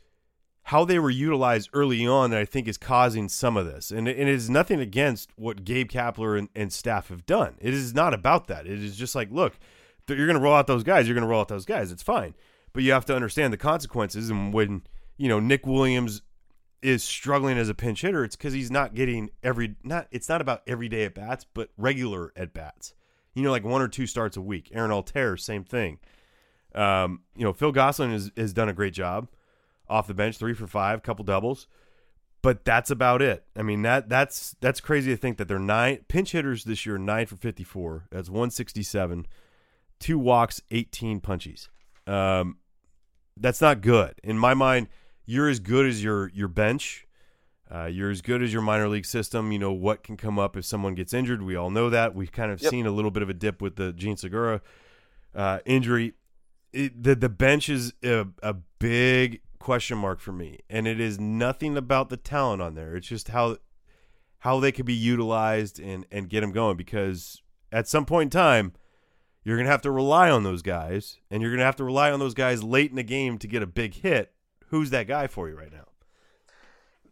how 0.66 0.84
they 0.84 0.98
were 0.98 1.10
utilized 1.10 1.68
early 1.72 2.06
on 2.06 2.30
that 2.30 2.38
I 2.38 2.44
think 2.44 2.68
is 2.68 2.78
causing 2.78 3.28
some 3.28 3.56
of 3.56 3.66
this. 3.66 3.90
And, 3.90 4.06
and 4.06 4.28
it 4.28 4.28
is 4.28 4.48
nothing 4.48 4.78
against 4.78 5.30
what 5.36 5.64
Gabe 5.64 5.88
Kapler 5.90 6.38
and, 6.38 6.48
and 6.54 6.72
staff 6.72 7.08
have 7.08 7.26
done. 7.26 7.56
It 7.60 7.74
is 7.74 7.94
not 7.94 8.14
about 8.14 8.46
that. 8.46 8.66
It 8.66 8.80
is 8.82 8.96
just 8.96 9.16
like, 9.16 9.32
look, 9.32 9.58
you're 10.08 10.26
going 10.26 10.38
to 10.38 10.42
roll 10.42 10.54
out 10.54 10.68
those 10.68 10.84
guys. 10.84 11.08
You're 11.08 11.14
going 11.16 11.26
to 11.26 11.28
roll 11.28 11.40
out 11.40 11.48
those 11.48 11.64
guys. 11.64 11.90
It's 11.90 12.02
fine. 12.02 12.34
But 12.72 12.82
you 12.82 12.92
have 12.92 13.04
to 13.06 13.14
understand 13.14 13.52
the 13.52 13.58
consequences. 13.58 14.30
And 14.30 14.52
when, 14.52 14.82
you 15.16 15.28
know, 15.28 15.40
Nick 15.40 15.66
Williams 15.66 16.22
is 16.80 17.02
struggling 17.02 17.58
as 17.58 17.68
a 17.68 17.74
pinch 17.74 18.02
hitter, 18.02 18.24
it's 18.24 18.36
because 18.36 18.52
he's 18.52 18.70
not 18.70 18.94
getting 18.94 19.30
every, 19.42 19.76
not, 19.82 20.08
it's 20.10 20.28
not 20.28 20.40
about 20.40 20.62
everyday 20.66 21.04
at 21.04 21.14
bats, 21.14 21.44
but 21.52 21.68
regular 21.76 22.32
at 22.36 22.52
bats. 22.54 22.94
You 23.34 23.42
know, 23.42 23.50
like 23.50 23.64
one 23.64 23.82
or 23.82 23.88
two 23.88 24.06
starts 24.06 24.36
a 24.36 24.42
week. 24.42 24.70
Aaron 24.72 24.90
Altherr, 24.90 25.38
same 25.38 25.64
thing. 25.64 25.98
Um, 26.74 27.20
you 27.36 27.44
know, 27.44 27.52
Phil 27.52 27.72
Gosselin 27.72 28.12
has, 28.12 28.30
has 28.36 28.52
done 28.52 28.68
a 28.68 28.72
great 28.72 28.94
job 28.94 29.28
off 29.88 30.06
the 30.06 30.14
bench, 30.14 30.38
three 30.38 30.54
for 30.54 30.66
five, 30.66 31.02
couple 31.02 31.24
doubles. 31.24 31.66
But 32.40 32.64
that's 32.64 32.90
about 32.90 33.22
it. 33.22 33.44
I 33.56 33.62
mean 33.62 33.82
that 33.82 34.08
that's 34.08 34.56
that's 34.60 34.80
crazy 34.80 35.12
to 35.12 35.16
think 35.16 35.38
that 35.38 35.46
they're 35.46 35.60
nine 35.60 36.00
pinch 36.08 36.32
hitters 36.32 36.64
this 36.64 36.84
year, 36.84 36.98
nine 36.98 37.26
for 37.26 37.36
fifty 37.36 37.62
four. 37.62 38.08
That's 38.10 38.28
one 38.28 38.50
sixty 38.50 38.82
seven, 38.82 39.28
two 40.00 40.18
walks, 40.18 40.60
eighteen 40.72 41.20
punchies. 41.20 41.68
Um, 42.04 42.56
that's 43.36 43.60
not 43.60 43.80
good 43.80 44.14
in 44.22 44.38
my 44.38 44.54
mind. 44.54 44.88
You're 45.24 45.48
as 45.48 45.60
good 45.60 45.86
as 45.86 46.02
your 46.02 46.28
your 46.30 46.48
bench. 46.48 47.06
Uh, 47.70 47.86
you're 47.86 48.10
as 48.10 48.20
good 48.20 48.42
as 48.42 48.52
your 48.52 48.60
minor 48.60 48.86
league 48.88 49.06
system. 49.06 49.50
You 49.50 49.58
know 49.58 49.72
what 49.72 50.02
can 50.02 50.16
come 50.18 50.38
up 50.38 50.56
if 50.56 50.64
someone 50.66 50.94
gets 50.94 51.14
injured. 51.14 51.40
We 51.42 51.56
all 51.56 51.70
know 51.70 51.88
that. 51.88 52.14
We've 52.14 52.30
kind 52.32 52.52
of 52.52 52.60
Yep. 52.60 52.70
seen 52.70 52.86
a 52.86 52.90
little 52.90 53.10
bit 53.10 53.22
of 53.22 53.30
a 53.30 53.34
dip 53.34 53.62
with 53.62 53.76
the 53.76 53.92
Jean 53.94 54.16
Segura 54.16 54.60
uh, 55.34 55.60
injury. 55.64 56.12
It, 56.72 57.02
the 57.02 57.14
the 57.14 57.28
bench 57.30 57.68
is 57.68 57.94
a, 58.04 58.26
a 58.42 58.54
big 58.78 59.40
question 59.58 59.96
mark 59.96 60.20
for 60.20 60.32
me, 60.32 60.58
and 60.68 60.86
it 60.86 61.00
is 61.00 61.18
nothing 61.18 61.76
about 61.76 62.08
the 62.10 62.16
talent 62.18 62.60
on 62.60 62.74
there. 62.74 62.96
It's 62.96 63.06
just 63.08 63.28
how 63.28 63.56
how 64.40 64.58
they 64.60 64.72
could 64.72 64.86
be 64.86 64.94
utilized 64.94 65.78
and 65.80 66.04
and 66.10 66.28
get 66.28 66.40
them 66.42 66.52
going. 66.52 66.76
Because 66.76 67.40
at 67.70 67.88
some 67.88 68.04
point 68.04 68.26
in 68.34 68.38
time, 68.38 68.72
you're 69.44 69.56
gonna 69.56 69.68
have 69.68 69.82
to 69.82 69.90
rely 69.90 70.30
on 70.30 70.42
those 70.42 70.62
guys, 70.62 71.18
and 71.30 71.42
you're 71.42 71.50
gonna 71.50 71.64
have 71.64 71.76
to 71.76 71.84
rely 71.84 72.10
on 72.10 72.20
those 72.20 72.34
guys 72.34 72.62
late 72.62 72.90
in 72.90 72.96
the 72.96 73.02
game 73.02 73.38
to 73.38 73.46
get 73.46 73.62
a 73.62 73.66
big 73.66 73.94
hit. 73.94 74.32
Who's 74.68 74.90
that 74.90 75.06
guy 75.06 75.26
for 75.26 75.48
you 75.48 75.56
right 75.56 75.72
now? 75.72 75.86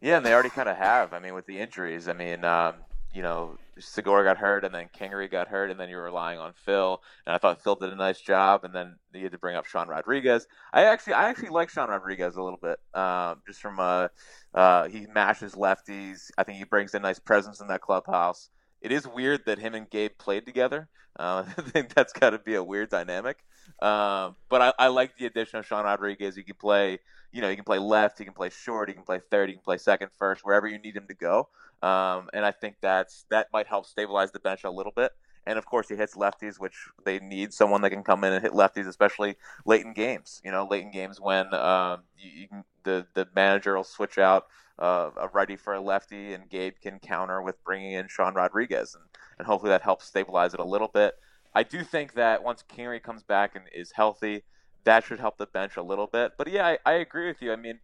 Yeah, 0.01 0.17
and 0.17 0.25
they 0.25 0.33
already 0.33 0.49
kind 0.49 0.69
of 0.69 0.77
have. 0.77 1.13
I 1.13 1.19
mean, 1.19 1.35
with 1.35 1.45
the 1.45 1.59
injuries, 1.59 2.07
I 2.07 2.13
mean, 2.13 2.43
um, 2.43 2.75
you 3.13 3.21
know, 3.21 3.57
Segura 3.77 4.23
got 4.23 4.37
hurt, 4.37 4.63
and 4.63 4.73
then 4.73 4.89
Kingery 4.97 5.29
got 5.29 5.47
hurt, 5.47 5.69
and 5.69 5.79
then 5.79 5.89
you're 5.89 6.03
relying 6.03 6.39
on 6.39 6.53
Phil. 6.53 7.01
And 7.25 7.35
I 7.35 7.37
thought 7.37 7.61
Phil 7.61 7.75
did 7.75 7.91
a 7.91 7.95
nice 7.95 8.19
job, 8.19 8.63
and 8.63 8.73
then 8.73 8.95
you 9.13 9.23
had 9.23 9.31
to 9.33 9.37
bring 9.37 9.55
up 9.55 9.65
Sean 9.65 9.87
Rodriguez. 9.87 10.47
I 10.73 10.85
actually, 10.85 11.13
I 11.13 11.29
actually 11.29 11.49
like 11.49 11.69
Sean 11.69 11.89
Rodriguez 11.89 12.35
a 12.35 12.41
little 12.41 12.59
bit, 12.61 12.79
um, 12.99 13.41
just 13.45 13.61
from 13.61 13.79
uh, 13.79 14.07
uh, 14.53 14.87
he 14.87 15.05
mashes 15.13 15.55
lefties. 15.55 16.31
I 16.37 16.43
think 16.43 16.57
he 16.57 16.63
brings 16.63 16.93
a 16.93 16.99
nice 16.99 17.19
presence 17.19 17.59
in 17.59 17.67
that 17.67 17.81
clubhouse. 17.81 18.49
It 18.81 18.91
is 18.91 19.07
weird 19.07 19.45
that 19.45 19.59
him 19.59 19.75
and 19.75 19.89
Gabe 19.89 20.17
played 20.17 20.45
together. 20.45 20.89
Uh, 21.17 21.45
I 21.57 21.61
think 21.61 21.93
that's 21.93 22.13
got 22.13 22.31
to 22.31 22.39
be 22.39 22.55
a 22.55 22.63
weird 22.63 22.89
dynamic. 22.89 23.37
Um, 23.81 24.35
but 24.49 24.61
I, 24.61 24.73
I 24.77 24.87
like 24.87 25.17
the 25.17 25.25
addition 25.25 25.59
of 25.59 25.65
Sean 25.65 25.85
Rodriguez. 25.85 26.35
He 26.35 26.43
can 26.43 26.55
play, 26.55 26.99
you 27.31 27.41
know, 27.41 27.49
he 27.49 27.55
can 27.55 27.65
play 27.65 27.79
left, 27.79 28.17
he 28.17 28.25
can 28.25 28.33
play 28.33 28.49
short, 28.49 28.89
he 28.89 28.95
can 28.95 29.03
play 29.03 29.19
third, 29.29 29.49
he 29.49 29.55
can 29.55 29.63
play 29.63 29.77
second, 29.77 30.09
first, 30.17 30.43
wherever 30.43 30.67
you 30.67 30.79
need 30.79 30.95
him 30.95 31.07
to 31.07 31.13
go. 31.13 31.47
Um, 31.81 32.29
and 32.33 32.45
I 32.45 32.51
think 32.51 32.75
that's 32.81 33.25
that 33.29 33.47
might 33.53 33.67
help 33.67 33.85
stabilize 33.85 34.31
the 34.31 34.39
bench 34.39 34.63
a 34.63 34.71
little 34.71 34.91
bit. 34.95 35.11
And 35.45 35.57
of 35.57 35.65
course, 35.65 35.89
he 35.89 35.95
hits 35.95 36.15
lefties, 36.15 36.59
which 36.59 36.75
they 37.03 37.19
need 37.19 37.53
someone 37.53 37.81
that 37.81 37.89
can 37.89 38.03
come 38.03 38.23
in 38.23 38.33
and 38.33 38.43
hit 38.43 38.53
lefties, 38.53 38.87
especially 38.87 39.35
late 39.65 39.85
in 39.85 39.93
games. 39.93 40.41
You 40.43 40.51
know, 40.51 40.67
late 40.69 40.83
in 40.83 40.91
games 40.91 41.19
when 41.19 41.53
um, 41.53 42.03
you, 42.17 42.41
you 42.41 42.47
can, 42.47 42.63
the 42.83 43.07
the 43.13 43.27
manager 43.35 43.75
will 43.75 43.83
switch 43.83 44.17
out 44.17 44.47
uh, 44.79 45.09
a 45.19 45.27
righty 45.29 45.55
for 45.55 45.73
a 45.73 45.81
lefty, 45.81 46.33
and 46.33 46.49
Gabe 46.49 46.75
can 46.81 46.99
counter 46.99 47.41
with 47.41 47.63
bringing 47.63 47.93
in 47.93 48.07
Sean 48.07 48.33
Rodriguez, 48.33 48.95
and, 48.95 49.03
and 49.39 49.47
hopefully 49.47 49.69
that 49.69 49.81
helps 49.81 50.05
stabilize 50.05 50.53
it 50.53 50.59
a 50.59 50.65
little 50.65 50.87
bit. 50.87 51.15
I 51.53 51.63
do 51.63 51.83
think 51.83 52.13
that 52.13 52.43
once 52.43 52.63
Kingery 52.63 53.01
comes 53.01 53.23
back 53.23 53.55
and 53.55 53.65
is 53.73 53.91
healthy, 53.91 54.43
that 54.83 55.03
should 55.03 55.19
help 55.19 55.37
the 55.37 55.45
bench 55.45 55.75
a 55.75 55.83
little 55.83 56.07
bit. 56.07 56.33
But 56.37 56.47
yeah, 56.49 56.65
I, 56.67 56.77
I 56.85 56.93
agree 56.93 57.27
with 57.27 57.41
you. 57.41 57.51
I 57.51 57.57
mean, 57.57 57.79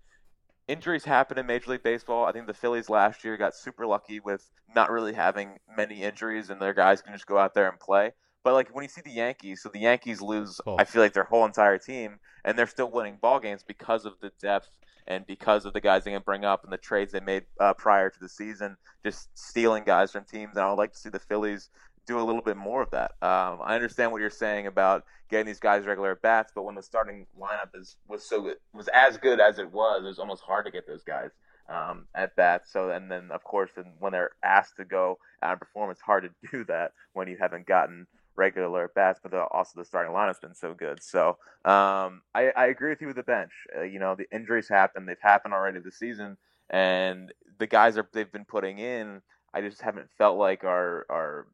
injuries 0.67 1.05
happen 1.05 1.37
in 1.37 1.45
Major 1.45 1.71
League 1.71 1.83
Baseball. 1.83 2.25
I 2.25 2.31
think 2.31 2.47
the 2.47 2.53
Phillies 2.53 2.89
last 2.89 3.23
year 3.23 3.37
got 3.37 3.55
super 3.55 3.85
lucky 3.85 4.19
with 4.19 4.49
not 4.75 4.91
really 4.91 5.13
having 5.13 5.57
many 5.75 6.03
injuries, 6.03 6.49
and 6.49 6.61
their 6.61 6.73
guys 6.73 7.01
can 7.01 7.13
just 7.13 7.27
go 7.27 7.37
out 7.37 7.53
there 7.53 7.69
and 7.69 7.79
play. 7.79 8.11
But 8.43 8.53
like 8.53 8.69
when 8.69 8.83
you 8.83 8.89
see 8.89 9.01
the 9.01 9.11
Yankees, 9.11 9.61
so 9.61 9.69
the 9.69 9.79
Yankees 9.79 10.21
lose, 10.21 10.61
Oh. 10.65 10.77
I 10.77 10.85
feel 10.85 11.01
like 11.01 11.13
their 11.13 11.23
whole 11.25 11.45
entire 11.45 11.77
team, 11.77 12.19
and 12.45 12.57
they're 12.57 12.67
still 12.67 12.91
winning 12.91 13.17
ball 13.21 13.39
games 13.39 13.63
because 13.63 14.05
of 14.05 14.13
the 14.21 14.31
depth 14.41 14.69
and 15.07 15.25
because 15.25 15.65
of 15.65 15.73
the 15.73 15.81
guys 15.81 16.03
they 16.03 16.11
can 16.11 16.21
bring 16.21 16.43
up 16.45 16.63
and 16.63 16.71
the 16.71 16.77
trades 16.77 17.11
they 17.11 17.19
made 17.21 17.45
uh, 17.59 17.73
prior 17.73 18.09
to 18.09 18.19
the 18.19 18.29
season, 18.29 18.77
just 19.03 19.29
stealing 19.37 19.83
guys 19.85 20.11
from 20.11 20.25
teams. 20.25 20.55
And 20.55 20.63
I 20.63 20.69
would 20.69 20.77
like 20.77 20.91
to 20.93 20.97
see 20.97 21.09
the 21.09 21.19
Phillies 21.19 21.69
do 22.07 22.19
a 22.19 22.23
little 22.23 22.41
bit 22.41 22.57
more 22.57 22.81
of 22.81 22.89
that. 22.91 23.11
Um, 23.21 23.59
I 23.63 23.75
understand 23.75 24.11
what 24.11 24.21
you're 24.21 24.29
saying 24.29 24.65
about 24.65 25.03
getting 25.29 25.45
these 25.45 25.59
guys 25.59 25.85
regular 25.85 26.11
at 26.11 26.21
bats, 26.21 26.51
but 26.55 26.63
when 26.63 26.75
the 26.75 26.81
starting 26.81 27.27
lineup 27.39 27.75
is 27.75 27.97
was 28.07 28.27
so 28.27 28.53
was 28.73 28.87
as 28.93 29.17
good 29.17 29.39
as 29.39 29.59
it 29.59 29.71
was, 29.71 30.03
it 30.03 30.07
was 30.07 30.19
almost 30.19 30.41
hard 30.41 30.65
to 30.65 30.71
get 30.71 30.87
those 30.87 31.03
guys 31.03 31.31
um, 31.69 32.07
at 32.15 32.35
bats. 32.35 32.71
So 32.71 32.89
and 32.89 33.11
then 33.11 33.29
of 33.31 33.43
course, 33.43 33.71
then 33.75 33.93
when 33.99 34.13
they're 34.13 34.31
asked 34.41 34.77
to 34.77 34.85
go 34.85 35.19
out 35.43 35.51
and 35.51 35.59
perform, 35.59 35.91
it's 35.91 36.01
hard 36.01 36.23
to 36.23 36.49
do 36.51 36.63
that 36.65 36.93
when 37.13 37.27
you 37.27 37.37
haven't 37.39 37.67
gotten 37.67 38.07
regular 38.35 38.85
at 38.85 38.93
bats. 38.93 39.19
But 39.21 39.31
the, 39.31 39.43
also 39.43 39.79
the 39.79 39.85
starting 39.85 40.13
lineup's 40.13 40.39
been 40.39 40.55
so 40.55 40.73
good. 40.73 41.03
So 41.03 41.37
um, 41.65 42.21
I, 42.33 42.51
I 42.55 42.67
agree 42.67 42.89
with 42.89 43.01
you 43.01 43.07
with 43.07 43.17
the 43.17 43.23
bench. 43.23 43.51
Uh, 43.77 43.83
you 43.83 43.99
know, 43.99 44.15
the 44.15 44.27
injuries 44.31 44.69
happen; 44.69 45.05
they've 45.05 45.17
happened 45.21 45.53
already 45.53 45.79
this 45.79 45.99
season, 45.99 46.37
and 46.69 47.33
the 47.59 47.67
guys 47.67 47.97
are 47.97 48.07
they've 48.13 48.31
been 48.31 48.45
putting 48.45 48.79
in. 48.79 49.21
I 49.53 49.61
just 49.61 49.81
haven't 49.81 50.09
felt 50.17 50.37
like 50.37 50.63
are 50.63 51.05
are 51.09 51.47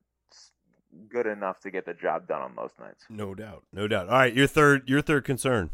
good 1.13 1.27
enough 1.27 1.59
to 1.61 1.71
get 1.71 1.85
the 1.85 1.93
job 1.93 2.27
done 2.27 2.41
on 2.41 2.55
most 2.55 2.79
nights. 2.79 3.05
No 3.09 3.35
doubt, 3.35 3.63
no 3.71 3.87
doubt. 3.87 4.09
All 4.09 4.17
right, 4.17 4.33
your 4.33 4.47
third 4.47 4.89
your 4.89 5.01
third 5.01 5.23
concern. 5.23 5.69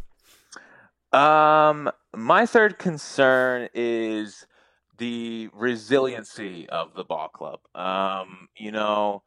Um, 1.12 1.90
my 2.16 2.46
third 2.46 2.78
concern 2.78 3.70
is 3.74 4.46
the 4.98 5.50
resiliency 5.54 6.68
of 6.70 6.94
the 6.94 7.06
ball 7.06 7.30
club. 7.30 7.62
Um, 7.74 8.50
you 8.56 8.72
know, 8.72 9.24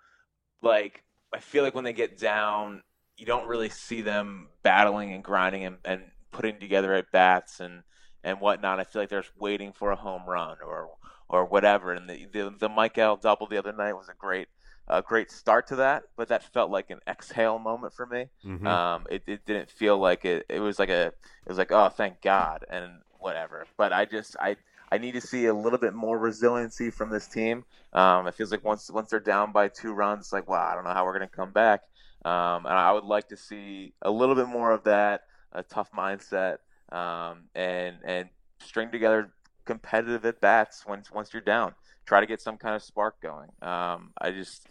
like 0.61 1.03
I 1.35 1.41
feel 1.41 1.65
like 1.65 1.75
when 1.75 1.85
they 1.85 1.95
get 1.95 2.19
down, 2.19 2.83
you 3.17 3.27
don't 3.27 3.49
really 3.49 3.71
see 3.71 4.03
them 4.03 4.49
battling 4.63 5.13
and 5.13 5.25
grinding 5.25 5.65
and, 5.65 5.79
and 5.85 6.03
putting 6.31 6.61
together 6.61 6.95
at 6.95 7.11
bats 7.11 7.59
and 7.59 7.83
and 8.23 8.39
whatnot. 8.39 8.79
I 8.79 8.85
feel 8.85 9.03
like 9.03 9.09
they're 9.09 9.23
just 9.23 9.37
waiting 9.39 9.73
for 9.73 9.91
a 9.91 9.97
home 9.97 10.23
run 10.29 10.59
or 10.65 10.91
or 11.29 11.47
whatever. 11.47 11.93
And 11.93 12.09
the 12.09 12.27
the, 12.33 12.55
the 12.61 12.69
Mike 12.69 12.95
Maikel 12.95 13.21
double 13.21 13.47
the 13.47 13.59
other 13.59 13.73
night 13.73 13.95
was 13.95 14.09
a 14.09 14.15
great 14.17 14.49
a 14.89 15.03
great 15.03 15.31
start 15.31 15.67
to 15.69 15.77
that, 15.77 16.05
but 16.17 16.29
that 16.29 16.43
felt 16.43 16.71
like 16.71 16.91
an 16.91 17.01
exhale 17.07 17.59
moment 17.59 17.95
for 17.95 18.07
me. 18.07 18.27
Mhm. 18.45 18.67
Um, 18.67 19.07
it, 19.11 19.23
it 19.27 19.45
didn't 19.47 19.71
feel 19.71 19.99
like 19.99 20.25
it. 20.25 20.47
It 20.49 20.61
was 20.61 20.79
like 20.79 20.91
a. 20.91 21.07
It 21.07 21.49
was 21.49 21.59
like 21.59 21.73
oh 21.73 21.89
thank 21.89 22.21
God 22.23 22.65
and 22.71 23.03
whatever. 23.19 23.67
But 23.77 23.93
I 23.93 24.05
just 24.05 24.37
I 24.41 24.57
I 24.91 24.99
need 24.99 25.13
to 25.13 25.21
see 25.21 25.47
a 25.47 25.55
little 25.55 25.79
bit 25.79 25.95
more 25.95 26.19
resiliency 26.19 26.91
from 26.91 27.11
this 27.11 27.27
team. 27.29 27.65
Um, 27.93 28.27
it 28.27 28.35
feels 28.35 28.51
like 28.51 28.65
once 28.65 28.91
once 28.91 29.11
they're 29.11 29.21
down 29.21 29.53
by 29.53 29.69
two 29.69 29.93
runs, 29.93 30.27
it's 30.27 30.33
like 30.33 30.49
wow 30.49 30.69
I 30.71 30.75
don't 30.75 30.85
know 30.85 30.93
how 30.93 31.05
we're 31.05 31.15
gonna 31.15 31.29
come 31.29 31.53
back. 31.53 31.83
Um, 32.25 32.67
and 32.67 32.75
I 32.75 32.93
would 32.93 33.05
like 33.05 33.29
to 33.29 33.37
see 33.37 33.95
a 34.03 34.11
little 34.11 34.35
bit 34.35 34.47
more 34.47 34.71
of 34.71 34.85
that, 34.85 35.23
a 35.53 35.63
tough 35.63 35.91
mindset, 35.93 36.59
um, 36.91 37.49
and 37.55 37.97
and 38.05 38.29
string 38.61 38.91
together 38.91 39.33
competitive 39.65 40.25
at 40.25 40.41
bats 40.41 40.85
once 40.87 41.11
once 41.11 41.33
you're 41.33 41.43
down. 41.43 41.75
Try 42.05 42.21
to 42.21 42.27
get 42.27 42.41
some 42.41 42.57
kind 42.57 42.75
of 42.75 42.83
spark 42.83 43.21
going. 43.21 43.51
Um, 43.63 44.13
I 44.19 44.31
just 44.33 44.67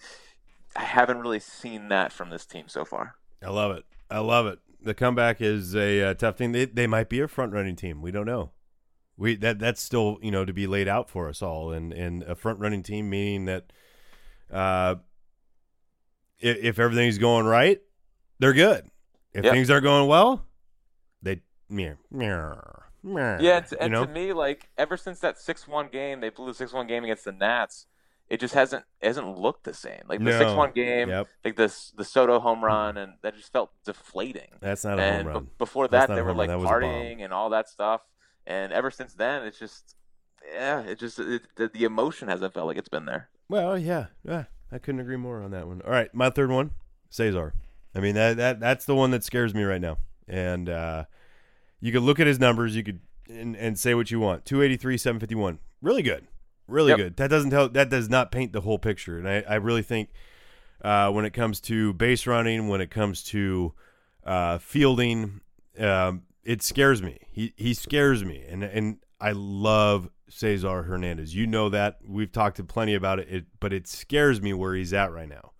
I 0.75 0.83
haven't 0.83 1.19
really 1.19 1.39
seen 1.39 1.89
that 1.89 2.11
from 2.11 2.29
this 2.29 2.45
team 2.45 2.67
so 2.67 2.85
far. 2.85 3.15
I 3.43 3.49
love 3.49 3.71
it. 3.75 3.85
I 4.09 4.19
love 4.19 4.47
it. 4.47 4.59
The 4.83 4.93
comeback 4.93 5.41
is 5.41 5.75
a 5.75 6.01
uh, 6.03 6.13
tough 6.13 6.37
thing. 6.37 6.51
They 6.51 6.65
they 6.65 6.87
might 6.87 7.09
be 7.09 7.19
a 7.19 7.27
front 7.27 7.53
running 7.53 7.75
team. 7.75 8.01
We 8.01 8.11
don't 8.11 8.25
know. 8.25 8.51
We 9.17 9.35
that 9.37 9.59
that's 9.59 9.81
still 9.81 10.17
you 10.21 10.31
know 10.31 10.45
to 10.45 10.53
be 10.53 10.67
laid 10.67 10.87
out 10.87 11.09
for 11.09 11.29
us 11.29 11.41
all. 11.41 11.71
And 11.71 11.93
and 11.93 12.23
a 12.23 12.35
front 12.35 12.59
running 12.59 12.83
team 12.83 13.09
meaning 13.09 13.45
that, 13.45 13.71
uh, 14.51 14.95
if, 16.39 16.57
if 16.57 16.79
everything's 16.79 17.17
going 17.17 17.45
right, 17.45 17.79
they're 18.39 18.53
good. 18.53 18.89
If 19.33 19.45
Yep. 19.45 19.53
things 19.53 19.69
aren't 19.69 19.83
going 19.83 20.07
well, 20.07 20.45
they 21.21 21.41
meh, 21.69 21.93
meh, 23.03 23.37
Yeah, 23.41 23.57
and, 23.57 23.65
to, 23.67 23.77
you 23.81 23.89
know? 23.89 24.05
to 24.05 24.11
me, 24.11 24.33
like 24.33 24.69
ever 24.77 24.97
since 24.97 25.19
that 25.19 25.37
six-one 25.39 25.89
game, 25.91 26.21
they 26.21 26.29
blew 26.29 26.47
the 26.47 26.53
six-one 26.53 26.87
game 26.87 27.03
against 27.03 27.25
the 27.25 27.31
Nats. 27.31 27.85
It 28.29 28.39
just 28.39 28.53
hasn't 28.53 28.85
hasn't 29.01 29.37
looked 29.37 29.65
the 29.65 29.73
same. 29.73 30.03
Like 30.07 30.19
the 30.19 30.25
No. 30.25 30.37
six-one 30.39 30.71
game, 30.71 31.09
Yep. 31.09 31.27
like 31.43 31.55
this 31.57 31.91
the 31.97 32.05
Soto 32.05 32.39
home 32.39 32.63
run, 32.63 32.95
and 32.97 33.13
that 33.23 33.35
just 33.35 33.51
felt 33.51 33.71
deflating. 33.83 34.51
That's 34.61 34.85
not 34.85 34.99
a 34.99 35.01
and 35.01 35.23
home 35.27 35.33
run. 35.33 35.43
be- 35.45 35.49
before 35.57 35.87
that, 35.89 36.07
they 36.09 36.21
were 36.21 36.33
like 36.33 36.47
That 36.47 36.59
was 36.59 36.65
a 36.69 36.71
bomb. 36.71 36.81
partying 36.83 37.23
and 37.23 37.33
all 37.33 37.49
that 37.49 37.67
stuff. 37.67 38.01
And 38.47 38.71
ever 38.71 38.89
since 38.89 39.13
then, 39.13 39.43
it's 39.43 39.59
just 39.59 39.95
yeah, 40.53 40.79
it 40.81 40.97
just 40.97 41.19
it, 41.19 41.41
the, 41.57 41.67
the 41.67 41.83
emotion 41.83 42.27
hasn't 42.29 42.53
felt 42.53 42.67
like 42.67 42.77
it's 42.77 42.89
been 42.89 43.05
there. 43.05 43.29
Well, 43.49 43.77
yeah, 43.77 44.05
yeah, 44.23 44.45
I 44.71 44.77
couldn't 44.79 45.01
agree 45.01 45.17
more 45.17 45.41
on 45.43 45.51
that 45.51 45.67
one. 45.67 45.81
All 45.83 45.91
right, 45.91 46.13
my 46.15 46.29
third 46.29 46.49
one, 46.51 46.71
Cesar. 47.09 47.53
I 47.93 47.99
mean 47.99 48.15
that 48.15 48.37
that 48.37 48.59
that's 48.61 48.85
the 48.85 48.95
one 48.95 49.11
that 49.11 49.25
scares 49.25 49.53
me 49.53 49.63
right 49.63 49.81
now. 49.81 49.97
And 50.27 50.69
uh, 50.69 51.03
you 51.81 51.91
could 51.91 52.03
look 52.03 52.19
at 52.19 52.27
his 52.27 52.39
numbers, 52.39 52.75
you 52.75 52.83
could 52.83 52.99
and, 53.29 53.55
and 53.55 53.77
say 53.77 53.93
what 53.93 54.09
you 54.11 54.19
want. 54.19 54.45
Two 54.45 54.61
eighty 54.61 54.77
three, 54.77 54.97
seven 54.97 55.19
fifty 55.19 55.35
one, 55.35 55.59
really 55.81 56.01
good, 56.03 56.27
really 56.67 56.89
Yep. 56.91 56.97
good. 56.97 57.15
That 57.17 57.29
doesn't 57.29 57.49
tell 57.49 57.67
that 57.69 57.89
does 57.89 58.09
not 58.09 58.31
paint 58.31 58.53
the 58.53 58.61
whole 58.61 58.79
picture. 58.79 59.17
And 59.17 59.27
I, 59.27 59.43
I 59.47 59.55
really 59.55 59.83
think 59.83 60.09
uh, 60.83 61.11
when 61.11 61.25
it 61.25 61.31
comes 61.31 61.59
to 61.61 61.93
base 61.93 62.25
running, 62.27 62.67
when 62.67 62.81
it 62.81 62.89
comes 62.91 63.23
to 63.25 63.73
uh, 64.25 64.57
fielding, 64.59 65.41
um, 65.79 66.23
it 66.43 66.61
scares 66.61 67.01
me. 67.01 67.19
He 67.31 67.53
he 67.57 67.73
scares 67.73 68.23
me, 68.23 68.43
and 68.47 68.63
and 68.63 68.97
I 69.19 69.31
love 69.33 70.09
Cesar 70.29 70.83
Hernandez. 70.83 71.35
You 71.35 71.45
know 71.47 71.69
that 71.69 71.99
we've 72.07 72.31
talked 72.31 72.65
plenty 72.67 72.95
about 72.95 73.19
it, 73.19 73.27
it 73.29 73.45
but 73.59 73.73
it 73.73 73.87
scares 73.87 74.41
me 74.41 74.53
where 74.53 74.73
he's 74.73 74.93
at 74.93 75.11
right 75.11 75.29
now. 75.29 75.51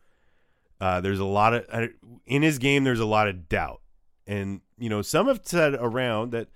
Uh, 0.80 1.00
there's 1.00 1.20
a 1.20 1.26
lot 1.26 1.54
of 1.54 1.90
in 2.26 2.42
his 2.42 2.58
game. 2.58 2.84
There's 2.84 3.00
a 3.00 3.06
lot 3.06 3.28
of 3.28 3.48
doubt, 3.48 3.82
and 4.28 4.62
you 4.78 4.90
know 4.90 5.02
some 5.02 5.28
have 5.28 5.42
said 5.44 5.76
around 5.76 6.32
that. 6.32 6.50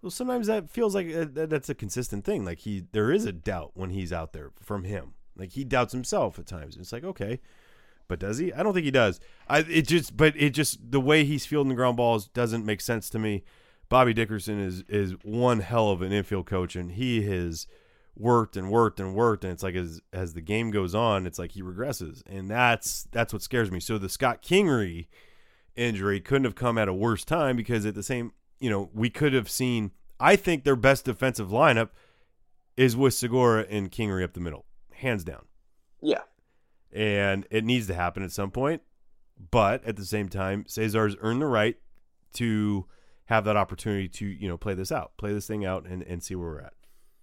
Well, 0.00 0.10
sometimes 0.10 0.46
that 0.46 0.70
feels 0.70 0.94
like 0.94 1.12
uh, 1.12 1.26
that, 1.32 1.50
that's 1.50 1.68
a 1.68 1.74
consistent 1.74 2.24
thing. 2.24 2.44
Like 2.44 2.60
he, 2.60 2.84
there 2.92 3.10
is 3.10 3.24
a 3.24 3.32
doubt 3.32 3.72
when 3.74 3.90
he's 3.90 4.12
out 4.12 4.32
there 4.32 4.52
from 4.60 4.84
him. 4.84 5.14
Like 5.36 5.52
he 5.52 5.64
doubts 5.64 5.92
himself 5.92 6.38
at 6.38 6.46
times. 6.46 6.76
It's 6.76 6.92
like 6.92 7.02
okay, 7.02 7.40
but 8.06 8.18
does 8.18 8.38
he? 8.38 8.52
I 8.52 8.62
don't 8.62 8.74
think 8.74 8.84
he 8.84 8.90
does. 8.90 9.20
I 9.48 9.60
it 9.60 9.86
just, 9.86 10.16
but 10.16 10.34
it 10.36 10.50
just 10.50 10.90
the 10.90 11.00
way 11.00 11.24
he's 11.24 11.46
fielding 11.46 11.68
the 11.68 11.74
ground 11.74 11.96
balls 11.96 12.28
doesn't 12.28 12.64
make 12.64 12.80
sense 12.80 13.10
to 13.10 13.18
me. 13.18 13.44
Bobby 13.88 14.12
Dickerson 14.12 14.60
is 14.60 14.82
is 14.88 15.12
one 15.22 15.60
hell 15.60 15.90
of 15.90 16.02
an 16.02 16.12
infield 16.12 16.46
coach, 16.46 16.76
and 16.76 16.92
he 16.92 17.22
has 17.22 17.66
worked 18.16 18.56
and 18.56 18.70
worked 18.70 18.98
and 18.98 19.14
worked, 19.14 19.44
and 19.44 19.52
it's 19.52 19.62
like 19.62 19.74
as 19.74 20.00
as 20.12 20.34
the 20.34 20.40
game 20.40 20.70
goes 20.70 20.94
on, 20.94 21.26
it's 21.26 21.38
like 21.38 21.52
he 21.52 21.62
regresses, 21.62 22.22
and 22.26 22.50
that's 22.50 23.06
that's 23.12 23.32
what 23.32 23.42
scares 23.42 23.70
me. 23.70 23.80
So 23.80 23.98
the 23.98 24.08
Scott 24.08 24.42
Kingery 24.42 25.06
injury 25.78 26.20
couldn't 26.20 26.44
have 26.44 26.54
come 26.54 26.76
at 26.78 26.88
a 26.88 26.94
worse 26.94 27.24
time 27.24 27.56
because 27.56 27.86
at 27.86 27.94
the 27.94 28.02
same, 28.02 28.32
you 28.60 28.68
know, 28.70 28.90
we 28.92 29.10
could 29.10 29.32
have 29.32 29.48
seen. 29.48 29.92
I 30.20 30.36
think 30.36 30.64
their 30.64 30.76
best 30.76 31.04
defensive 31.04 31.48
lineup 31.48 31.90
is 32.76 32.96
with 32.96 33.14
Segura 33.14 33.66
and 33.68 33.90
Kingery 33.90 34.24
up 34.24 34.32
the 34.32 34.40
middle, 34.40 34.64
hands 34.92 35.24
down 35.24 35.44
Yeah, 36.00 36.22
and 36.92 37.46
it 37.50 37.64
needs 37.64 37.86
to 37.88 37.94
happen 37.94 38.22
at 38.22 38.32
some 38.32 38.50
point. 38.50 38.82
But 39.50 39.84
at 39.84 39.96
the 39.96 40.04
same 40.04 40.28
time, 40.28 40.64
Cesar's 40.66 41.16
earned 41.20 41.40
the 41.40 41.46
right 41.46 41.76
to 42.34 42.86
have 43.26 43.44
that 43.44 43.56
opportunity 43.56 44.08
to 44.08 44.26
you 44.26 44.48
know 44.48 44.56
play 44.56 44.74
this 44.74 44.90
out, 44.90 45.12
play 45.16 45.32
this 45.32 45.46
thing 45.46 45.64
out, 45.64 45.86
and, 45.86 46.02
and 46.02 46.22
see 46.22 46.34
where 46.34 46.48
we're 46.48 46.60
at. 46.60 46.72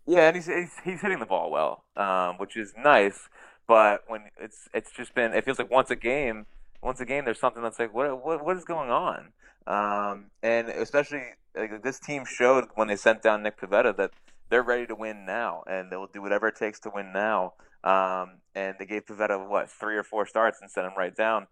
Yeah, 0.06 0.28
and 0.28 0.36
he's 0.36 0.46
he's, 0.46 0.72
he's 0.84 1.02
hitting 1.02 1.20
the 1.20 1.26
ball 1.26 1.52
well, 1.52 1.84
um, 1.98 2.38
which 2.38 2.56
is 2.56 2.74
nice. 2.78 3.28
But 3.68 4.04
when 4.08 4.26
it's 4.39 4.70
it's 4.74 4.91
just 4.91 5.15
been 5.15 5.34
it 5.34 5.44
feels 5.44 5.60
like 5.60 5.72
once 5.72 5.89
a 5.89 5.96
game, 5.96 6.46
once 6.86 7.02
again, 7.02 7.26
there's 7.26 7.39
something 7.39 7.63
that's 7.63 7.80
like 7.80 7.93
what 7.93 8.24
what 8.24 8.45
what 8.45 8.56
is 8.56 8.63
going 8.63 8.91
on? 8.91 9.34
Um, 9.65 10.26
and 10.43 10.69
especially 10.69 11.24
like, 11.56 11.82
this 11.82 12.00
team 12.00 12.24
showed 12.26 12.65
when 12.76 12.88
they 12.88 12.95
sent 12.95 13.24
down 13.24 13.41
Nick 13.41 13.60
Pivetta 13.60 13.98
that 13.98 14.12
they're 14.50 14.62
ready 14.62 14.86
to 14.86 14.95
win 14.95 15.26
now, 15.26 15.63
and 15.65 15.91
they'll 15.91 16.06
do 16.06 16.21
whatever 16.21 16.48
it 16.48 16.56
takes 16.56 16.80
to 16.82 16.91
win 16.93 17.12
now. 17.12 17.54
Um, 17.84 18.38
and 18.54 18.76
they 18.78 18.86
gave 18.86 19.08
Pivetta 19.08 19.50
what 19.50 19.69
three 19.69 19.98
or 19.98 20.04
four 20.04 20.28
starts 20.28 20.60
and 20.62 20.69
sent 20.69 20.86
him 20.86 20.93
right 20.95 21.15
down. 21.15 21.48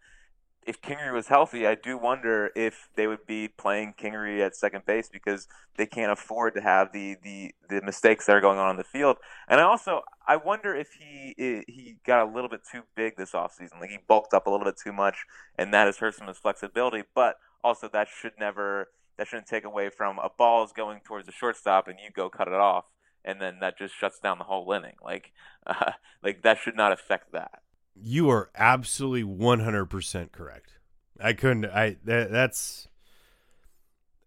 If 0.65 0.81
Kingery 0.81 1.13
was 1.13 1.27
healthy, 1.27 1.67
I 1.67 1.75
do 1.75 1.97
wonder 1.97 2.51
if 2.55 2.89
they 2.95 3.07
would 3.07 3.25
be 3.25 3.47
playing 3.47 3.95
Kingery 3.97 4.39
at 4.39 4.55
second 4.55 4.85
base 4.85 5.09
because 5.11 5.47
they 5.77 5.85
can't 5.85 6.11
afford 6.11 6.53
to 6.55 6.61
have 6.61 6.93
the, 6.93 7.17
the, 7.21 7.53
the 7.69 7.81
mistakes 7.81 8.25
that 8.25 8.35
are 8.35 8.41
going 8.41 8.59
on 8.59 8.71
in 8.71 8.77
the 8.77 8.83
field. 8.83 9.17
And 9.47 9.59
I 9.59 9.63
also 9.63 10.01
I 10.27 10.37
wonder 10.37 10.73
if 10.73 10.89
he 10.93 11.33
he 11.37 11.97
got 12.05 12.25
a 12.25 12.31
little 12.31 12.49
bit 12.49 12.61
too 12.69 12.83
big 12.95 13.17
this 13.17 13.31
offseason. 13.31 13.79
Like 13.79 13.89
he 13.89 13.97
bulked 14.07 14.33
up 14.33 14.47
a 14.47 14.49
little 14.49 14.65
bit 14.65 14.77
too 14.81 14.93
much, 14.93 15.25
and 15.57 15.73
that 15.73 15.85
has 15.85 15.97
hurt 15.97 16.15
some 16.15 16.27
of 16.27 16.35
his 16.35 16.41
flexibility. 16.41 17.03
But 17.13 17.35
also 17.63 17.89
that 17.89 18.07
should 18.07 18.33
never 18.39 18.89
that 19.17 19.27
shouldn't 19.27 19.47
take 19.47 19.65
away 19.65 19.89
from 19.89 20.19
a 20.19 20.29
ball 20.29 20.63
is 20.63 20.71
going 20.71 21.01
towards 21.01 21.25
the 21.25 21.31
shortstop 21.31 21.87
and 21.87 21.99
you 21.99 22.09
go 22.11 22.29
cut 22.29 22.47
it 22.47 22.53
off, 22.53 22.85
and 23.25 23.41
then 23.41 23.57
that 23.59 23.77
just 23.77 23.95
shuts 23.95 24.19
down 24.19 24.37
the 24.37 24.45
whole 24.45 24.71
inning. 24.71 24.95
Like 25.03 25.33
uh, 25.67 25.91
like 26.23 26.41
that 26.43 26.57
should 26.57 26.75
not 26.75 26.93
affect 26.93 27.33
that. 27.33 27.61
You 27.95 28.29
are 28.29 28.49
absolutely 28.55 29.23
one 29.23 29.59
hundred 29.59 29.85
percent 29.85 30.31
correct. 30.31 30.79
I 31.19 31.33
couldn't. 31.33 31.65
I 31.65 31.97
that, 32.05 32.31
that's. 32.31 32.87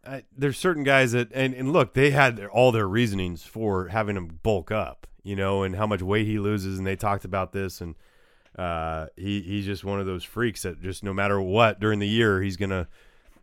I, 0.05 0.23
there's 0.37 0.57
certain 0.57 0.85
guys 0.85 1.13
that 1.13 1.33
and, 1.35 1.53
and 1.53 1.73
look 1.73 1.95
they 1.95 2.13
had 2.13 2.37
their, 2.37 2.49
all 2.49 2.71
their 2.71 2.87
reasonings 2.87 3.43
for 3.43 3.89
having 3.89 4.17
him 4.17 4.39
bulk 4.43 4.71
up 4.71 5.09
you 5.27 5.35
know 5.35 5.65
and 5.65 5.75
how 5.75 5.89
much 5.89 6.01
weight 6.01 6.27
he 6.27 6.39
loses 6.39 6.79
and 6.79 6.87
they 6.87 6.95
talked 6.95 7.25
about 7.25 7.53
this 7.53 7.81
and 7.81 7.97
uh, 8.57 9.07
he 9.17 9.43
he's 9.43 9.67
just 9.67 9.85
one 9.85 9.99
of 9.99 10.07
those 10.07 10.23
freaks 10.23 10.63
that 10.63 10.81
just 10.81 11.03
no 11.03 11.13
matter 11.13 11.41
what 11.41 11.81
during 11.81 11.99
the 11.99 12.07
year 12.07 12.41
he's 12.41 12.57
gonna 12.57 12.87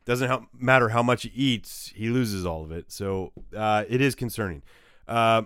doesn't 0.05 0.29
help, 0.29 0.43
matter 0.57 0.89
how 0.89 1.03
much 1.03 1.23
he 1.23 1.31
eats 1.35 1.91
he 1.93 2.07
loses 2.07 2.45
all 2.45 2.63
of 2.63 2.71
it 2.71 2.89
so 2.89 3.33
uh, 3.55 3.83
it 3.89 3.99
is 3.99 4.15
concerning 4.15 4.63
uh, 5.09 5.41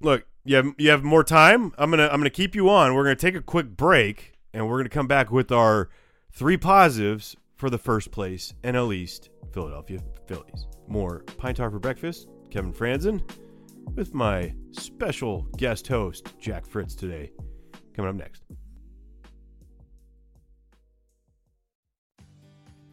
look 0.00 0.24
you 0.44 0.56
have 0.56 0.66
you 0.78 0.90
have 0.90 1.02
more 1.02 1.24
time 1.24 1.72
I'm 1.78 1.90
gonna 1.90 2.08
I'm 2.08 2.20
gonna 2.20 2.30
keep 2.30 2.54
you 2.54 2.68
on 2.70 2.94
we're 2.94 3.04
gonna 3.04 3.16
take 3.16 3.34
a 3.34 3.42
quick 3.42 3.76
break 3.76 4.34
and 4.52 4.68
we're 4.68 4.78
gonna 4.78 4.88
come 4.88 5.06
back 5.06 5.30
with 5.30 5.52
our 5.52 5.88
three 6.32 6.56
positives 6.56 7.36
for 7.56 7.70
the 7.70 7.78
first 7.78 8.10
place 8.10 8.54
NL 8.64 8.94
East 8.94 9.30
Philadelphia 9.52 10.00
Phillies. 10.26 10.66
More 10.88 11.20
Pine 11.36 11.54
Tar 11.54 11.70
for 11.70 11.78
breakfast. 11.78 12.28
Kevin 12.50 12.72
Frandsen 12.72 13.22
with 13.94 14.14
my 14.14 14.54
special 14.72 15.42
guest 15.56 15.86
host 15.86 16.34
Jack 16.38 16.66
Fritz 16.66 16.94
today. 16.94 17.32
Coming 17.94 18.10
up 18.10 18.16
next. 18.16 18.42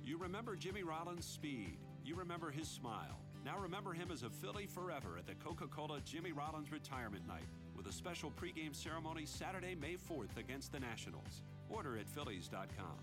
You 0.04 0.18
remember 0.18 0.56
Jimmy 0.56 0.84
Rollins' 0.84 1.26
speed. 1.26 1.78
You 2.04 2.16
remember 2.16 2.52
his 2.52 2.68
smile. 2.68 3.20
Now 3.48 3.58
remember 3.60 3.94
him 3.94 4.10
as 4.12 4.24
a 4.24 4.30
Philly 4.30 4.66
forever 4.66 5.18
at 5.18 5.26
the 5.26 5.34
Coca 5.36 5.68
Cola 5.68 6.02
Jimmy 6.04 6.34
Rollins 6.34 6.70
Retirement 6.70 7.26
Night 7.26 7.46
with 7.78 7.88
a 7.88 7.94
special 7.94 8.30
pregame 8.30 8.76
ceremony 8.76 9.26
Saturday, 9.26 9.74
May 9.74 9.94
4th 9.94 10.38
against 10.38 10.74
the 10.74 10.82
Nationals. 10.82 11.44
Order 11.70 11.98
at 11.98 12.10
Phillies.com. 12.10 12.98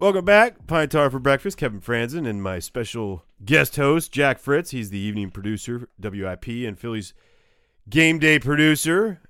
Welcome 0.00 0.24
back, 0.24 0.66
Pine 0.66 0.88
Tar 0.88 1.10
for 1.10 1.20
breakfast. 1.20 1.58
Kevin 1.58 1.80
Frandsen 1.80 2.28
and 2.28 2.42
my 2.42 2.58
special 2.58 3.24
guest 3.44 3.76
host 3.76 4.10
Jack 4.10 4.40
Fritz. 4.40 4.72
He's 4.72 4.90
the 4.90 4.98
evening 4.98 5.30
producer, 5.30 5.88
WIP, 6.00 6.48
and 6.48 6.76
Phillies 6.76 7.14
game 7.88 8.18
day 8.18 8.40
producer. 8.40 9.20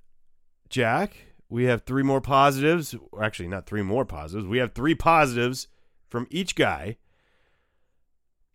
Jack, 0.71 1.27
we 1.51 1.65
have 1.65 1.83
three 1.83 2.03
more 2.03 2.23
positives. 2.23 2.95
Actually, 3.21 3.49
not 3.49 3.67
three 3.67 3.83
more 3.83 4.07
positives. 4.07 4.49
We 4.49 4.57
have 4.57 4.73
three 4.73 4.95
positives 4.95 5.69
from 6.09 6.27
each 6.31 6.55
guy 6.55 6.97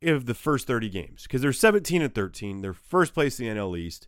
of 0.03 0.25
the 0.25 0.33
first 0.33 0.67
30 0.67 0.89
games 0.89 1.23
because 1.23 1.41
they're 1.41 1.53
17 1.53 2.01
and 2.01 2.13
13. 2.13 2.61
They're 2.61 2.73
first 2.73 3.13
place 3.13 3.39
in 3.39 3.45
the 3.45 3.51
NL 3.53 3.77
East. 3.77 4.07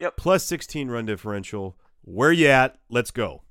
Yep. 0.00 0.16
Plus 0.16 0.44
16 0.44 0.88
run 0.88 1.06
differential. 1.06 1.76
Where 2.02 2.32
you 2.32 2.48
at? 2.48 2.78
Let's 2.88 3.10
go. 3.10 3.42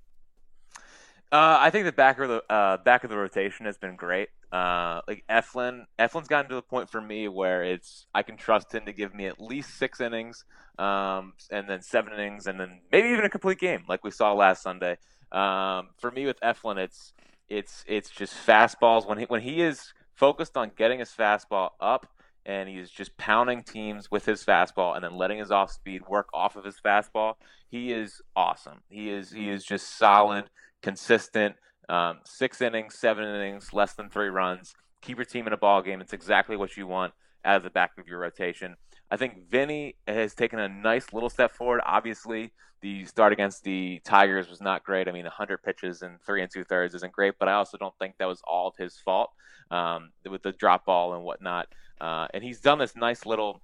Uh, 1.31 1.57
I 1.59 1.69
think 1.71 1.85
the 1.85 1.91
back 1.91 2.19
of 2.19 2.29
the 2.29 2.43
uh, 2.49 2.77
back 2.77 3.03
of 3.03 3.09
the 3.09 3.17
rotation 3.17 3.65
has 3.65 3.77
been 3.77 3.97
great. 3.97 4.29
Uh, 4.51 5.01
like 5.09 5.25
Eflin, 5.29 5.85
Eflin's 5.99 6.29
gotten 6.29 6.47
to 6.49 6.55
the 6.55 6.61
point 6.61 6.89
for 6.89 7.01
me 7.01 7.27
where 7.27 7.63
it's 7.63 8.05
I 8.15 8.23
can 8.23 8.37
trust 8.37 8.73
him 8.73 8.85
to 8.85 8.93
give 8.93 9.13
me 9.13 9.25
at 9.25 9.41
least 9.41 9.77
six 9.77 9.99
innings, 9.99 10.45
um, 10.79 11.33
and 11.51 11.69
then 11.69 11.81
seven 11.81 12.13
innings, 12.13 12.47
and 12.47 12.57
then 12.57 12.79
maybe 12.93 13.09
even 13.09 13.25
a 13.25 13.29
complete 13.29 13.59
game 13.59 13.83
like 13.89 14.05
we 14.05 14.11
saw 14.11 14.31
last 14.33 14.63
Sunday. 14.63 14.97
Um, 15.33 15.89
for 15.99 16.11
me 16.11 16.25
with 16.25 16.39
Eflin, 16.39 16.77
it's 16.77 17.11
it's 17.49 17.83
it's 17.87 18.09
just 18.09 18.33
fastballs 18.33 19.05
when 19.05 19.17
he 19.17 19.25
when 19.25 19.41
he 19.41 19.61
is 19.61 19.93
focused 20.17 20.57
on 20.57 20.71
getting 20.75 20.99
his 20.99 21.11
fastball 21.11 21.69
up 21.79 22.07
and 22.45 22.67
he's 22.67 22.89
just 22.89 23.15
pounding 23.17 23.61
teams 23.61 24.09
with 24.09 24.25
his 24.25 24.43
fastball 24.43 24.95
and 24.95 25.03
then 25.03 25.15
letting 25.15 25.37
his 25.37 25.51
off 25.51 25.71
speed 25.71 26.01
work 26.09 26.27
off 26.33 26.55
of 26.55 26.63
his 26.63 26.77
fastball. 26.83 27.35
He 27.69 27.91
is 27.91 28.21
awesome. 28.35 28.79
He 28.89 29.09
is 29.09 29.31
he 29.31 29.49
is 29.49 29.63
just 29.63 29.97
solid, 29.97 30.45
consistent. 30.81 31.55
Um, 31.89 32.19
six 32.25 32.61
innings, 32.61 32.95
seven 32.99 33.23
innings, 33.23 33.73
less 33.73 33.93
than 33.93 34.09
three 34.09 34.27
runs. 34.27 34.73
Keep 35.01 35.17
your 35.17 35.25
team 35.25 35.47
in 35.47 35.53
a 35.53 35.57
ball 35.57 35.81
game. 35.81 36.01
It's 36.01 36.11
exactly 36.11 36.57
what 36.57 36.75
you 36.75 36.85
want 36.87 37.13
out 37.45 37.57
of 37.57 37.63
the 37.63 37.69
back 37.69 37.91
of 37.97 38.07
your 38.07 38.19
rotation. 38.19 38.75
I 39.09 39.17
think 39.17 39.49
Vinny 39.49 39.95
has 40.07 40.33
taken 40.33 40.59
a 40.59 40.67
nice 40.67 41.13
little 41.13 41.29
step 41.29 41.51
forward. 41.51 41.81
Obviously, 41.85 42.51
the 42.81 43.05
start 43.05 43.33
against 43.33 43.63
the 43.63 44.01
Tigers 44.03 44.49
was 44.49 44.61
not 44.61 44.83
great. 44.83 45.07
I 45.07 45.11
mean, 45.11 45.23
100 45.23 45.63
pitches 45.63 46.01
and 46.01 46.21
three 46.21 46.41
and 46.41 46.51
two 46.51 46.63
thirds 46.63 46.93
isn't 46.93 47.13
great, 47.13 47.35
but 47.39 47.47
I 47.47 47.53
also 47.53 47.77
don't 47.77 47.97
think 47.97 48.15
that 48.19 48.27
was 48.27 48.41
all 48.45 48.67
of 48.67 48.75
his 48.77 48.97
fault 48.97 49.31
um, 49.71 50.11
with 50.29 50.43
the 50.43 50.51
drop 50.51 50.85
ball 50.85 51.13
and 51.13 51.23
whatnot. 51.23 51.67
Uh, 51.99 52.27
and 52.33 52.43
he's 52.43 52.59
done 52.59 52.77
this 52.77 52.95
nice 52.95 53.25
little 53.25 53.61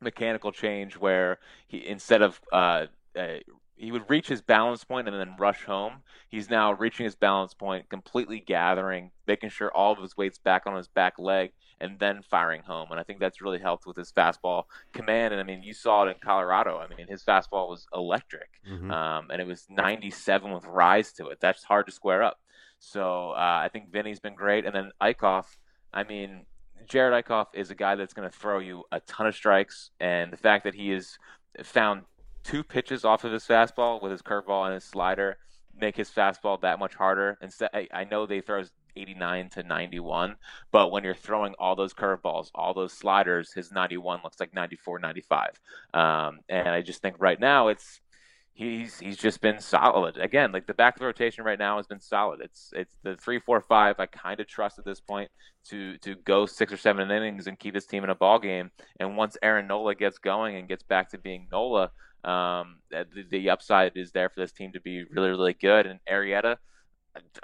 mechanical 0.00 0.50
change 0.50 0.96
where 0.96 1.38
he 1.68 1.86
instead 1.86 2.22
of 2.22 2.40
uh, 2.52 2.86
uh, 3.16 3.36
he 3.80 3.90
would 3.92 4.08
reach 4.10 4.28
his 4.28 4.42
balance 4.42 4.84
point 4.84 5.08
and 5.08 5.18
then 5.18 5.34
rush 5.38 5.64
home. 5.64 6.02
He's 6.28 6.50
now 6.50 6.72
reaching 6.72 7.04
his 7.04 7.14
balance 7.16 7.54
point, 7.54 7.88
completely 7.88 8.38
gathering, 8.40 9.10
making 9.26 9.48
sure 9.50 9.70
all 9.72 9.92
of 9.92 9.98
his 10.00 10.16
weight's 10.16 10.38
back 10.38 10.66
on 10.66 10.76
his 10.76 10.86
back 10.88 11.18
leg, 11.18 11.52
and 11.80 11.98
then 11.98 12.20
firing 12.22 12.62
home. 12.62 12.88
And 12.90 13.00
I 13.00 13.02
think 13.04 13.20
that's 13.20 13.40
really 13.40 13.58
helped 13.58 13.86
with 13.86 13.96
his 13.96 14.12
fastball 14.12 14.64
command. 14.92 15.32
And 15.32 15.40
I 15.40 15.44
mean, 15.44 15.62
you 15.62 15.72
saw 15.72 16.04
it 16.04 16.10
in 16.10 16.16
Colorado. 16.22 16.78
I 16.78 16.94
mean, 16.94 17.06
his 17.08 17.24
fastball 17.24 17.70
was 17.70 17.86
electric, 17.94 18.50
Mhm. 18.68 18.90
um, 18.92 19.30
and 19.30 19.40
it 19.40 19.46
was 19.46 19.66
97 19.70 20.52
with 20.52 20.64
rise 20.66 21.12
to 21.14 21.28
it. 21.28 21.40
That's 21.40 21.64
hard 21.64 21.86
to 21.86 21.92
square 21.92 22.22
up. 22.22 22.38
So 22.78 23.30
uh, 23.30 23.60
I 23.64 23.70
think 23.72 23.90
Vinny's 23.90 24.20
been 24.20 24.34
great, 24.34 24.66
and 24.66 24.74
then 24.74 24.92
Eickhoff. 25.00 25.56
I 25.92 26.04
mean, 26.04 26.44
Jerad 26.86 27.22
Eickhoff 27.22 27.46
is 27.54 27.70
a 27.70 27.74
guy 27.74 27.94
that's 27.94 28.12
going 28.14 28.28
to 28.30 28.36
throw 28.36 28.58
you 28.58 28.84
a 28.92 29.00
ton 29.00 29.26
of 29.26 29.34
strikes, 29.34 29.90
and 30.00 30.30
the 30.32 30.36
fact 30.36 30.64
that 30.64 30.74
he 30.74 30.90
has 30.90 31.18
found 31.62 32.02
two 32.44 32.62
pitches 32.62 33.04
off 33.04 33.24
of 33.24 33.32
his 33.32 33.44
fastball 33.44 34.02
with 34.02 34.12
his 34.12 34.22
curveball 34.22 34.66
and 34.66 34.74
his 34.74 34.84
slider 34.84 35.38
make 35.78 35.96
his 35.96 36.10
fastball 36.10 36.60
that 36.60 36.78
much 36.78 36.94
harder. 36.94 37.38
Instead, 37.40 37.70
I, 37.72 37.88
I 37.92 38.04
know 38.04 38.26
they 38.26 38.40
throw 38.40 38.62
89 38.96 39.50
to 39.50 39.62
91, 39.62 40.36
but 40.72 40.90
when 40.90 41.04
you're 41.04 41.14
throwing 41.14 41.54
all 41.58 41.76
those 41.76 41.94
curveballs, 41.94 42.50
all 42.54 42.74
those 42.74 42.92
sliders, 42.92 43.52
his 43.52 43.72
91 43.72 44.20
looks 44.22 44.40
like 44.40 44.54
94, 44.54 44.98
95. 44.98 45.48
Um, 45.94 46.40
and 46.48 46.68
I 46.68 46.82
just 46.82 47.02
think 47.02 47.16
right 47.18 47.38
now 47.38 47.68
it's 47.68 48.00
he's 48.52 48.98
he's 48.98 49.16
just 49.16 49.40
been 49.40 49.58
solid 49.60 50.18
again. 50.18 50.52
Like 50.52 50.66
the 50.66 50.74
back 50.74 50.96
of 50.96 51.00
the 51.00 51.06
rotation 51.06 51.44
right 51.44 51.58
now 51.58 51.76
has 51.78 51.86
been 51.86 52.00
solid. 52.00 52.40
It's 52.42 52.70
it's 52.74 52.94
the 53.02 53.16
three, 53.16 53.38
four, 53.38 53.60
five. 53.60 53.96
I 53.98 54.06
kind 54.06 54.40
of 54.40 54.46
trust 54.46 54.78
at 54.78 54.84
this 54.84 55.00
point 55.00 55.30
to 55.68 55.96
to 55.98 56.14
go 56.16 56.46
six 56.46 56.72
or 56.72 56.76
seven 56.76 57.10
innings 57.10 57.46
and 57.46 57.58
keep 57.58 57.74
his 57.74 57.86
team 57.86 58.04
in 58.04 58.10
a 58.10 58.14
ball 58.14 58.38
game. 58.38 58.70
And 58.98 59.16
once 59.16 59.36
Aaron 59.42 59.66
Nola 59.66 59.94
gets 59.94 60.18
going 60.18 60.56
and 60.56 60.68
gets 60.68 60.82
back 60.82 61.10
to 61.10 61.18
being 61.18 61.48
Nola, 61.50 61.90
um, 62.24 62.78
the, 62.90 63.06
the 63.30 63.50
upside 63.50 63.96
is 63.96 64.12
there 64.12 64.28
for 64.28 64.40
this 64.40 64.52
team 64.52 64.72
to 64.72 64.80
be 64.80 65.04
really 65.04 65.30
really 65.30 65.54
good. 65.54 65.86
And 65.86 66.00
Arrieta, 66.10 66.56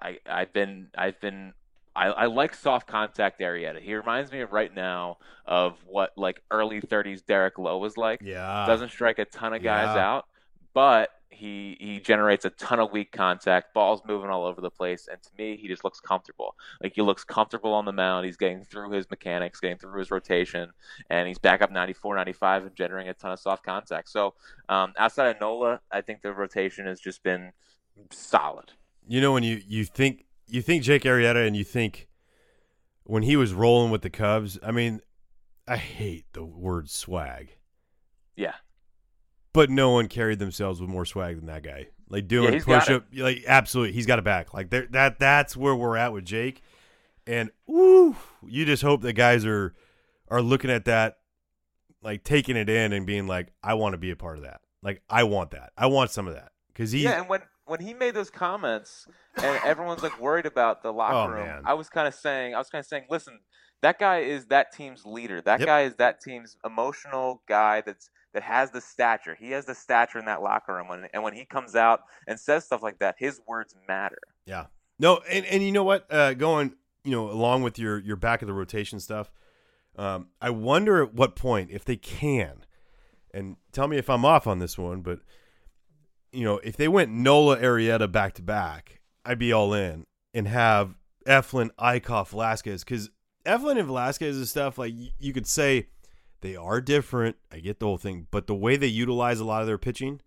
I 0.00 0.18
I've 0.26 0.52
been 0.52 0.88
I've 0.96 1.20
been 1.20 1.52
I, 1.94 2.08
I 2.08 2.26
like 2.26 2.54
soft 2.54 2.86
contact 2.86 3.40
Arrieta. 3.40 3.80
He 3.80 3.94
reminds 3.94 4.30
me 4.30 4.40
of 4.40 4.52
right 4.52 4.74
now 4.74 5.16
of 5.46 5.78
what 5.86 6.12
like 6.16 6.42
early 6.50 6.80
30s 6.82 7.24
Derek 7.24 7.58
Lowe 7.58 7.78
was 7.78 7.96
like. 7.96 8.20
Yeah. 8.22 8.66
Doesn't 8.66 8.90
strike 8.90 9.18
a 9.18 9.24
ton 9.24 9.54
of 9.54 9.62
guys 9.62 9.96
Yeah. 9.96 10.06
out, 10.06 10.26
but 10.74 11.08
he 11.36 11.76
he 11.78 12.00
generates 12.00 12.44
a 12.44 12.50
ton 12.50 12.80
of 12.80 12.92
weak 12.92 13.12
contact. 13.12 13.74
Balls 13.74 14.02
moving 14.06 14.30
all 14.30 14.44
over 14.44 14.60
the 14.60 14.70
place, 14.70 15.08
and 15.10 15.22
to 15.22 15.30
me, 15.36 15.56
he 15.56 15.68
just 15.68 15.84
looks 15.84 16.00
comfortable. 16.00 16.56
Like 16.82 16.94
he 16.94 17.02
looks 17.02 17.24
comfortable 17.24 17.72
on 17.72 17.84
the 17.84 17.92
mound. 17.92 18.26
He's 18.26 18.36
getting 18.36 18.64
through 18.64 18.90
his 18.90 19.08
mechanics, 19.10 19.60
getting 19.60 19.78
through 19.78 19.98
his 19.98 20.10
rotation, 20.10 20.70
and 21.10 21.28
he's 21.28 21.38
back 21.38 21.62
up 21.62 21.70
94, 21.70 22.16
95 22.16 22.62
and 22.66 22.76
generating 22.76 23.10
a 23.10 23.14
ton 23.14 23.32
of 23.32 23.38
soft 23.38 23.64
contact. 23.64 24.08
So 24.08 24.34
um, 24.68 24.92
outside 24.98 25.34
of 25.34 25.40
Nola, 25.40 25.80
I 25.92 26.00
think 26.00 26.22
the 26.22 26.32
rotation 26.32 26.86
has 26.86 27.00
just 27.00 27.22
been 27.22 27.52
solid. 28.10 28.72
You 29.06 29.20
know 29.20 29.32
when 29.32 29.42
you 29.42 29.60
you 29.66 29.84
think 29.84 30.24
you 30.48 30.62
think 30.62 30.82
Jake 30.82 31.02
Arrieta 31.02 31.46
and 31.46 31.56
you 31.56 31.64
think 31.64 32.08
when 33.04 33.22
he 33.22 33.36
was 33.36 33.52
rolling 33.52 33.90
with 33.90 34.02
the 34.02 34.10
Cubs, 34.10 34.58
I 34.62 34.72
mean, 34.72 35.00
I 35.68 35.76
hate 35.76 36.26
the 36.32 36.44
word 36.44 36.90
swag, 36.90 37.56
Yeah. 38.36 38.54
But 39.56 39.70
no 39.70 39.90
one 39.90 40.06
carried 40.06 40.38
themselves 40.38 40.80
with 40.80 40.90
more 40.90 41.04
swag 41.06 41.36
than 41.36 41.46
that 41.46 41.62
guy. 41.62 41.86
Like 42.08 42.28
doing 42.28 42.52
he's 42.52 42.64
push 42.64 42.88
up, 42.90 43.06
like 43.14 43.42
absolutely, 43.48 43.92
he's 43.94 44.06
got 44.06 44.18
it 44.20 44.24
back. 44.24 44.54
Like 44.54 44.70
there, 44.70 44.86
that 44.90 45.18
that's 45.18 45.56
where 45.56 45.74
we're 45.74 45.96
at 45.96 46.12
with 46.12 46.24
Jake, 46.24 46.62
and 47.26 47.50
ooh, 47.68 48.14
you 48.46 48.64
just 48.64 48.82
hope 48.82 49.00
that 49.02 49.14
guys 49.14 49.44
are 49.44 49.74
are 50.28 50.40
looking 50.42 50.70
at 50.70 50.84
that, 50.84 51.16
like 52.02 52.22
taking 52.22 52.56
it 52.56 52.68
in 52.68 52.92
and 52.92 53.06
being 53.06 53.26
like, 53.26 53.48
I 53.62 53.74
want 53.74 53.94
to 53.94 53.98
be 53.98 54.10
a 54.12 54.16
part 54.16 54.36
of 54.36 54.44
that. 54.44 54.60
Like 54.82 55.02
I 55.10 55.24
want 55.24 55.50
that. 55.50 55.72
I 55.76 55.86
want 55.86 56.10
some 56.12 56.28
of 56.28 56.34
that 56.34 56.52
because 56.68 56.92
he. 56.92 57.02
Yeah, 57.02 57.18
and 57.18 57.28
when 57.28 57.40
when 57.64 57.80
he 57.80 57.94
made 57.94 58.14
those 58.14 58.30
comments, 58.30 59.08
and 59.42 59.60
everyone's 59.64 60.02
like 60.02 60.20
worried 60.20 60.46
about 60.46 60.82
the 60.84 60.92
locker 60.92 61.32
Oh, 61.32 61.34
room, 61.34 61.46
man. 61.46 61.62
I 61.64 61.74
was 61.74 61.88
kind 61.88 62.06
of 62.06 62.14
saying, 62.14 62.54
I 62.54 62.58
was 62.58 62.68
kind 62.70 62.80
of 62.80 62.86
saying, 62.86 63.06
listen, 63.10 63.40
that 63.82 63.98
guy 63.98 64.18
is 64.20 64.46
that 64.46 64.72
team's 64.72 65.04
leader. 65.04 65.40
That 65.40 65.58
Yep. 65.58 65.66
guy 65.66 65.80
is 65.82 65.96
that 65.96 66.20
team's 66.20 66.56
emotional 66.64 67.42
guy. 67.48 67.80
That's 67.80 68.10
that 68.36 68.42
has 68.42 68.70
the 68.70 68.82
stature. 68.82 69.34
He 69.34 69.52
has 69.52 69.64
the 69.64 69.74
stature 69.74 70.18
in 70.18 70.26
that 70.26 70.42
locker 70.42 70.74
room. 70.74 70.88
When, 70.88 71.08
and 71.14 71.22
when 71.22 71.32
he 71.32 71.46
comes 71.46 71.74
out 71.74 72.02
and 72.26 72.38
says 72.38 72.66
stuff 72.66 72.82
like 72.82 72.98
that, 72.98 73.14
his 73.18 73.40
words 73.48 73.74
matter. 73.88 74.18
Yeah. 74.44 74.66
No, 74.98 75.20
and, 75.30 75.46
and 75.46 75.62
you 75.62 75.72
know 75.72 75.84
what? 75.84 76.06
Uh, 76.12 76.34
going, 76.34 76.74
you 77.02 77.12
know, 77.12 77.30
along 77.30 77.62
with 77.62 77.78
your 77.78 77.98
your 77.98 78.16
back 78.16 78.42
of 78.42 78.46
the 78.46 78.52
rotation 78.52 79.00
stuff, 79.00 79.32
um, 79.96 80.28
I 80.38 80.50
wonder 80.50 81.02
at 81.02 81.14
what 81.14 81.34
point 81.34 81.70
if 81.70 81.86
they 81.86 81.96
can, 81.96 82.66
and 83.32 83.56
tell 83.72 83.88
me 83.88 83.96
if 83.96 84.10
I'm 84.10 84.26
off 84.26 84.46
on 84.46 84.58
this 84.58 84.76
one, 84.76 85.00
but 85.00 85.20
you 86.30 86.44
know, 86.44 86.58
if 86.58 86.76
they 86.76 86.88
went 86.88 87.10
Nola 87.10 87.56
Arrieta 87.56 88.12
back 88.12 88.34
to 88.34 88.42
back, 88.42 89.00
I'd 89.24 89.38
be 89.38 89.50
all 89.50 89.72
in 89.72 90.04
and 90.34 90.46
have 90.46 90.94
Eflin, 91.26 91.70
Eickhoff, 91.78 92.28
Velasquez 92.28 92.84
because 92.84 93.08
Eflin 93.46 93.78
and 93.78 93.86
Velasquez 93.86 94.36
and 94.36 94.46
stuff 94.46 94.76
like 94.76 94.92
you 95.18 95.32
could 95.32 95.46
say 95.46 95.86
they 96.46 96.56
are 96.56 96.80
different. 96.80 97.36
I 97.50 97.58
get 97.58 97.80
the 97.80 97.86
whole 97.86 97.98
thing, 97.98 98.26
but 98.30 98.46
the 98.46 98.54
way 98.54 98.76
they 98.76 98.86
utilize 98.86 99.40
a 99.40 99.44
lot 99.44 99.60
of 99.60 99.66
their 99.66 99.78
pitching 99.78 100.20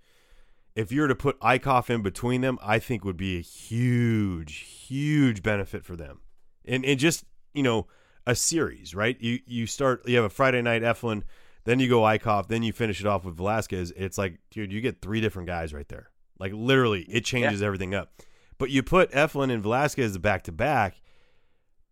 if 0.80 0.94
you 0.94 1.02
were 1.02 1.10
to 1.10 1.16
put 1.16 1.40
Eickhoff 1.42 1.90
in 1.90 2.02
between 2.02 2.40
them, 2.40 2.58
I 2.62 2.80
think 2.80 3.04
would 3.04 3.18
be 3.18 3.38
a 3.38 3.42
huge, 3.42 4.60
huge 4.60 5.44
benefit 5.44 5.84
for 5.84 5.98
them. 5.98 6.22
And 6.66 6.86
and 6.86 6.98
just, 6.98 7.26
you 7.54 7.64
know, 7.64 7.88
a 8.26 8.34
series, 8.34 8.96
right? 8.96 9.18
You 9.20 9.40
you 9.46 9.68
start 9.68 10.08
you 10.08 10.16
have 10.16 10.26
a 10.26 10.30
Friday 10.30 10.62
night 10.62 10.82
Eflin, 10.82 11.24
then 11.66 11.80
you 11.80 11.90
go 11.90 12.02
Eickhoff, 12.02 12.48
then 12.48 12.64
you 12.64 12.72
finish 12.72 13.02
it 13.02 13.08
off 13.08 13.26
with 13.26 13.36
Velasquez. 13.36 13.92
It's 13.96 14.18
like, 14.18 14.40
dude, 14.52 14.72
you 14.72 14.80
get 14.80 15.02
three 15.02 15.20
different 15.20 15.48
guys 15.48 15.74
right 15.74 15.88
there. 15.90 16.12
Like 16.40 16.54
literally, 16.56 17.02
it 17.04 17.26
changes 17.26 17.62
everything 17.62 17.94
up. 17.94 18.14
But 18.58 18.70
you 18.70 18.82
put 18.82 19.12
Eflin 19.12 19.52
and 19.52 19.62
Velasquez 19.62 20.18
back 20.18 20.44
to 20.44 20.54
back, 20.54 21.02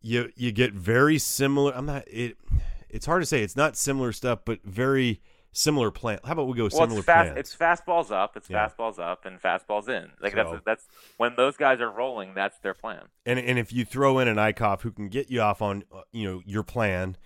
you 0.02 0.32
you 0.36 0.54
get 0.54 0.74
very 0.74 1.18
similar. 1.18 1.74
I'm 1.74 1.88
not 1.88 2.04
it. 2.08 2.38
It's 2.90 3.06
hard 3.06 3.22
to 3.22 3.26
say. 3.26 3.42
It's 3.44 3.56
not 3.56 3.76
similar 3.76 4.12
stuff, 4.12 4.40
but 4.46 4.64
very 4.64 5.22
similar 5.52 5.90
plan. 5.92 6.20
How 6.24 6.34
about 6.34 6.48
we 6.48 6.54
go 6.56 6.64
Well, 6.64 6.70
similar 6.70 6.98
it's 7.00 7.06
fast. 7.06 7.26
plans? 7.34 7.40
It's 7.40 7.56
fastballs 7.56 8.12
up. 8.12 8.38
It's 8.38 8.50
Yeah. 8.50 8.68
fastballs 8.68 9.00
up 9.00 9.26
and 9.26 9.42
fastballs 9.42 9.90
in. 9.90 10.12
Like 10.22 10.34
So- 10.34 10.44
that's 10.44 10.64
that's 10.66 10.88
when 11.18 11.36
those 11.36 11.58
guys 11.58 11.80
are 11.82 11.90
rolling. 11.90 12.34
That's 12.34 12.58
their 12.60 12.74
plan. 12.74 13.06
And 13.26 13.40
and 13.40 13.58
if 13.58 13.74
you 13.74 13.84
throw 13.86 14.20
in 14.20 14.28
an 14.28 14.38
Eickhoff 14.38 14.82
who 14.82 14.92
can 14.92 15.10
get 15.10 15.30
you 15.32 15.42
off 15.42 15.62
on 15.62 15.84
uh, 15.92 16.02
you 16.12 16.30
know 16.30 16.42
your 16.46 16.64
plan, 16.64 17.18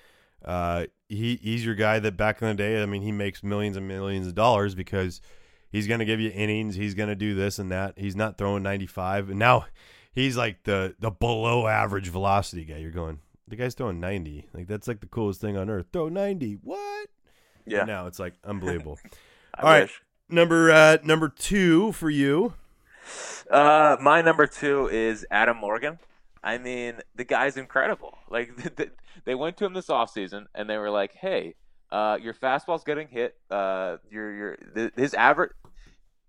uh, 0.45 0.85
he 1.09 1.35
he's 1.37 1.65
your 1.65 1.75
guy 1.75 1.99
that 1.99 2.15
back 2.17 2.41
in 2.41 2.47
the 2.47 2.53
day. 2.53 2.81
I 2.81 2.85
mean, 2.85 3.01
he 3.01 3.11
makes 3.11 3.43
millions 3.43 3.75
and 3.77 3.87
millions 3.87 4.27
of 4.27 4.35
dollars 4.35 4.75
because 4.75 5.19
he's 5.69 5.87
going 5.87 5.99
to 5.99 6.05
give 6.05 6.19
you 6.19 6.31
innings. 6.31 6.75
He's 6.75 6.93
going 6.93 7.09
to 7.09 7.15
do 7.15 7.35
this 7.35 7.59
and 7.59 7.69
that. 7.71 7.97
He's 7.97 8.15
not 8.15 8.37
throwing 8.37 8.63
ninety 8.63 8.87
five, 8.87 9.29
and 9.29 9.37
now 9.39 9.65
he's 10.13 10.37
like 10.37 10.63
the 10.63 10.95
the 10.99 11.11
below 11.11 11.67
average 11.67 12.07
velocity 12.07 12.63
guy. 12.65 12.77
You're 12.77 12.91
going. 12.91 13.19
The 13.51 13.57
guy's 13.57 13.73
throwing 13.75 13.99
ninety. 13.99 14.47
Like 14.53 14.67
that's 14.67 14.87
like 14.87 15.01
the 15.01 15.07
coolest 15.07 15.41
thing 15.41 15.57
on 15.57 15.69
earth. 15.69 15.87
Throw 15.91 16.07
ninety. 16.07 16.53
What? 16.63 17.09
Yeah. 17.65 17.83
Now 17.83 18.07
it's 18.07 18.17
like 18.17 18.33
unbelievable. 18.45 18.97
All 19.59 19.69
right. 19.69 19.81
wish. 19.81 20.01
Number 20.29 20.71
uh 20.71 20.97
number 21.03 21.27
two 21.27 21.91
for 21.91 22.09
you. 22.09 22.53
Uh, 23.49 23.97
my 23.99 24.21
number 24.21 24.47
two 24.47 24.87
is 24.87 25.25
Adam 25.29 25.57
Morgan. 25.57 25.99
I 26.41 26.59
mean, 26.59 27.01
the 27.15 27.25
guy's 27.25 27.57
incredible. 27.57 28.17
Like 28.29 28.55
th- 28.63 28.75
th- 28.77 28.91
they 29.25 29.35
went 29.35 29.57
to 29.57 29.65
him 29.65 29.73
this 29.73 29.87
offseason 29.87 30.45
and 30.55 30.69
they 30.69 30.77
were 30.77 30.89
like, 30.89 31.13
"Hey, 31.13 31.55
uh, 31.91 32.17
your 32.21 32.33
fastball's 32.33 32.85
getting 32.85 33.09
hit. 33.09 33.35
Uh, 33.49 33.97
your 34.09 34.33
your 34.33 34.55
th- 34.55 34.93
his 34.95 35.13
average." 35.13 35.51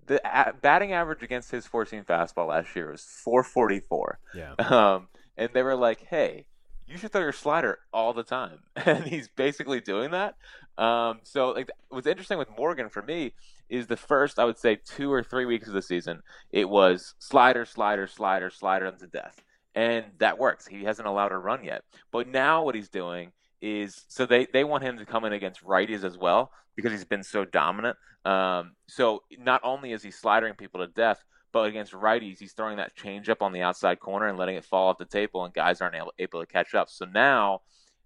The 0.07 0.21
a- 0.25 0.55
batting 0.55 0.93
average 0.93 1.23
against 1.23 1.53
his 1.53 1.65
14 1.69 2.03
fastball 2.03 2.49
last 2.49 2.75
year 2.75 2.91
was 2.91 3.05
444. 3.05 4.19
Yeah. 4.35 4.55
Um, 4.59 5.07
and 5.37 5.51
they 5.55 5.63
were 5.63 5.77
like, 5.77 6.01
"Hey, 6.11 6.47
you 6.93 6.99
should 6.99 7.13
throw 7.13 7.23
your 7.23 7.33
slider 7.33 7.79
all 7.93 8.13
the 8.13 8.23
time," 8.23 8.59
and 8.77 9.05
he's 9.05 9.29
basically 9.29 9.81
doing 9.81 10.11
that. 10.13 10.37
Um, 10.79 11.21
so, 11.23 11.51
like, 11.51 11.71
what's 11.89 12.07
interesting 12.07 12.39
with 12.39 12.49
Morgan 12.57 12.89
for 12.89 13.03
me 13.03 13.33
is 13.69 13.87
the 13.87 13.97
first, 13.97 14.39
I 14.39 14.45
would 14.45 14.59
say, 14.59 14.77
two 14.77 15.13
or 15.13 15.23
three 15.23 15.45
weeks 15.45 15.67
of 15.69 15.75
the 15.75 15.83
season, 15.83 16.23
it 16.51 16.69
was 16.69 17.15
slider, 17.19 17.65
slider, 17.65 18.07
slider, 18.07 18.51
slider 18.51 18.91
to 18.91 19.07
death, 19.07 19.43
and 19.75 20.05
that 20.19 20.39
works. 20.39 20.67
He 20.67 20.85
hasn't 20.85 21.09
allowed 21.09 21.33
a 21.33 21.39
run 21.39 21.65
yet, 21.65 21.83
but 22.11 22.29
now 22.29 22.63
what 22.63 22.75
he's 22.75 22.89
doing 22.89 23.33
is 23.61 24.05
so 24.09 24.27
they 24.27 24.47
they 24.53 24.65
want 24.65 24.83
him 24.83 24.99
to 24.99 25.07
come 25.07 25.25
in 25.25 25.33
against 25.33 25.65
righties 25.65 26.05
as 26.05 26.19
well 26.19 26.51
because 26.77 26.93
he's 26.93 27.05
been 27.05 27.23
so 27.23 27.45
dominant. 27.45 27.97
Um, 28.25 28.73
so 28.89 29.23
not 29.39 29.61
only 29.65 29.93
is 29.93 30.03
he 30.03 30.11
sliding 30.11 30.55
people 30.55 30.81
to 30.81 30.87
death, 30.87 31.25
but 31.53 31.69
against 31.69 31.93
righties, 31.93 32.39
he's 32.39 32.53
throwing 32.53 32.79
that 32.79 32.97
changeup 32.97 33.43
on 33.43 33.53
the 33.53 33.63
outside 33.63 34.01
corner 34.01 34.29
and 34.29 34.39
letting 34.39 34.57
it 34.57 34.65
fall 34.65 34.89
off 34.89 34.99
the 34.99 35.05
table, 35.05 35.45
and 35.45 35.53
guys 35.53 35.81
aren't 35.81 35.95
able, 35.95 36.13
able 36.19 36.41
to 36.41 36.47
catch 36.47 36.75
up. 36.75 36.89
So 36.89 37.05
now, 37.05 37.61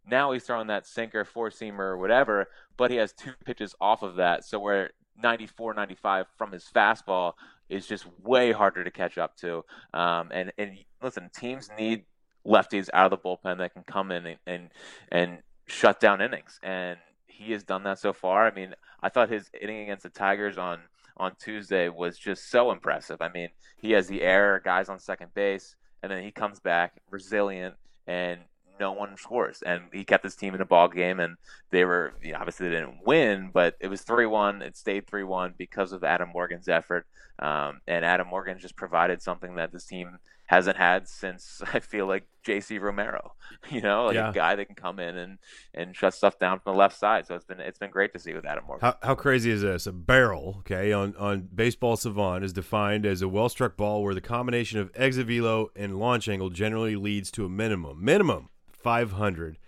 now 0.09 0.33
he's 0.33 0.45
throwing 0.45 0.67
that 0.69 0.87
sinker, 0.87 1.25
four 1.25 1.51
seamer, 1.51 1.79
or 1.81 1.99
whatever, 1.99 2.49
but 2.77 2.91
he 2.91 2.97
has 2.97 3.13
two 3.13 3.33
pitches 3.45 3.75
off 3.81 4.03
of 4.03 4.17
that. 4.17 4.45
So 4.45 4.59
where 4.59 4.91
94, 5.23 5.75
95 5.75 6.27
from 6.37 6.53
his 6.53 6.65
fastball 6.65 7.35
is 7.69 7.87
just 7.87 8.07
way 8.23 8.53
harder 8.53 8.85
to 8.85 8.91
catch 8.91 9.19
up 9.19 9.37
to. 9.39 9.65
Um, 9.93 10.31
and 10.33 10.53
and 10.59 10.79
listen, 11.03 11.31
teams 11.35 11.71
need 11.79 12.05
lefties 12.47 12.89
out 12.95 13.13
of 13.13 13.23
the 13.23 13.29
bullpen 13.29 13.59
that 13.59 13.73
can 13.73 13.83
come 13.83 14.13
in 14.13 14.27
and 14.27 14.39
and, 14.47 14.71
and 15.11 15.39
shut 15.67 16.01
down 16.01 16.21
innings, 16.21 16.61
and 16.63 16.99
he 17.27 17.53
has 17.53 17.65
done 17.65 17.85
that 17.85 17.99
so 17.99 18.13
far. 18.13 18.47
I 18.47 18.55
mean, 18.55 18.75
I 19.03 19.09
thought 19.09 19.29
his 19.29 19.51
inning 19.61 19.83
against 19.83 20.05
the 20.05 20.11
Tigers 20.11 20.59
on 20.59 20.81
on 21.17 21.33
Tuesday 21.39 21.89
was 21.89 22.19
just 22.19 22.51
so 22.51 22.71
impressive. 22.71 23.21
I 23.21 23.29
mean, 23.29 23.49
he 23.79 23.93
has 23.93 24.07
the 24.09 24.23
error, 24.23 24.61
guys 24.65 24.89
on 24.89 24.99
second 24.99 25.35
base, 25.35 25.77
and 26.03 26.11
then 26.11 26.23
he 26.23 26.31
comes 26.31 26.61
back 26.61 26.95
resilient 27.11 27.75
and 28.07 28.41
no 28.79 28.93
one 28.93 29.17
scores. 29.17 29.63
And 29.63 29.85
he 29.93 30.05
kept 30.05 30.25
his 30.25 30.37
team 30.37 30.55
in 30.55 30.61
a 30.61 30.67
ball 30.67 30.89
game, 30.89 31.21
and 31.21 31.37
they 31.71 31.85
were 31.85 32.13
you 32.23 32.33
know, 32.33 32.39
obviously 32.39 32.69
they 32.69 32.77
didn't 32.77 33.07
win, 33.07 33.51
but 33.53 33.77
it 33.81 33.89
was 33.89 34.03
three 34.03 34.27
one. 34.27 34.63
It 34.63 34.77
stayed 34.77 35.07
three 35.07 35.25
one 35.25 35.55
because 35.57 35.93
of 35.93 36.05
Adam 36.05 36.31
Morgan's 36.33 36.69
effort. 36.69 37.07
Um, 37.39 37.81
and 37.87 38.05
Adam 38.05 38.29
Morgan 38.29 38.59
just 38.59 38.77
provided 38.77 39.21
something 39.21 39.57
that 39.57 39.73
this 39.73 39.85
team 39.85 40.19
hasn't 40.47 40.77
had 40.77 41.09
since 41.09 41.61
I 41.75 41.81
feel 41.81 42.07
like 42.07 42.27
J.C. 42.45 42.79
Romero. 42.79 43.33
You 43.71 43.81
know, 43.81 44.05
like 44.07 44.15
Yeah. 44.15 44.31
a 44.31 44.33
guy 44.33 44.55
that 44.55 44.67
can 44.67 44.75
come 44.77 45.01
in 45.01 45.17
and 45.17 45.39
and 45.75 45.97
shut 45.97 46.15
stuff 46.15 46.39
down 46.39 46.61
from 46.61 46.75
the 46.75 46.79
left 46.79 46.97
side. 46.97 47.27
So 47.27 47.35
it's 47.35 47.45
been 47.45 47.59
it's 47.59 47.79
been 47.79 47.91
great 47.91 48.13
to 48.13 48.19
see 48.19 48.33
with 48.33 48.45
Adam 48.45 48.65
Morgan. 48.67 48.87
How, 48.87 48.97
how 49.09 49.15
crazy 49.17 49.51
is 49.51 49.63
this? 49.63 49.87
A 49.87 49.93
barrel, 49.93 50.57
okay, 50.61 50.93
on, 50.93 51.17
on 51.17 51.49
Baseball 51.53 51.97
Savant 51.97 52.45
is 52.45 52.53
defined 52.53 53.05
as 53.07 53.23
a 53.23 53.29
well 53.29 53.49
struck 53.49 53.77
ball 53.77 54.03
where 54.05 54.15
the 54.15 54.21
combination 54.21 54.79
of 54.79 54.91
exit 54.95 55.27
velo 55.27 55.71
and 55.75 55.99
launch 55.99 56.29
angle 56.29 56.51
generally 56.51 56.95
leads 56.97 57.31
to 57.33 57.45
a 57.45 57.49
minimum, 57.49 58.05
minimum 58.05 58.51
500 58.73 59.59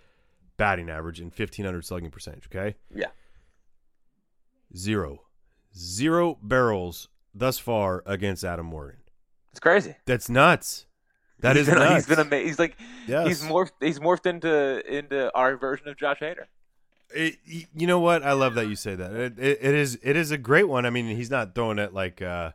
batting 0.55 0.89
average 0.89 1.19
and 1.19 1.27
1500 1.31 1.83
slugging 1.83 2.11
percentage, 2.11 2.45
okay? 2.47 2.75
Yeah. 2.93 3.07
Zero. 4.75 5.23
Zero 5.75 6.37
barrels 6.41 7.09
thus 7.33 7.59
far 7.59 8.03
against 8.05 8.43
Adam 8.43 8.67
Morgan. 8.67 8.99
It's 9.51 9.59
crazy. 9.59 9.95
That's 10.05 10.29
nuts. 10.29 10.85
That 11.39 11.55
he's 11.55 11.67
is 11.67 11.73
been, 11.73 11.79
nuts. 11.83 11.95
He's 11.95 12.15
been 12.15 12.25
amazing. 12.25 12.47
He's 12.47 12.59
like 12.59 12.77
Yes. 13.07 13.27
he's 13.27 13.41
morphed. 13.43 13.71
He's 13.79 13.99
morphed 13.99 14.25
into 14.25 14.83
into 14.93 15.31
our 15.35 15.55
version 15.57 15.87
of 15.87 15.97
Josh 15.97 16.19
Hader. 16.19 16.45
It, 17.11 17.37
you 17.45 17.87
know 17.87 17.99
what? 17.99 18.21
I 18.23 18.33
love 18.33 18.53
that 18.55 18.67
you 18.67 18.75
say 18.75 18.93
that. 18.93 19.11
It, 19.13 19.39
it, 19.39 19.57
it 19.61 19.73
is 19.75 19.97
it 20.03 20.15
is 20.15 20.31
a 20.31 20.37
great 20.37 20.67
one. 20.67 20.85
I 20.85 20.89
mean, 20.91 21.07
he's 21.15 21.31
not 21.31 21.55
throwing 21.55 21.79
it 21.79 21.93
like 21.93 22.21
uh, 22.21 22.51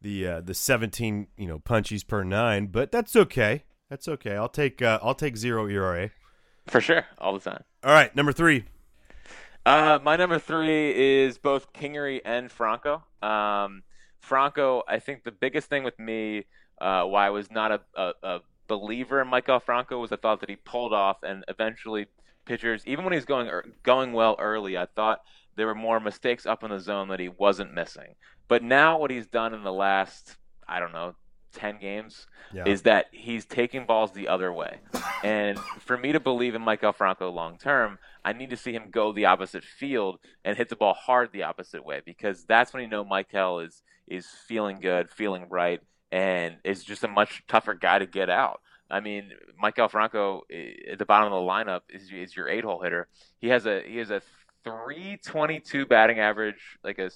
the 0.00 0.26
uh, 0.26 0.40
the 0.40 0.54
seventeen 0.54 1.28
you 1.36 1.46
know 1.46 1.58
punchies 1.60 2.04
per 2.06 2.24
nine, 2.24 2.66
but 2.66 2.90
that's 2.90 3.14
okay. 3.14 3.64
That's 3.90 4.08
okay. 4.08 4.34
I'll 4.34 4.48
take 4.48 4.82
uh, 4.82 4.98
I'll 5.02 5.14
take 5.14 5.36
zero 5.36 5.68
ERA. 5.68 6.10
For 6.66 6.80
sure, 6.80 7.04
all 7.18 7.34
the 7.34 7.40
time. 7.50 7.62
All 7.84 7.92
right, 7.92 8.14
number 8.16 8.32
three. 8.32 8.64
Uh, 9.66 9.98
my 10.02 10.16
number 10.16 10.38
three 10.38 11.22
is 11.22 11.38
both 11.38 11.72
Kingery 11.72 12.20
and 12.24 12.50
Franco. 12.50 13.02
Um, 13.22 13.82
Franco, 14.24 14.82
I 14.88 14.98
think 14.98 15.24
the 15.24 15.30
biggest 15.32 15.68
thing 15.68 15.84
with 15.84 15.98
me, 15.98 16.46
uh, 16.80 17.04
why 17.04 17.26
I 17.26 17.30
was 17.30 17.50
not 17.50 17.70
a, 17.72 17.80
a, 17.94 18.12
a 18.22 18.40
believer 18.66 19.20
in 19.20 19.28
Maikel 19.28 19.62
Franco 19.62 20.00
was 20.00 20.12
I 20.12 20.16
thought 20.16 20.40
that 20.40 20.48
he 20.48 20.56
pulled 20.56 20.92
off 20.92 21.22
and 21.22 21.44
eventually 21.48 22.06
pitchers, 22.44 22.82
even 22.86 23.04
when 23.04 23.12
he 23.12 23.16
was 23.16 23.24
going 23.24 23.50
going 23.82 24.12
well 24.12 24.36
early, 24.38 24.76
I 24.76 24.86
thought 24.86 25.20
there 25.56 25.66
were 25.66 25.74
more 25.74 26.00
mistakes 26.00 26.46
up 26.46 26.64
in 26.64 26.70
the 26.70 26.80
zone 26.80 27.08
that 27.08 27.20
he 27.20 27.28
wasn't 27.28 27.74
missing. 27.74 28.14
But 28.48 28.62
now 28.62 28.98
what 28.98 29.10
he's 29.10 29.26
done 29.26 29.54
in 29.54 29.62
the 29.62 29.72
last, 29.72 30.36
I 30.68 30.80
don't 30.80 30.92
know, 30.92 31.14
ten 31.52 31.78
games 31.78 32.26
Yeah. 32.52 32.64
is 32.66 32.82
that 32.82 33.06
he's 33.12 33.44
taking 33.44 33.86
balls 33.86 34.12
the 34.12 34.28
other 34.28 34.52
way. 34.52 34.80
And 35.22 35.58
for 35.80 35.96
me 35.96 36.12
to 36.12 36.20
believe 36.20 36.54
in 36.54 36.62
Maikel 36.62 36.94
Franco 36.94 37.30
long 37.30 37.56
term, 37.58 37.98
I 38.24 38.32
need 38.32 38.50
to 38.50 38.56
see 38.56 38.72
him 38.72 38.90
go 38.90 39.12
the 39.12 39.26
opposite 39.26 39.64
field 39.64 40.18
and 40.44 40.56
hit 40.56 40.68
the 40.68 40.76
ball 40.76 40.94
hard 40.94 41.30
the 41.32 41.44
opposite 41.44 41.84
way 41.84 42.02
because 42.04 42.44
that's 42.44 42.72
when 42.72 42.82
you 42.82 42.88
know 42.88 43.04
Maikel 43.04 43.64
is 43.64 43.82
is 44.06 44.26
feeling 44.46 44.80
good, 44.80 45.10
feeling 45.10 45.46
right, 45.48 45.80
and 46.12 46.56
is 46.64 46.84
just 46.84 47.04
a 47.04 47.08
much 47.08 47.42
tougher 47.48 47.74
guy 47.74 47.98
to 47.98 48.06
get 48.06 48.30
out. 48.30 48.60
I 48.90 49.00
mean, 49.00 49.30
Maikel 49.62 49.90
Franco 49.90 50.42
eh, 50.50 50.92
at 50.92 50.98
the 50.98 51.06
bottom 51.06 51.32
of 51.32 51.42
the 51.44 51.50
lineup 51.50 51.80
is, 51.88 52.10
is 52.12 52.36
your 52.36 52.48
eight 52.48 52.64
hole 52.64 52.82
hitter. 52.82 53.08
He 53.40 53.48
has 53.48 53.66
a 53.66 53.82
he 53.86 53.96
has 53.98 54.10
a 54.10 54.20
322 54.64 55.86
batting 55.86 56.18
average, 56.18 56.78
like 56.82 56.98
a 56.98 57.10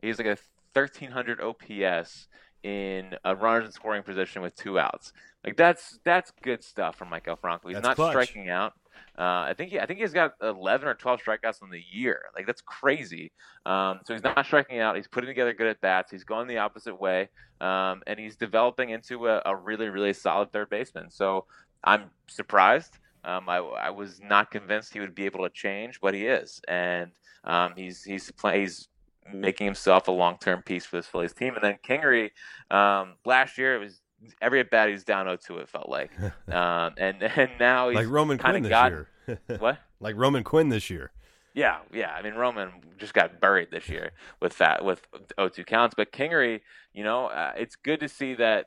he 0.00 0.08
has 0.08 0.18
like 0.18 0.26
a 0.26 0.38
1300 0.72 1.40
OPS 1.40 2.28
in 2.62 3.14
a 3.24 3.34
runners 3.34 3.66
in 3.66 3.72
scoring 3.72 4.02
position 4.02 4.42
with 4.42 4.54
two 4.54 4.78
outs. 4.78 5.12
Like 5.44 5.56
that's 5.56 5.98
that's 6.04 6.32
good 6.42 6.62
stuff 6.62 6.96
from 6.96 7.08
Maikel 7.08 7.38
Franco. 7.38 7.68
He's 7.68 7.76
That's 7.76 7.86
not 7.86 7.96
clutch. 7.96 8.12
striking 8.12 8.50
out. 8.50 8.74
Uh, 9.18 9.48
I 9.48 9.54
think 9.56 9.70
he, 9.70 9.78
I 9.78 9.86
think 9.86 10.00
he's 10.00 10.12
got 10.12 10.34
11 10.40 10.88
or 10.88 10.94
12 10.94 11.20
strikeouts 11.22 11.62
in 11.62 11.70
the 11.70 11.82
year. 11.90 12.22
Like 12.34 12.46
that's 12.46 12.62
crazy. 12.62 13.32
Um, 13.66 14.00
so 14.04 14.14
he's 14.14 14.22
not 14.22 14.44
striking 14.46 14.78
out. 14.78 14.96
He's 14.96 15.08
putting 15.08 15.28
together 15.28 15.52
good 15.52 15.66
at 15.66 15.80
bats. 15.80 16.10
He's 16.10 16.24
going 16.24 16.48
the 16.48 16.58
opposite 16.58 17.00
way, 17.00 17.28
um, 17.60 18.02
and 18.06 18.18
he's 18.18 18.36
developing 18.36 18.90
into 18.90 19.28
a, 19.28 19.42
a 19.44 19.54
really 19.54 19.88
really 19.88 20.12
solid 20.12 20.52
third 20.52 20.70
baseman. 20.70 21.10
So 21.10 21.44
I'm 21.84 22.10
surprised. 22.28 22.98
Um, 23.22 23.48
I, 23.48 23.58
I 23.58 23.90
was 23.90 24.20
not 24.22 24.50
convinced 24.50 24.94
he 24.94 25.00
would 25.00 25.14
be 25.14 25.26
able 25.26 25.44
to 25.44 25.50
change, 25.50 26.00
but 26.00 26.14
he 26.14 26.26
is, 26.26 26.60
and 26.68 27.10
um, 27.44 27.74
he's 27.76 28.02
he's 28.02 28.30
play, 28.30 28.60
he's 28.60 28.88
making 29.32 29.66
himself 29.66 30.08
a 30.08 30.12
long 30.12 30.38
term 30.38 30.62
piece 30.62 30.86
for 30.86 30.96
this 30.96 31.06
Phillies 31.06 31.32
team. 31.32 31.54
And 31.54 31.62
then 31.62 31.78
Kingery, 31.86 32.30
um, 32.70 33.14
last 33.24 33.58
year 33.58 33.76
it 33.76 33.78
was 33.78 33.99
every 34.40 34.60
at 34.60 34.70
bat 34.70 34.88
he 34.88 34.92
was 34.92 35.04
down 35.04 35.26
0-2. 35.26 35.60
It 35.60 35.68
felt 35.68 35.88
like, 35.88 36.10
um, 36.52 36.94
and 36.96 37.22
and 37.22 37.50
now 37.58 37.88
he's 37.88 37.96
like 37.96 38.08
Roman 38.08 38.38
Quinn 38.38 38.62
this 38.62 38.70
got 38.70 38.92
year. 38.92 39.08
what? 39.58 39.78
like 40.00 40.16
Roman 40.16 40.44
Quinn 40.44 40.68
this 40.68 40.90
year. 40.90 41.12
Yeah, 41.54 41.78
yeah. 41.92 42.12
I 42.12 42.22
mean, 42.22 42.34
Roman 42.34 42.70
just 42.98 43.12
got 43.12 43.40
buried 43.40 43.70
this 43.70 43.88
year 43.88 44.12
with 44.40 44.56
that 44.58 44.84
with 44.84 45.06
0-2 45.36 45.66
counts. 45.66 45.94
But 45.96 46.12
Kingery, 46.12 46.60
you 46.94 47.02
know, 47.02 47.26
uh, 47.26 47.52
it's 47.56 47.74
good 47.74 48.00
to 48.00 48.08
see 48.08 48.34
that 48.34 48.66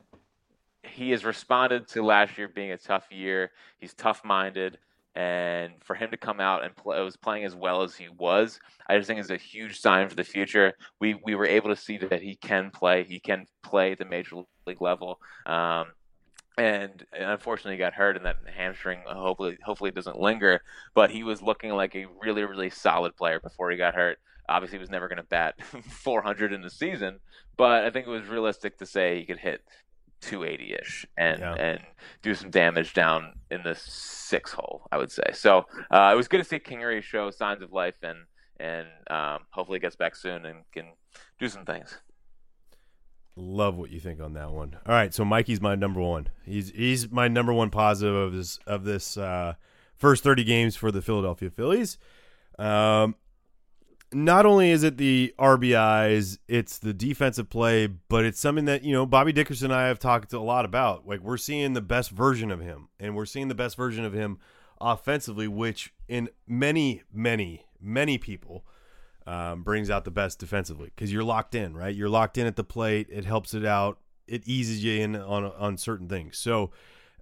he 0.84 1.12
has 1.12 1.24
responded 1.24 1.88
to 1.90 2.04
last 2.04 2.38
year 2.38 2.48
being 2.48 2.72
a 2.72 2.78
tough 2.78 3.08
year. 3.10 3.52
He's 3.80 3.94
tough-minded, 3.94 4.78
and 5.16 5.74
for 5.82 5.96
him 5.96 6.12
to 6.12 6.18
come 6.18 6.40
out 6.40 6.64
and 6.64 6.76
play, 6.76 7.02
was 7.02 7.16
playing 7.16 7.46
as 7.46 7.56
well 7.56 7.84
as 7.84 7.96
he 7.96 8.10
was, 8.10 8.60
I 8.88 8.98
just 8.98 9.08
think 9.08 9.20
is 9.20 9.32
a 9.32 9.38
huge 9.38 9.80
sign 9.80 10.10
for 10.10 10.16
the 10.16 10.24
future. 10.24 10.74
We 11.00 11.16
we 11.24 11.36
were 11.36 11.46
able 11.46 11.70
to 11.70 11.76
see 11.76 11.98
that 11.98 12.22
he 12.22 12.36
can 12.36 12.70
play. 12.72 13.04
He 13.04 13.20
can 13.20 13.46
play 13.64 13.96
the 13.96 14.06
major 14.06 14.44
league 14.66 14.82
level. 14.82 15.20
Um, 15.46 15.88
and 16.58 17.04
unfortunately 17.14 17.74
he 17.74 17.78
got 17.80 17.94
hurt 17.94 18.16
and 18.16 18.26
that 18.28 18.38
hamstring 18.56 19.00
hopefully 19.08 19.58
hopefully 19.64 19.88
it 19.90 19.96
doesn't 19.96 20.20
linger 20.20 20.62
but 20.94 21.10
he 21.10 21.24
was 21.24 21.42
looking 21.42 21.72
like 21.72 21.96
a 21.96 22.06
really 22.22 22.44
really 22.44 22.70
solid 22.70 23.16
player 23.18 23.40
before 23.40 23.72
he 23.72 23.78
got 23.78 23.96
hurt 23.96 24.20
obviously 24.48 24.78
he 24.78 24.80
was 24.80 24.92
never 24.92 25.08
going 25.08 25.18
to 25.18 25.24
bat 25.24 25.56
400 25.90 26.54
in 26.54 26.62
the 26.62 26.70
season 26.70 27.20
but 27.58 27.84
i 27.84 27.90
think 27.90 28.06
it 28.06 28.10
was 28.12 28.28
realistic 28.28 28.78
to 28.78 28.86
say 28.86 29.18
he 29.18 29.26
could 29.26 29.40
hit 29.40 29.64
280ish 30.22 31.06
and 31.18 31.40
Yeah. 31.40 31.54
and 31.56 31.80
do 32.22 32.36
some 32.36 32.52
damage 32.52 32.94
down 32.94 33.34
in 33.50 33.64
the 33.64 33.74
six 33.76 34.54
hole 34.54 34.88
i 34.92 34.98
would 34.98 35.12
say 35.12 35.24
so 35.34 35.66
uh, 35.90 36.12
it 36.14 36.16
was 36.16 36.28
good 36.28 36.38
to 36.38 36.44
see 36.44 36.60
kingery 36.60 37.02
show 37.02 37.32
signs 37.32 37.64
of 37.64 37.72
life 37.74 37.96
and 38.04 38.20
and 38.60 38.88
um, 39.10 39.40
hopefully 39.50 39.80
gets 39.80 39.96
back 39.96 40.16
soon 40.16 40.46
and 40.46 40.60
can 40.72 40.86
do 41.40 41.50
some 41.50 41.66
things 41.66 41.98
Love 43.36 43.76
what 43.76 43.90
you 43.90 44.00
think 44.00 44.22
on 44.22 44.34
that 44.34 44.52
one. 44.52 44.78
All 44.86 44.94
right, 44.94 45.14
so 45.14 45.26
Mikey's 45.26 45.60
my 45.60 45.76
number 45.76 46.00
one. 46.00 46.30
He's 46.46 46.70
he's 46.70 47.10
my 47.12 47.28
number 47.28 47.52
one 47.52 47.72
positive 47.72 48.16
of 48.16 48.34
this 48.34 48.60
of 48.68 48.84
this 48.84 49.18
uh, 49.18 49.56
first 49.96 50.24
thirty 50.24 50.44
games 50.44 50.76
for 50.76 50.92
the 50.92 51.02
Philadelphia 51.02 51.50
Phillies. 51.50 51.98
Um, 52.60 53.16
not 54.14 54.46
only 54.46 54.70
is 54.70 54.84
it 54.84 54.98
the 54.98 55.34
RBIs, 55.40 56.38
it's 56.48 56.78
the 56.78 56.94
defensive 56.94 57.50
play, 57.50 57.88
but 57.88 58.24
it's 58.24 58.40
something 58.40 58.66
that 58.66 58.84
you 58.84 58.94
know 58.94 59.06
Bobby 59.06 59.32
Dickerson 59.32 59.72
and 59.72 59.80
I 59.80 59.88
have 59.88 60.00
talked 60.00 60.32
a 60.34 60.40
lot 60.40 60.66
about. 60.66 61.08
Like 61.08 61.22
we're 61.22 61.38
seeing 61.38 61.74
the 61.74 61.82
best 61.82 62.12
version 62.12 62.52
of 62.52 62.60
him, 62.60 62.90
and 63.00 63.16
we're 63.16 63.26
seeing 63.26 63.48
the 63.48 63.56
best 63.56 63.76
version 63.76 64.06
of 64.06 64.14
him 64.14 64.38
offensively, 64.80 65.48
which 65.48 65.94
in 66.08 66.30
many, 66.48 67.02
many, 67.12 67.66
many 67.82 68.18
people 68.18 68.66
um, 69.26 69.64
brings 69.64 69.90
out 69.90 70.06
the 70.06 70.12
best 70.12 70.40
defensively 70.40 70.92
because 70.96 71.12
you're 71.12 71.24
locked 71.24 71.56
in, 71.56 71.76
right? 71.76 71.94
You're 71.96 72.10
locked 72.10 72.38
in 72.38 72.46
at 72.48 72.56
the 72.56 72.64
plate. 72.64 73.08
It 73.10 73.26
helps 73.26 73.54
it 73.54 73.66
out. 73.66 74.00
It 74.28 74.44
eases 74.48 74.84
you 74.84 75.02
in 75.02 75.16
on 75.16 75.46
on 75.46 75.78
certain 75.78 76.08
things. 76.08 76.38
So 76.38 76.72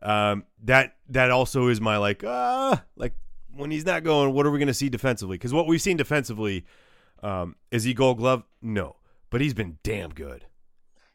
um, 0.01 0.45
that 0.63 0.95
that 1.09 1.31
also 1.31 1.67
is 1.67 1.79
my 1.81 1.97
like 1.97 2.23
ah 2.25 2.83
like 2.95 3.13
when 3.55 3.69
he's 3.71 3.85
not 3.85 4.03
going, 4.03 4.33
what 4.33 4.45
are 4.45 4.51
we 4.51 4.59
going 4.59 4.67
to 4.67 4.73
see 4.73 4.87
defensively? 4.89 5.35
Because 5.37 5.53
what 5.53 5.67
we've 5.67 5.81
seen 5.81 5.97
defensively 5.97 6.65
um, 7.21 7.55
is 7.69 7.83
he 7.83 7.93
Gold 7.93 8.17
Glove? 8.17 8.43
No, 8.61 8.95
but 9.29 9.41
he's 9.41 9.53
been 9.53 9.77
damn 9.83 10.09
good. 10.11 10.45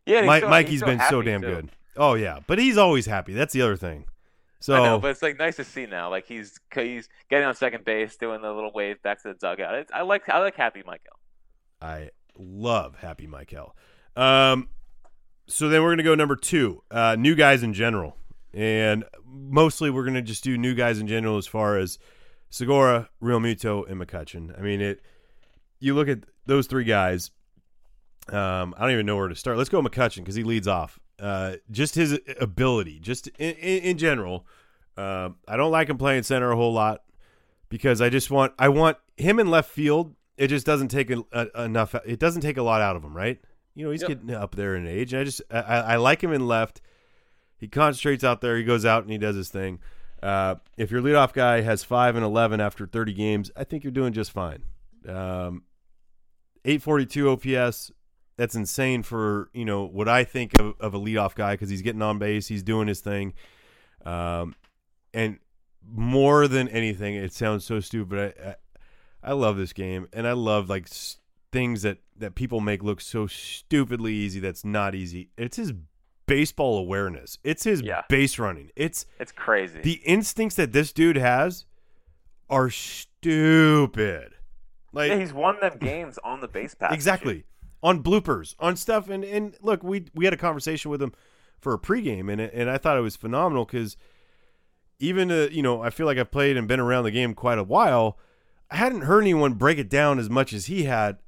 yeah 0.05 0.19
and 0.19 0.27
he's 0.31 0.35
Mi- 0.35 0.41
so- 0.41 0.49
Mikey's 0.51 0.81
so 0.81 0.87
been 0.87 1.01
so 1.09 1.23
damn 1.23 1.41
too. 1.41 1.47
good. 1.49 1.71
Oh 1.97 2.15
yeah, 2.15 2.41
but 2.47 2.59
he's 2.59 2.77
always 2.77 3.07
happy. 3.07 3.33
That's 3.33 3.53
the 3.55 3.63
other 3.63 3.77
thing. 3.77 4.05
So 4.61 4.75
I 4.75 4.85
know, 4.85 4.99
but 4.99 5.11
it's 5.11 5.23
like 5.23 5.39
nice 5.39 5.57
to 5.57 5.65
see 5.65 5.87
now. 5.87 6.11
Like 6.11 6.27
he's 6.27 6.59
he's 6.75 7.09
getting 7.29 7.47
on 7.47 7.55
second 7.55 7.85
base, 7.85 8.17
doing 8.17 8.43
the 8.43 8.53
little 8.53 8.73
wave 8.73 9.03
back 9.03 9.23
to 9.23 9.29
the 9.29 9.35
dugout. 9.35 9.75
It's, 9.75 9.93
I 9.93 10.03
like 10.03 10.29
I 10.29 10.39
like 10.39 10.57
Happy 10.57 10.83
Maikel. 10.83 11.17
I 11.81 12.11
love 12.39 12.97
Happy 12.97 13.27
Maikel. 13.27 13.73
Um, 14.17 14.69
so 15.47 15.69
then 15.69 15.83
we're 15.83 15.93
gonna 15.93 16.03
go 16.03 16.15
number 16.15 16.37
two, 16.37 16.83
uh, 16.91 17.17
new 17.19 17.35
guys 17.35 17.63
in 17.63 17.75
general, 17.75 18.17
and 18.55 19.05
mostly 19.25 19.91
we're 19.91 20.05
gonna 20.05 20.23
just 20.23 20.43
do 20.43 20.57
new 20.57 20.75
guys 20.75 20.99
in 20.99 21.07
general 21.07 21.37
as 21.37 21.47
far 21.47 21.77
as 21.77 21.99
Segura, 22.49 23.11
Realmuto, 23.23 23.89
and 23.91 24.01
McCutchen. 24.01 24.59
I 24.59 24.63
mean, 24.63 24.81
it. 24.81 25.01
You 25.79 25.95
look 25.95 26.09
at 26.09 26.21
those 26.47 26.67
three 26.67 26.85
guys. 26.85 27.31
Um, 28.29 28.75
I 28.77 28.83
don't 28.83 28.93
even 28.93 29.07
know 29.07 29.17
where 29.17 29.29
to 29.29 29.35
start. 29.35 29.59
Let's 29.59 29.69
go 29.69 29.83
McCutchen 29.83 30.19
because 30.19 30.35
he 30.35 30.43
leads 30.43 30.67
off. 30.67 30.99
Uh, 31.19 31.57
just 31.71 31.95
his 31.95 32.19
ability, 32.41 32.99
just 33.01 33.29
in, 33.39 33.55
in, 33.55 33.83
in 33.83 33.99
general. 33.99 34.47
Um, 34.97 35.37
I 35.49 35.57
don't 35.57 35.71
like 35.71 35.89
him 35.89 35.99
playing 35.99 36.23
center 36.25 36.51
a 36.51 36.57
whole 36.57 36.73
lot, 36.73 37.03
because 37.69 38.01
I 38.01 38.09
just 38.11 38.31
want 38.31 38.53
I 38.59 38.69
want 38.69 38.99
him 39.17 39.39
in 39.39 39.51
left 39.51 39.71
field. 39.71 40.15
It 40.37 40.49
just 40.49 40.67
doesn't 40.67 40.89
take 40.89 41.11
a, 41.11 41.25
a, 41.33 41.65
enough. 41.65 41.95
It 42.05 42.19
doesn't 42.19 42.43
take 42.43 42.59
a 42.59 42.63
lot 42.63 42.83
out 42.83 42.97
of 42.97 43.03
him, 43.03 43.17
right? 43.17 43.41
You 43.75 43.85
know, 43.87 43.91
he's 43.91 44.03
Yep. 44.03 44.09
getting 44.09 44.31
up 44.33 44.55
there 44.55 44.75
in 44.77 44.87
age. 44.87 45.13
And 45.13 45.21
I 45.21 45.25
just 45.25 45.43
I, 45.51 45.61
I 45.61 45.97
like 45.97 46.23
him 46.23 46.33
in 46.33 46.47
left. 46.47 46.81
He 47.59 47.69
concentrates 47.69 48.23
out 48.25 48.43
there. 48.43 48.57
He 48.59 48.65
goes 48.65 48.85
out 48.85 49.03
and 49.03 49.11
he 49.13 49.17
does 49.19 49.37
his 49.37 49.49
thing. 49.49 49.81
Uh, 50.23 50.57
if 50.77 50.91
your 50.91 51.01
leadoff 51.01 51.33
guy 51.33 51.61
has 51.63 51.85
five 51.85 52.17
and 52.17 52.25
eleven 52.25 52.61
after 52.61 52.87
thirty 52.87 53.13
games, 53.15 53.51
I 53.57 53.65
think 53.65 53.85
you're 53.85 53.91
doing 53.91 54.13
just 54.13 54.33
fine. 54.33 54.63
Um, 55.09 55.63
eight 56.65 56.83
forty 56.83 57.07
two 57.07 57.31
OPS. 57.31 57.93
That's 58.37 58.55
insane 58.55 59.03
for 59.03 59.49
you 59.55 59.65
know 59.65 59.85
what 59.85 60.09
I 60.09 60.25
think 60.25 60.59
of, 60.61 60.75
of 60.81 60.95
a 60.95 60.99
leadoff 60.99 61.35
guy 61.35 61.55
because 61.55 61.71
he's 61.71 61.83
getting 61.83 62.03
on 62.03 62.19
base, 62.19 62.47
he's 62.49 62.63
doing 62.63 62.87
his 62.89 63.01
thing, 63.01 63.33
um, 64.05 64.55
and 65.15 65.39
more 65.89 66.47
than 66.49 66.69
anything, 66.69 67.15
it 67.15 67.33
sounds 67.33 67.65
so 67.65 67.81
stupid. 67.81 68.35
I, 68.39 68.49
I, 68.51 68.55
I 69.23 69.33
love 69.33 69.57
this 69.57 69.73
game, 69.73 70.09
and 70.13 70.27
I 70.27 70.33
love 70.33 70.69
like 70.69 70.85
s- 70.85 71.17
things 71.53 71.83
that 71.83 71.99
that 72.19 72.35
people 72.35 72.61
make 72.61 72.83
look 72.83 73.01
so 73.01 73.27
stupidly 73.27 74.13
easy. 74.13 74.39
That's 74.41 74.65
not 74.65 74.95
easy. 74.95 75.31
It's 75.39 75.57
his 75.57 75.73
baseball 76.27 76.77
awareness. 76.79 77.39
It's 77.45 77.65
his 77.65 77.81
Yeah. 77.83 78.03
base 78.09 78.39
running. 78.39 78.71
It's 78.77 79.07
It's 79.21 79.33
crazy. 79.33 79.81
the 79.81 80.01
instincts 80.05 80.57
that 80.57 80.73
this 80.73 80.93
dude 80.93 81.17
has 81.17 81.65
are 82.51 82.69
stupid. 82.69 84.33
Like 84.93 85.11
yeah, 85.11 85.19
he's 85.19 85.33
won 85.33 85.59
them 85.61 85.79
games 85.79 86.19
on 86.25 86.41
the 86.41 86.49
base 86.49 86.75
pass. 86.75 86.93
exactly 86.93 87.45
on 87.83 88.03
bloopers 88.03 88.55
on 88.59 88.77
stuff. 88.77 89.09
And 89.09 89.25
and 89.25 89.57
look 89.61 89.83
we 89.83 90.07
we 90.15 90.25
had 90.25 90.35
a 90.35 90.39
conversation 90.39 90.91
with 90.91 91.03
him 91.03 91.13
for 91.59 91.73
a 91.73 91.79
pregame 91.79 92.31
and 92.31 92.41
and 92.41 92.71
I 92.71 92.79
thought 92.79 92.99
it 92.99 93.03
was 93.03 93.17
phenomenal 93.17 93.65
because 93.65 93.97
even 94.99 95.31
uh, 95.31 95.49
you 95.51 95.63
know 95.63 95.83
I 95.83 95.91
feel 95.91 96.07
like 96.07 96.19
I've 96.19 96.31
played 96.31 96.57
and 96.57 96.69
been 96.69 96.81
around 96.81 97.05
the 97.05 97.11
game 97.11 97.35
quite 97.35 97.59
a 97.59 97.65
while. 97.65 98.19
I 98.71 98.77
hadn't 98.77 99.03
heard 99.03 99.21
anyone 99.21 99.55
break 99.55 99.79
it 99.79 99.89
down 99.89 100.19
as 100.19 100.29
much 100.29 100.53
as 100.53 100.67
he 100.67 100.85
had 100.85 101.19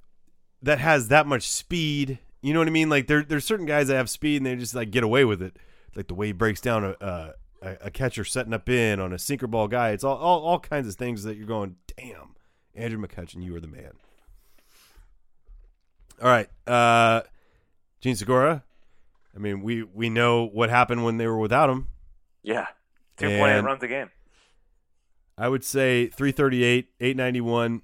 that 0.62 0.78
has 0.78 1.08
that 1.08 1.26
much 1.26 1.48
speed. 1.48 2.18
You 2.40 2.52
know 2.52 2.60
what 2.60 2.68
I 2.68 2.72
mean? 2.72 2.88
Like 2.88 3.06
there 3.06 3.22
there's 3.22 3.44
certain 3.44 3.66
guys 3.66 3.88
that 3.88 3.96
have 3.96 4.10
speed 4.10 4.38
and 4.38 4.46
they 4.46 4.56
just 4.56 4.74
like 4.74 4.90
get 4.90 5.04
away 5.04 5.24
with 5.24 5.42
it. 5.42 5.56
Like 5.94 6.08
the 6.08 6.14
way 6.14 6.28
he 6.28 6.32
breaks 6.32 6.60
down 6.60 6.84
a 6.84 7.34
a, 7.62 7.76
a 7.82 7.90
catcher 7.90 8.24
setting 8.24 8.54
up 8.54 8.68
in 8.68 9.00
on 9.00 9.12
a 9.12 9.18
sinker 9.18 9.46
ball 9.46 9.68
guy. 9.68 9.90
It's 9.90 10.04
all, 10.04 10.16
all 10.16 10.40
all 10.40 10.60
kinds 10.60 10.88
of 10.88 10.94
things 10.94 11.22
that 11.24 11.36
you're 11.36 11.46
going 11.46 11.76
damn 11.96 12.34
Andrew 12.74 13.04
McCutchen 13.04 13.42
you 13.42 13.54
are 13.56 13.60
the 13.60 13.68
man 13.68 13.92
all 16.22 16.28
right. 16.28 16.48
Uh 16.66 17.22
Jean 18.00 18.14
Segura. 18.16 18.62
I 19.34 19.38
mean, 19.38 19.62
we 19.62 19.82
we 19.82 20.10
know 20.10 20.44
what 20.46 20.70
happened 20.70 21.04
when 21.04 21.16
they 21.16 21.26
were 21.26 21.38
without 21.38 21.70
him. 21.70 21.88
Yeah, 22.42 22.66
two 23.16 23.26
point 23.28 23.52
eight 23.52 23.60
runs 23.60 23.82
a 23.82 23.88
game. 23.88 24.10
I 25.36 25.48
would 25.48 25.62
say 25.62 26.06
338, 26.08 26.88
891. 27.00 27.82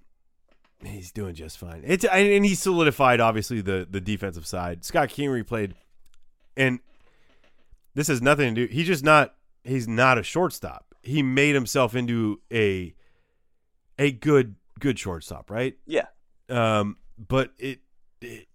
He's 0.84 1.12
doing 1.12 1.34
just 1.36 1.56
fine. 1.56 1.82
It's 1.86 2.04
and 2.04 2.44
he 2.44 2.54
solidified 2.54 3.20
obviously 3.20 3.60
the 3.60 3.86
the 3.88 4.00
defensive 4.00 4.46
side. 4.46 4.84
Scott 4.84 5.08
Kingery 5.08 5.46
played 5.46 5.74
and 6.56 6.80
this 7.94 8.08
has 8.08 8.20
nothing 8.20 8.54
to 8.54 8.66
do. 8.66 8.72
He's 8.72 8.86
just 8.86 9.04
not 9.04 9.34
he's 9.62 9.86
not 9.88 10.18
a 10.18 10.22
shortstop. 10.22 10.94
He 11.02 11.22
made 11.22 11.54
himself 11.54 11.94
into 11.94 12.40
a 12.52 12.94
a 13.98 14.10
good 14.10 14.56
good 14.80 14.98
shortstop, 14.98 15.50
right? 15.50 15.76
Yeah, 15.86 16.06
Um, 16.48 16.96
but 17.16 17.52
it, 17.58 17.78
it 18.24 18.48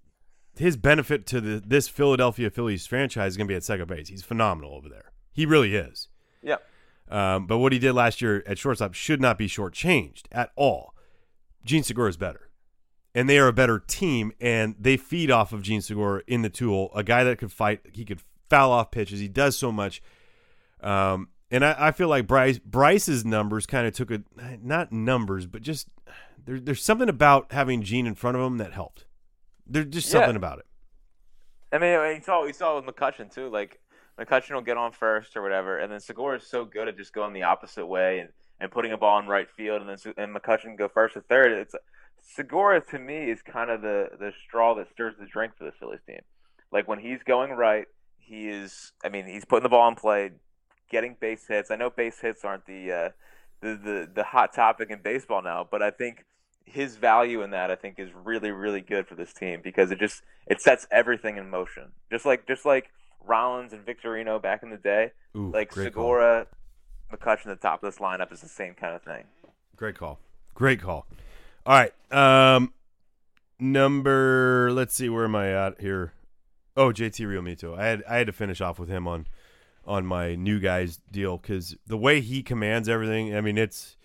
his 0.57 0.75
benefit 0.75 1.25
to 1.27 1.41
the 1.41 1.63
this 1.65 1.87
Philadelphia 1.87 2.49
Phillies 2.49 2.85
franchise 2.85 3.33
is 3.33 3.37
going 3.37 3.47
to 3.47 3.51
be 3.51 3.55
at 3.55 3.63
second 3.63 3.87
base. 3.87 4.09
He's 4.09 4.23
phenomenal 4.23 4.73
over 4.73 4.89
there. 4.89 5.11
He 5.31 5.45
really 5.45 5.75
is. 5.75 6.09
yeah. 6.43 6.57
Um, 7.09 7.47
but 7.47 7.57
what 7.57 7.73
he 7.73 7.79
did 7.79 7.93
last 7.93 8.21
year 8.21 8.43
at 8.45 8.59
shortstop 8.59 8.93
should 8.93 9.19
not 9.19 9.37
be 9.37 9.47
shortchanged 9.47 10.23
at 10.31 10.51
all. 10.55 10.93
Jean 11.65 11.81
Segura 11.81 12.09
is 12.09 12.17
better, 12.17 12.49
and 13.15 13.27
they 13.27 13.39
are 13.39 13.47
a 13.47 13.53
better 13.53 13.79
team, 13.79 14.31
and 14.39 14.75
they 14.79 14.95
feed 14.95 15.31
off 15.31 15.51
of 15.51 15.63
Jean 15.63 15.81
Segura 15.81 16.21
in 16.27 16.43
the 16.43 16.49
tool. 16.49 16.91
A 16.93 17.03
guy 17.03 17.23
that 17.23 17.39
could 17.39 17.51
fight, 17.51 17.81
he 17.93 18.05
could 18.05 18.21
foul 18.49 18.71
off 18.71 18.91
pitches. 18.91 19.19
He 19.19 19.27
does 19.27 19.57
so 19.57 19.71
much. 19.71 20.01
Um, 20.81 21.29
and 21.49 21.65
I, 21.65 21.75
I 21.87 21.91
feel 21.91 22.09
like 22.09 22.27
Bryce 22.27 22.59
Bryce's 22.59 23.25
numbers 23.25 23.65
kind 23.65 23.87
of 23.87 23.93
took 23.93 24.11
a 24.11 24.21
not 24.61 24.91
numbers, 24.91 25.47
but 25.47 25.61
just 25.61 25.87
there, 26.45 26.59
there's 26.59 26.83
something 26.83 27.09
about 27.09 27.51
having 27.51 27.81
Gene 27.81 28.07
in 28.07 28.15
front 28.15 28.37
of 28.37 28.43
him 28.43 28.57
that 28.57 28.73
helped. 28.73 29.05
There's 29.69 29.85
just 29.87 30.07
Yeah. 30.07 30.21
something 30.21 30.35
about 30.35 30.59
it. 30.59 30.65
I 31.71 31.77
mean, 31.77 32.15
you 32.15 32.21
saw 32.21 32.43
you 32.45 32.53
saw 32.53 32.79
with 32.79 32.85
McCutchen 32.85 33.33
too. 33.33 33.49
Like 33.49 33.79
McCutchen 34.19 34.53
will 34.55 34.61
get 34.61 34.77
on 34.77 34.91
first 34.91 35.37
or 35.37 35.41
whatever, 35.41 35.77
and 35.77 35.91
then 35.91 35.99
Segura 35.99 36.37
is 36.37 36.47
so 36.47 36.65
good 36.65 36.87
at 36.87 36.97
just 36.97 37.13
going 37.13 37.33
the 37.33 37.43
opposite 37.43 37.85
way 37.85 38.19
and, 38.19 38.29
and 38.59 38.71
putting 38.71 38.91
a 38.91 38.97
ball 38.97 39.19
in 39.19 39.27
right 39.27 39.49
field, 39.49 39.81
and 39.81 39.89
then 39.89 40.13
and 40.17 40.35
McCutchen 40.35 40.77
go 40.77 40.87
first 40.87 41.15
or 41.15 41.21
third. 41.21 41.51
It's 41.51 41.75
Segura 42.21 42.81
to 42.87 42.99
me 42.99 43.29
is 43.29 43.41
kind 43.41 43.69
of 43.69 43.81
the 43.81 44.09
the 44.19 44.33
straw 44.45 44.73
that 44.75 44.89
stirs 44.91 45.15
the 45.19 45.25
drink 45.27 45.53
for 45.57 45.65
the 45.65 45.71
Phillies 45.71 46.01
team. 46.07 46.21
Like 46.71 46.87
when 46.87 46.99
he's 46.99 47.21
going 47.23 47.51
right, 47.51 47.85
he 48.17 48.49
is. 48.49 48.91
I 49.03 49.09
mean, 49.09 49.25
he's 49.27 49.45
putting 49.45 49.63
the 49.63 49.69
ball 49.69 49.87
in 49.87 49.95
play, 49.95 50.31
getting 50.89 51.15
base 51.19 51.45
hits. 51.47 51.69
I 51.71 51.75
know 51.75 51.89
base 51.89 52.19
hits 52.19 52.43
aren't 52.43 52.65
the 52.65 52.91
uh, 52.91 53.09
the, 53.61 53.75
the 53.75 54.09
the 54.15 54.23
hot 54.23 54.53
topic 54.53 54.89
in 54.89 55.01
baseball 55.01 55.41
now, 55.43 55.67
but 55.69 55.81
I 55.83 55.91
think 55.91 56.25
his 56.65 56.97
value 56.97 57.41
in 57.41 57.51
that 57.51 57.71
I 57.71 57.75
think 57.75 57.97
is 57.97 58.09
really 58.13 58.51
really 58.51 58.81
good 58.81 59.07
for 59.07 59.15
this 59.15 59.33
team 59.33 59.61
because 59.63 59.91
it 59.91 59.99
just 59.99 60.21
it 60.47 60.61
sets 60.61 60.87
everything 60.91 61.37
in 61.37 61.49
motion. 61.49 61.91
Just 62.11 62.25
like 62.25 62.47
just 62.47 62.65
like 62.65 62.91
Rollins 63.25 63.73
and 63.73 63.85
Victorino 63.85 64.41
back 64.41 64.63
in 64.63 64.69
the 64.69 64.77
day, 64.77 65.11
Ooh, 65.35 65.51
like 65.51 65.71
great 65.71 65.93
call. 65.93 66.03
Segura, 66.03 66.47
McCutchen 67.11 67.45
the 67.45 67.55
top 67.55 67.83
of 67.83 67.91
this 67.91 67.99
lineup 67.99 68.31
is 68.31 68.41
the 68.41 68.47
same 68.47 68.73
kind 68.73 68.95
of 68.95 69.01
thing. 69.03 69.23
Great 69.75 69.97
call. 69.97 70.19
Great 70.53 70.81
call. 70.81 71.05
All 71.65 71.73
right. 71.73 71.93
Um 72.11 72.73
number 73.59 74.69
let's 74.71 74.95
see 74.95 75.09
where 75.09 75.25
am 75.25 75.35
I 75.35 75.51
at 75.51 75.81
here? 75.81 76.13
Oh, 76.77 76.91
JT 76.91 77.25
Realmuto. 77.25 77.77
I 77.77 77.87
had 77.87 78.03
I 78.07 78.17
had 78.17 78.27
to 78.27 78.33
finish 78.33 78.61
off 78.61 78.79
with 78.79 78.89
him 78.89 79.07
on 79.07 79.27
on 79.85 80.05
my 80.05 80.35
new 80.35 80.59
guys 80.59 80.99
deal 81.11 81.37
cuz 81.37 81.75
the 81.87 81.97
way 81.97 82.21
he 82.21 82.43
commands 82.43 82.87
everything, 82.87 83.35
I 83.35 83.41
mean 83.41 83.57
it's 83.57 83.97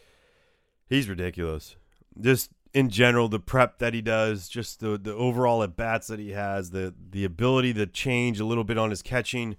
he's 0.89 1.09
ridiculous. 1.09 1.77
Just 2.21 2.51
in 2.73 2.91
general 2.91 3.29
the 3.29 3.41
prep 3.41 3.79
that 3.79 3.95
he 3.95 4.03
does, 4.03 4.49
just 4.49 4.81
the 4.81 4.99
the 4.99 5.15
overall 5.15 5.63
at 5.63 5.77
bats 5.77 6.07
that 6.09 6.19
he 6.19 6.31
has, 6.31 6.71
the 6.71 6.95
the 7.11 7.25
ability 7.25 7.75
to 7.75 7.87
change 7.87 8.41
a 8.41 8.45
little 8.45 8.65
bit 8.65 8.79
on 8.79 8.91
his 8.91 9.03
catching. 9.03 9.57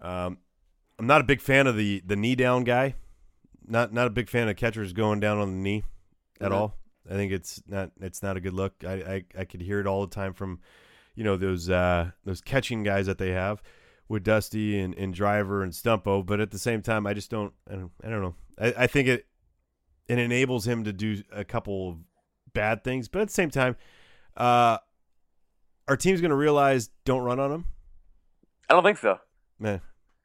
Um 0.00 0.38
I'm 0.98 1.06
not 1.06 1.20
a 1.20 1.24
big 1.24 1.40
fan 1.40 1.66
of 1.66 1.76
the 1.76 2.02
the 2.04 2.16
knee 2.16 2.34
down 2.34 2.64
guy 2.64 2.94
not 3.70 3.92
not 3.92 4.06
a 4.06 4.10
big 4.10 4.28
fan 4.30 4.48
of 4.48 4.56
catchers 4.56 4.92
going 4.92 5.20
down 5.20 5.38
on 5.38 5.50
the 5.50 5.56
knee 5.58 5.84
at 6.40 6.50
Mhm. 6.50 6.54
all. 6.54 6.74
I 7.08 7.12
think 7.14 7.32
it's 7.32 7.62
not 7.68 7.90
it's 8.00 8.22
not 8.22 8.36
a 8.36 8.40
good 8.40 8.54
look. 8.54 8.72
I, 8.84 8.92
I 8.94 9.40
I 9.40 9.44
could 9.44 9.60
hear 9.60 9.78
it 9.80 9.86
all 9.86 10.00
the 10.06 10.14
time 10.14 10.32
from 10.34 10.60
you 11.14 11.22
know 11.24 11.36
those 11.36 11.68
uh 11.70 12.10
those 12.24 12.40
catching 12.40 12.82
guys 12.82 13.06
that 13.06 13.18
they 13.18 13.30
have 13.30 13.62
with 14.08 14.24
Dusty 14.24 14.78
and, 14.80 14.94
and 14.94 15.12
Driver 15.12 15.62
and 15.62 15.72
Stumpo, 15.72 16.24
but 16.24 16.40
at 16.40 16.50
the 16.50 16.58
same 16.58 16.80
time 16.80 17.06
I 17.06 17.12
just 17.14 17.30
don't 17.30 17.52
I 17.70 17.74
don't, 17.74 17.92
I 18.02 18.08
don't 18.08 18.22
know. 18.22 18.34
I, 18.58 18.74
I 18.84 18.86
think 18.88 19.06
it 19.08 19.26
it 20.08 20.18
enables 20.18 20.66
him 20.66 20.84
to 20.84 20.92
do 20.92 21.22
a 21.32 21.44
couple 21.44 21.90
of 21.90 21.96
bad 22.54 22.82
things, 22.82 23.08
but 23.08 23.20
at 23.22 23.28
the 23.28 23.34
same 23.34 23.50
time, 23.50 23.76
uh 24.36 24.78
our 25.86 25.96
team's 25.96 26.20
gonna 26.20 26.36
realize 26.36 26.90
don't 27.04 27.22
run 27.22 27.38
on 27.40 27.52
him. 27.52 27.64
I 28.68 28.74
don't 28.74 28.82
think 28.82 28.98
so. 28.98 29.18
Man. 29.58 29.80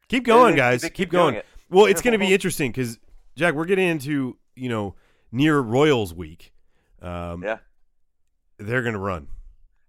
Keep 0.09 0.25
going, 0.25 0.51
They- 0.51 0.57
guys. 0.57 0.81
they 0.81 0.89
keep, 0.89 0.95
keep 0.95 1.09
going. 1.11 1.35
it. 1.35 1.45
Well, 1.69 1.85
it's 1.85 2.01
going 2.01 2.11
to 2.11 2.19
be 2.19 2.31
interesting 2.33 2.71
because 2.71 2.99
Jack, 3.35 3.55
we're 3.55 3.65
getting 3.65 3.87
into 3.87 4.37
you 4.55 4.69
know 4.69 4.95
near 5.31 5.59
Royals 5.59 6.13
week. 6.13 6.53
Um, 7.01 7.41
Yeah. 7.43 7.57
they're 8.59 8.81
going 8.83 8.93
to 8.93 8.99
run. 8.99 9.27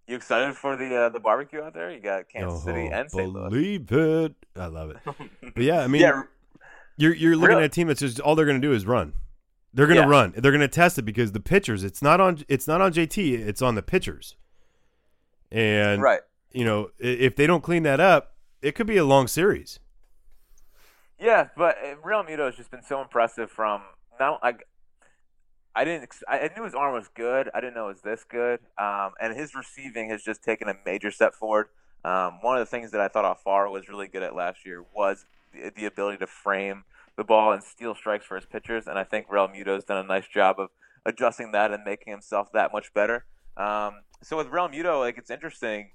You 0.07 0.17
excited 0.17 0.55
for 0.57 0.77
the 0.77 0.95
uh, 0.95 1.09
the 1.11 1.21
barbecue 1.21 1.61
out 1.61 1.75
there? 1.75 1.91
You 1.91 2.01
got 2.01 2.29
Kansas 2.31 2.63
City 2.65 2.89
Oh, 2.91 2.95
and 2.97 3.11
St. 3.11 3.29
Louis. 3.31 3.51
Believe 3.51 3.93
it. 3.93 4.35
I 4.57 4.67
love 4.67 4.91
it. 4.91 4.99
But 5.55 5.63
yeah, 5.65 5.81
I 5.83 5.87
mean, 5.89 6.01
yeah, 6.03 6.23
you're 6.97 7.15
you're 7.15 7.37
looking 7.37 7.57
Really? 7.57 7.65
at 7.65 7.71
a 7.73 7.75
team 7.75 7.89
that's 7.89 8.01
just 8.01 8.21
all 8.21 8.35
they're 8.35 8.47
going 8.47 8.61
to 8.61 8.67
do 8.67 8.73
is 8.73 8.87
run. 8.87 9.13
They're 9.75 9.87
going 9.87 9.97
to 9.97 10.03
Yeah. 10.03 10.09
run. 10.09 10.33
They're 10.37 10.53
going 10.53 10.61
to 10.61 10.69
test 10.69 10.99
it 10.99 11.03
because 11.03 11.33
the 11.33 11.41
pitchers. 11.41 11.83
It's 11.83 12.01
not 12.01 12.21
on. 12.21 12.45
It's 12.49 12.69
not 12.69 12.81
on 12.81 12.93
JT. 12.93 13.35
It's 13.47 13.61
on 13.61 13.75
the 13.75 13.83
pitchers. 13.83 14.37
And 15.51 16.01
right. 16.01 16.21
you 16.53 16.65
know, 16.65 16.91
if 16.99 17.37
they 17.37 17.47
don't 17.47 17.63
clean 17.63 17.83
that 17.83 18.01
up, 18.01 18.35
it 18.63 18.75
could 18.75 18.87
be 18.87 18.97
a 18.97 19.05
long 19.05 19.27
series. 19.27 19.81
Yeah, 21.19 21.49
but 21.57 21.77
uh, 21.79 21.95
Realmuto 22.05 22.47
has 22.47 22.57
just 22.57 22.71
been 22.71 22.83
so 22.83 23.01
impressive 23.01 23.51
from 23.51 23.83
now. 24.19 24.39
I, 24.43 24.55
I 25.75 25.85
didn't. 25.85 26.11
I 26.29 26.39
I 26.41 26.51
knew 26.57 26.65
his 26.65 26.75
arm 26.75 26.95
was 26.95 27.09
good. 27.09 27.51
I 27.55 27.61
didn't 27.61 27.75
know 27.75 27.85
it 27.89 27.95
was 27.95 28.03
this 28.03 28.25
good. 28.25 28.61
Um, 28.79 29.13
and 29.21 29.37
his 29.37 29.55
receiving 29.55 30.11
has 30.11 30.23
just 30.23 30.43
taken 30.43 30.69
a 30.69 30.75
major 30.87 31.11
step 31.11 31.35
forward. 31.35 31.69
Um, 32.05 32.39
one 32.43 32.57
of 32.57 32.61
the 32.61 32.67
things 32.71 32.91
that 32.91 33.01
I 33.01 33.09
thought 33.09 33.25
Alfaro 33.25 33.73
was 33.73 33.89
really 33.89 34.09
good 34.09 34.23
at 34.23 34.35
last 34.35 34.67
year 34.67 34.85
was 34.95 35.25
the, 35.53 35.71
the 35.75 35.87
ability 35.87 36.19
to 36.19 36.27
frame 36.27 36.85
the 37.17 37.25
ball 37.25 37.53
and 37.53 37.63
steal 37.63 37.95
strikes 37.95 38.25
for 38.27 38.37
his 38.37 38.47
pitchers. 38.47 38.87
And 38.87 38.99
I 38.99 39.05
think 39.05 39.29
Realmuto's 39.29 39.85
done 39.85 39.99
a 40.05 40.07
nice 40.07 40.27
job 40.27 40.59
of 40.59 40.71
adjusting 41.07 41.53
that 41.53 41.71
and 41.73 41.85
making 41.85 42.11
himself 42.11 42.51
that 42.53 42.73
much 42.73 42.93
better. 42.95 43.25
Um, 43.57 44.01
so 44.23 44.37
with 44.37 44.49
Realmuto, 44.49 45.01
like 45.01 45.19
it's 45.19 45.31
interesting. 45.31 45.91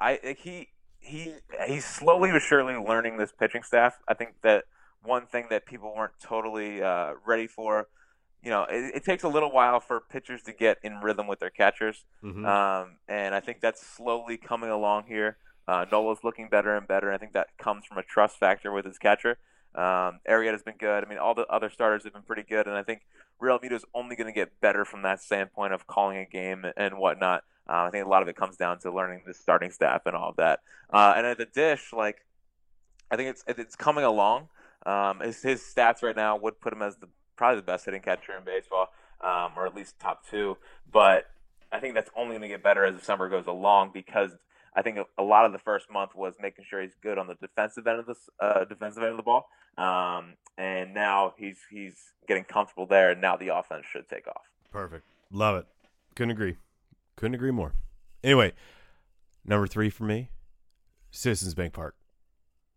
I 0.00 0.18
like 0.24 0.38
he 0.38 0.68
he 0.98 1.34
he's 1.66 1.84
slowly 1.84 2.30
but 2.32 2.42
surely 2.42 2.74
learning 2.74 3.16
this 3.18 3.32
pitching 3.32 3.62
staff. 3.62 3.98
I 4.08 4.14
think 4.14 4.34
that 4.42 4.64
one 5.02 5.26
thing 5.26 5.46
that 5.50 5.66
people 5.66 5.94
weren't 5.96 6.12
totally 6.20 6.82
uh, 6.82 7.12
ready 7.26 7.46
for 7.46 7.88
you 8.42 8.50
know, 8.50 8.64
it, 8.68 8.96
it 8.96 9.04
takes 9.04 9.22
a 9.22 9.28
little 9.28 9.52
while 9.52 9.78
for 9.78 10.00
pitchers 10.00 10.42
to 10.42 10.52
get 10.52 10.78
in 10.82 10.96
rhythm 10.96 11.28
with 11.28 11.38
their 11.38 11.48
catchers, 11.50 12.04
Mhm. 12.24 12.44
um, 12.44 12.96
and 13.06 13.36
I 13.36 13.40
think 13.40 13.60
that's 13.60 13.80
slowly 13.86 14.36
coming 14.36 14.68
along 14.68 15.04
here. 15.06 15.36
Uh, 15.68 15.86
Nola's 15.92 16.24
looking 16.24 16.48
better 16.48 16.76
and 16.76 16.88
better. 16.88 17.12
I 17.12 17.18
think 17.18 17.34
that 17.34 17.56
comes 17.56 17.86
from 17.86 17.98
a 17.98 18.02
trust 18.02 18.38
factor 18.40 18.72
with 18.72 18.84
his 18.84 18.98
catcher. 18.98 19.38
Um, 19.74 20.20
Arrieta's 20.28 20.62
been 20.62 20.76
good. 20.78 21.04
I 21.04 21.08
mean, 21.08 21.18
all 21.18 21.34
the 21.34 21.46
other 21.46 21.70
starters 21.70 22.04
have 22.04 22.12
been 22.12 22.22
pretty 22.22 22.42
good, 22.42 22.66
and 22.66 22.76
I 22.76 22.82
think 22.82 23.02
Real 23.40 23.58
is 23.62 23.84
only 23.94 24.16
going 24.16 24.26
to 24.26 24.32
get 24.32 24.60
better 24.60 24.84
from 24.84 25.02
that 25.02 25.20
standpoint 25.20 25.72
of 25.72 25.86
calling 25.86 26.18
a 26.18 26.26
game 26.26 26.66
and 26.76 26.98
whatnot. 26.98 27.44
Uh, 27.68 27.84
I 27.84 27.90
think 27.90 28.04
a 28.04 28.08
lot 28.08 28.22
of 28.22 28.28
it 28.28 28.36
comes 28.36 28.56
down 28.56 28.78
to 28.80 28.92
learning 28.92 29.22
the 29.26 29.34
starting 29.34 29.70
staff 29.70 30.02
and 30.06 30.14
all 30.14 30.30
of 30.30 30.36
that. 30.36 30.60
Uh, 30.92 31.14
and 31.16 31.26
at 31.26 31.38
the 31.38 31.46
dish, 31.46 31.92
like 31.92 32.24
I 33.10 33.16
think 33.16 33.30
it's 33.30 33.44
it's 33.46 33.76
coming 33.76 34.04
along. 34.04 34.48
Um, 34.84 35.20
his, 35.20 35.42
his 35.42 35.62
stats 35.62 36.02
right 36.02 36.16
now 36.16 36.36
would 36.36 36.60
put 36.60 36.72
him 36.72 36.82
as 36.82 36.96
the 36.96 37.08
probably 37.36 37.60
the 37.60 37.66
best 37.66 37.84
hitting 37.84 38.02
catcher 38.02 38.36
in 38.36 38.44
baseball, 38.44 38.88
um, 39.20 39.52
or 39.56 39.66
at 39.66 39.74
least 39.74 39.98
top 40.00 40.28
two. 40.28 40.56
But 40.90 41.26
I 41.70 41.78
think 41.78 41.94
that's 41.94 42.10
only 42.16 42.32
going 42.32 42.42
to 42.42 42.48
get 42.48 42.62
better 42.62 42.84
as 42.84 42.96
the 42.96 43.04
summer 43.04 43.28
goes 43.28 43.46
along 43.46 43.90
because 43.94 44.32
I 44.74 44.82
think 44.82 44.98
a, 45.18 45.22
lot 45.22 45.44
of 45.44 45.52
the 45.52 45.58
first 45.58 45.90
month 45.90 46.14
was 46.14 46.34
making 46.40 46.64
sure 46.68 46.80
he's 46.80 46.94
good 47.02 47.18
on 47.18 47.26
the 47.26 47.34
defensive 47.34 47.86
end 47.86 48.00
of 48.00 48.06
the 48.06 48.14
uh, 48.40 48.64
defensive 48.64 49.02
end 49.02 49.12
of 49.12 49.16
the 49.18 49.22
ball, 49.22 49.48
um, 49.76 50.34
and 50.56 50.94
now 50.94 51.34
he's 51.36 51.58
he's 51.70 51.96
getting 52.26 52.44
comfortable 52.44 52.86
there, 52.86 53.10
and 53.10 53.20
now 53.20 53.36
the 53.36 53.48
offense 53.48 53.84
should 53.90 54.08
take 54.08 54.26
off. 54.26 54.42
Perfect. 54.70 55.04
Love 55.30 55.56
it. 55.56 55.66
Couldn't 56.16 56.30
agree. 56.30 56.56
Couldn't 57.16 57.34
agree 57.34 57.50
more. 57.50 57.74
Anyway, 58.24 58.52
number 59.44 59.66
three 59.66 59.90
for 59.90 60.04
me, 60.04 60.30
Citizens 61.10 61.54
Bank 61.54 61.74
Park. 61.74 61.94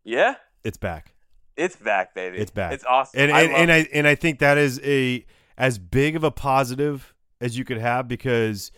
Yeah, 0.04 0.36
It's 0.64 0.78
back. 0.78 1.14
it's 1.56 1.76
back, 1.78 2.14
baby. 2.14 2.38
It's 2.38 2.52
back. 2.52 2.74
It's 2.74 2.84
awesome. 2.86 3.20
And 3.20 3.32
I 3.32 3.41
and, 3.41 3.54
and 3.54 3.72
I 3.72 3.88
and 3.93 4.08
I 4.08 4.16
think 4.16 4.39
that 4.39 4.58
is 4.58 4.80
a 4.84 5.26
as 5.58 5.80
big 5.80 6.16
of 6.16 6.24
a 6.24 6.32
positive 6.32 7.14
as 7.39 7.58
you 7.58 7.64
could 7.66 7.78
have 7.78 8.08
because 8.08 8.72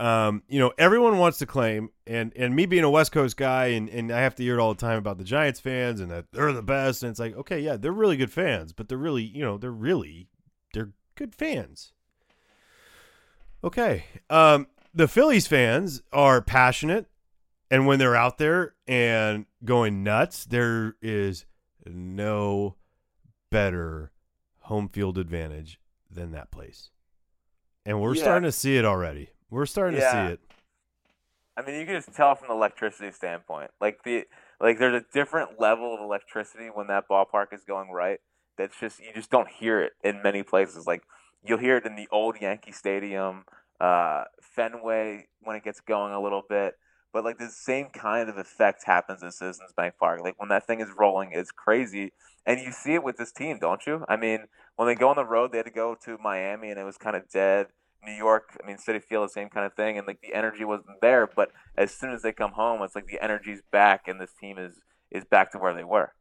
um, 0.00 0.42
you 0.48 0.58
know, 0.58 0.72
everyone 0.78 1.18
wants 1.18 1.38
to 1.38 1.46
claim 1.46 1.90
and 2.06 2.32
and 2.36 2.54
me 2.56 2.66
being 2.66 2.84
a 2.84 2.90
West 2.90 3.12
Coast 3.12 3.36
guy 3.36 3.66
and, 3.66 3.88
and 3.88 4.10
I 4.12 4.20
have 4.20 4.34
to 4.36 4.42
hear 4.42 4.58
it 4.58 4.60
all 4.60 4.74
the 4.74 4.80
time 4.80 4.98
about 4.98 5.18
the 5.18 5.24
Giants 5.24 5.60
fans 5.60 6.00
and 6.00 6.10
that 6.10 6.26
they're 6.32 6.52
the 6.52 6.62
best 6.62 7.02
and 7.02 7.10
it's 7.10 7.20
like, 7.20 7.36
okay, 7.36 7.60
yeah, 7.60 7.76
they're 7.76 7.92
really 7.92 8.16
good 8.16 8.32
fans, 8.32 8.72
but 8.72 8.88
they're 8.88 8.98
really, 8.98 9.22
you 9.22 9.42
know, 9.44 9.56
they're 9.58 9.70
really 9.70 10.28
they're 10.72 10.90
good 11.14 11.34
fans. 11.34 11.92
Okay. 13.62 14.04
Um 14.30 14.66
the 14.92 15.08
Phillies 15.08 15.46
fans 15.46 16.02
are 16.12 16.40
passionate 16.40 17.06
and 17.70 17.86
when 17.86 17.98
they're 17.98 18.16
out 18.16 18.38
there 18.38 18.74
and 18.86 19.46
going 19.64 20.04
nuts, 20.04 20.44
there 20.44 20.96
is 21.02 21.46
no 21.86 22.76
better 23.50 24.12
home 24.60 24.88
field 24.88 25.18
advantage 25.18 25.80
than 26.10 26.30
that 26.32 26.50
place. 26.50 26.90
And 27.84 28.00
we're 28.00 28.14
Yeah. 28.14 28.22
starting 28.22 28.44
to 28.46 28.52
see 28.52 28.76
it 28.76 28.84
already. 28.84 29.30
We're 29.54 29.66
starting 29.66 30.00
to 30.00 30.10
see 30.10 30.32
it. 30.32 30.40
I 31.56 31.64
mean, 31.64 31.78
you 31.78 31.86
can 31.86 31.94
just 31.94 32.12
tell 32.12 32.34
from 32.34 32.48
the 32.48 32.54
electricity 32.54 33.12
standpoint. 33.12 33.70
Like 33.80 34.02
the 34.02 34.24
like, 34.60 34.80
there's 34.80 35.00
a 35.00 35.04
different 35.12 35.60
level 35.60 35.94
of 35.94 36.00
electricity 36.00 36.70
when 36.74 36.88
that 36.88 37.04
ballpark 37.08 37.52
is 37.52 37.62
going 37.62 37.90
right. 37.90 38.18
That's 38.58 38.74
just 38.80 38.98
you 38.98 39.12
just 39.14 39.30
don't 39.30 39.48
hear 39.48 39.80
it 39.80 39.92
in 40.02 40.22
many 40.24 40.42
places. 40.42 40.88
Like 40.88 41.02
you'll 41.44 41.58
hear 41.58 41.76
it 41.76 41.86
in 41.86 41.94
the 41.94 42.08
old 42.10 42.40
Yankee 42.40 42.72
Stadium, 42.72 43.44
uh, 43.80 44.24
Fenway 44.42 45.28
when 45.40 45.54
it 45.54 45.62
gets 45.62 45.80
going 45.80 46.12
a 46.12 46.20
little 46.20 46.42
bit. 46.48 46.74
But 47.12 47.22
like 47.22 47.38
the 47.38 47.48
same 47.48 47.90
kind 47.90 48.28
of 48.28 48.36
effect 48.36 48.82
happens 48.86 49.22
in 49.22 49.30
Citizens 49.30 49.72
Bank 49.76 49.94
Park. 50.00 50.20
Like 50.20 50.34
when 50.36 50.48
that 50.48 50.66
thing 50.66 50.80
is 50.80 50.88
rolling, 50.98 51.30
it's 51.32 51.52
crazy, 51.52 52.10
and 52.44 52.58
you 52.58 52.72
see 52.72 52.94
it 52.94 53.04
with 53.04 53.18
this 53.18 53.30
team, 53.30 53.60
don't 53.60 53.86
you? 53.86 54.04
I 54.08 54.16
mean, 54.16 54.48
when 54.74 54.88
they 54.88 54.96
go 54.96 55.10
on 55.10 55.16
the 55.16 55.24
road, 55.24 55.52
they 55.52 55.58
had 55.58 55.66
to 55.66 55.72
go 55.72 55.96
to 56.06 56.18
Miami, 56.18 56.70
and 56.70 56.80
it 56.80 56.84
was 56.84 56.98
kind 56.98 57.14
of 57.14 57.30
dead. 57.30 57.68
New 58.04 58.12
York, 58.12 58.56
I 58.62 58.66
mean, 58.66 58.76
Citi 58.76 59.02
Field, 59.02 59.28
the 59.28 59.32
same 59.32 59.48
kind 59.48 59.66
of 59.66 59.74
thing, 59.74 59.98
and 59.98 60.06
like 60.06 60.20
the 60.20 60.34
energy 60.34 60.64
wasn't 60.64 61.00
there. 61.00 61.28
But 61.34 61.50
as 61.76 61.92
soon 61.92 62.12
as 62.12 62.22
they 62.22 62.32
come 62.32 62.52
home, 62.52 62.82
it's 62.82 62.94
like 62.94 63.06
the 63.06 63.22
energy's 63.22 63.62
back, 63.72 64.08
and 64.08 64.20
this 64.20 64.32
team 64.40 64.58
is 64.58 64.80
is 65.10 65.24
back 65.24 65.52
to 65.52 65.58
where 65.58 65.74
they 65.74 65.84
were. 65.84 66.12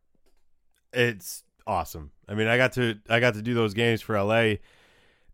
It's 0.91 1.43
awesome. 1.65 2.11
I 2.27 2.35
mean, 2.35 2.47
I 2.47 2.57
got 2.57 2.73
to 2.73 2.99
I 3.09 3.19
got 3.19 3.33
to 3.35 3.41
do 3.41 3.53
those 3.53 3.73
games 3.73 4.01
for 4.01 4.21
LA 4.21 4.55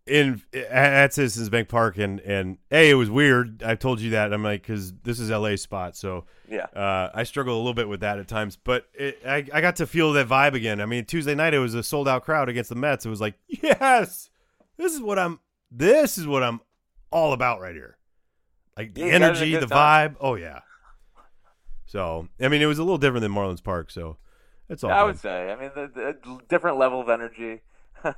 in 0.09 0.41
at 0.53 1.13
Citizens 1.13 1.49
Bank 1.49 1.69
Park, 1.69 1.97
and 1.97 2.19
and 2.21 2.57
hey, 2.69 2.89
it 2.89 2.95
was 2.95 3.09
weird. 3.09 3.63
I 3.63 3.75
told 3.75 4.01
you 4.01 4.11
that. 4.11 4.33
I'm 4.33 4.43
like, 4.43 4.63
because 4.63 4.93
this 5.03 5.19
is 5.19 5.29
LA 5.29 5.55
spot, 5.55 5.95
so 5.95 6.25
Yeah, 6.49 6.65
uh, 6.75 7.11
I 7.13 7.23
struggle 7.23 7.55
a 7.55 7.59
little 7.59 7.73
bit 7.73 7.87
with 7.87 8.01
that 8.01 8.19
at 8.19 8.27
times. 8.27 8.57
But 8.57 8.87
it, 8.93 9.21
I 9.25 9.45
I 9.53 9.61
got 9.61 9.77
to 9.77 9.87
feel 9.87 10.13
that 10.13 10.27
vibe 10.27 10.53
again. 10.53 10.81
I 10.81 10.85
mean, 10.85 11.05
Tuesday 11.05 11.35
night 11.35 11.53
it 11.53 11.59
was 11.59 11.75
a 11.75 11.83
sold 11.83 12.07
out 12.07 12.23
crowd 12.23 12.49
against 12.49 12.69
the 12.69 12.75
Mets. 12.75 13.05
It 13.05 13.09
was 13.09 13.21
like, 13.21 13.35
yes, 13.47 14.29
this 14.77 14.93
is 14.93 15.01
what 15.01 15.19
I'm. 15.19 15.39
This 15.71 16.17
is 16.17 16.25
what 16.27 16.43
I'm 16.43 16.59
all 17.11 17.33
about 17.33 17.61
right 17.61 17.75
here. 17.75 17.97
Like 18.77 18.93
the 18.93 19.01
Yeah, 19.01 19.05
you 19.07 19.11
guys 19.11 19.21
had 19.21 19.21
a 19.21 19.37
energy, 19.39 19.55
the 19.57 19.65
time. 19.67 20.11
vibe. 20.13 20.15
Oh 20.19 20.35
yeah. 20.35 20.59
So 21.85 22.27
I 22.41 22.47
mean, 22.47 22.61
it 22.61 22.65
was 22.67 22.79
a 22.79 22.83
little 22.83 22.97
different 22.97 23.21
than 23.21 23.31
Marlins 23.33 23.63
Park. 23.63 23.91
So 23.91 24.17
it's 24.69 24.83
all. 24.83 24.91
I 24.91 25.03
would 25.03 25.19
say. 25.19 25.51
I 25.51 25.55
mean, 25.59 25.71
the, 25.75 25.89
the 25.93 26.39
different 26.47 26.77
level 26.77 27.01
of 27.01 27.09
energy, 27.09 27.61
a 28.03 28.13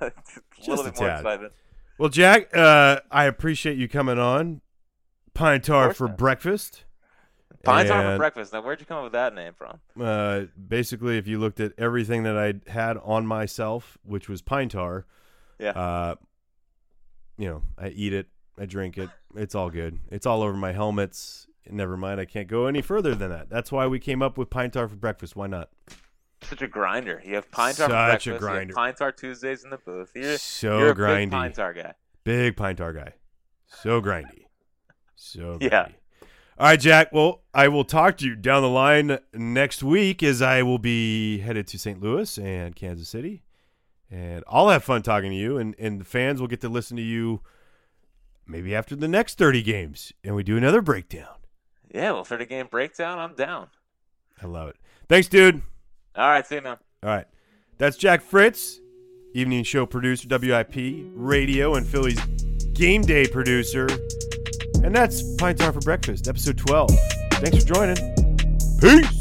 little 0.67 0.85
a 0.85 0.91
bit 0.91 0.99
more 0.99 1.07
tad. 1.09 1.19
excitement. 1.19 1.53
Well, 1.97 2.09
Jack, 2.09 2.55
uh, 2.55 2.99
I 3.11 3.25
appreciate 3.25 3.77
you 3.77 3.87
coming 3.87 4.17
on. 4.19 4.61
Pine 5.33 5.61
tar 5.61 5.93
for 5.93 6.07
man. 6.07 6.17
breakfast. 6.17 6.83
Pine 7.63 7.85
tar 7.85 8.01
for 8.03 8.17
breakfast. 8.17 8.51
Now, 8.53 8.61
where'd 8.63 8.79
you 8.79 8.85
come 8.85 8.97
up 8.97 9.03
with 9.03 9.13
that 9.13 9.33
name 9.35 9.53
from? 9.53 9.79
Uh, 9.99 10.41
basically, 10.67 11.17
if 11.17 11.27
you 11.27 11.39
looked 11.39 11.59
at 11.59 11.73
everything 11.77 12.23
that 12.23 12.37
I 12.37 12.55
had 12.69 12.97
on 12.97 13.25
myself, 13.27 13.97
which 14.03 14.27
was 14.27 14.41
pine 14.41 14.67
tar, 14.67 15.05
Yeah. 15.59 15.69
uh, 15.71 16.15
you 17.37 17.47
know, 17.47 17.61
I 17.77 17.89
eat 17.89 18.13
it, 18.13 18.27
I 18.57 18.65
drink 18.65 18.97
it. 18.97 19.09
It's 19.35 19.55
all 19.55 19.69
good. 19.69 19.99
It's 20.09 20.25
all 20.25 20.41
over 20.43 20.53
my 20.53 20.71
helmets. 20.71 21.47
Never 21.69 21.95
mind, 21.95 22.19
I 22.19 22.25
can't 22.25 22.47
go 22.47 22.65
any 22.65 22.81
further 22.81 23.15
than 23.15 23.29
that. 23.29 23.49
That's 23.49 23.71
why 23.71 23.87
we 23.87 23.99
came 23.99 24.21
up 24.21 24.37
with 24.37 24.49
pine 24.49 24.71
tar 24.71 24.87
for 24.87 24.95
breakfast. 24.95 25.35
Why 25.35 25.47
not? 25.47 25.69
Such 26.43 26.61
a 26.61 26.67
grinder. 26.67 27.21
You 27.23 27.35
have 27.35 27.51
pine 27.51 27.75
tar 27.75 27.87
Such 27.87 27.89
for 27.89 27.95
breakfast. 27.95 28.25
You 28.25 28.31
have 28.33 28.41
grinder. 28.41 28.73
pine 28.73 28.95
tar 28.95 29.11
Tuesdays 29.11 29.63
in 29.63 29.69
the 29.69 29.77
booth. 29.77 30.11
You're, 30.15 30.37
so 30.37 30.79
you're 30.79 30.89
a 30.89 30.95
grindy. 30.95 31.25
big 31.25 31.31
pine 31.31 31.53
tar 31.53 31.73
guy. 31.73 31.93
Big 32.23 32.57
pine 32.57 32.75
tar 32.75 32.93
guy. 32.93 33.13
So 33.67 34.01
grindy. 34.01 34.45
So 35.15 35.39
grindy. 35.59 35.71
Yeah. 35.71 35.87
All 36.57 36.67
right, 36.67 36.79
Jack. 36.79 37.11
Well, 37.11 37.41
I 37.53 37.69
will 37.69 37.85
talk 37.85 38.17
to 38.17 38.25
you 38.25 38.35
down 38.35 38.61
the 38.61 38.69
line 38.69 39.17
next 39.33 39.81
week 39.81 40.21
as 40.21 40.41
I 40.41 40.61
will 40.63 40.77
be 40.77 41.39
headed 41.39 41.67
to 41.67 41.79
St. 41.79 42.01
Louis 42.01 42.37
and 42.37 42.75
Kansas 42.75 43.09
City. 43.09 43.41
And 44.11 44.43
I'll 44.47 44.69
have 44.69 44.83
fun 44.83 45.01
talking 45.03 45.31
to 45.31 45.37
you, 45.37 45.57
and, 45.57 45.73
and 45.79 46.01
the 46.01 46.05
fans 46.05 46.41
will 46.41 46.49
get 46.49 46.59
to 46.61 46.69
listen 46.69 46.97
to 46.97 47.03
you 47.03 47.39
maybe 48.45 48.75
after 48.75 48.95
the 48.95 49.07
next 49.07 49.37
30 49.37 49.63
games, 49.63 50.11
and 50.23 50.35
we 50.35 50.43
do 50.43 50.57
another 50.57 50.81
breakdown. 50.81 51.35
Yeah, 51.93 52.11
well, 52.11 52.25
30 52.25 52.45
game 52.45 52.67
breakdown, 52.69 53.19
I'm 53.19 53.35
down. 53.35 53.67
I 54.41 54.47
love 54.47 54.69
it. 54.69 54.75
Thanks, 55.07 55.29
dude. 55.29 55.61
All 56.15 56.29
right, 56.29 56.45
see 56.45 56.55
you, 56.55 56.61
man. 56.61 56.77
All 57.03 57.09
right. 57.09 57.25
That's 57.77 57.95
Jack 57.97 58.21
Fritz, 58.21 58.79
evening 59.33 59.63
show 59.63 59.85
producer, 59.85 60.27
WIP, 60.29 60.75
radio, 61.13 61.75
and 61.75 61.87
Phillies 61.87 62.19
game 62.73 63.01
day 63.01 63.27
producer. 63.27 63.87
And 64.83 64.95
that's 64.95 65.35
Pine 65.35 65.55
Tar 65.55 65.71
for 65.71 65.79
Breakfast, 65.79 66.27
episode 66.27 66.57
12. 66.57 66.91
Thanks 67.33 67.63
for 67.63 67.73
joining. 67.73 67.97
Peace. 68.79 69.20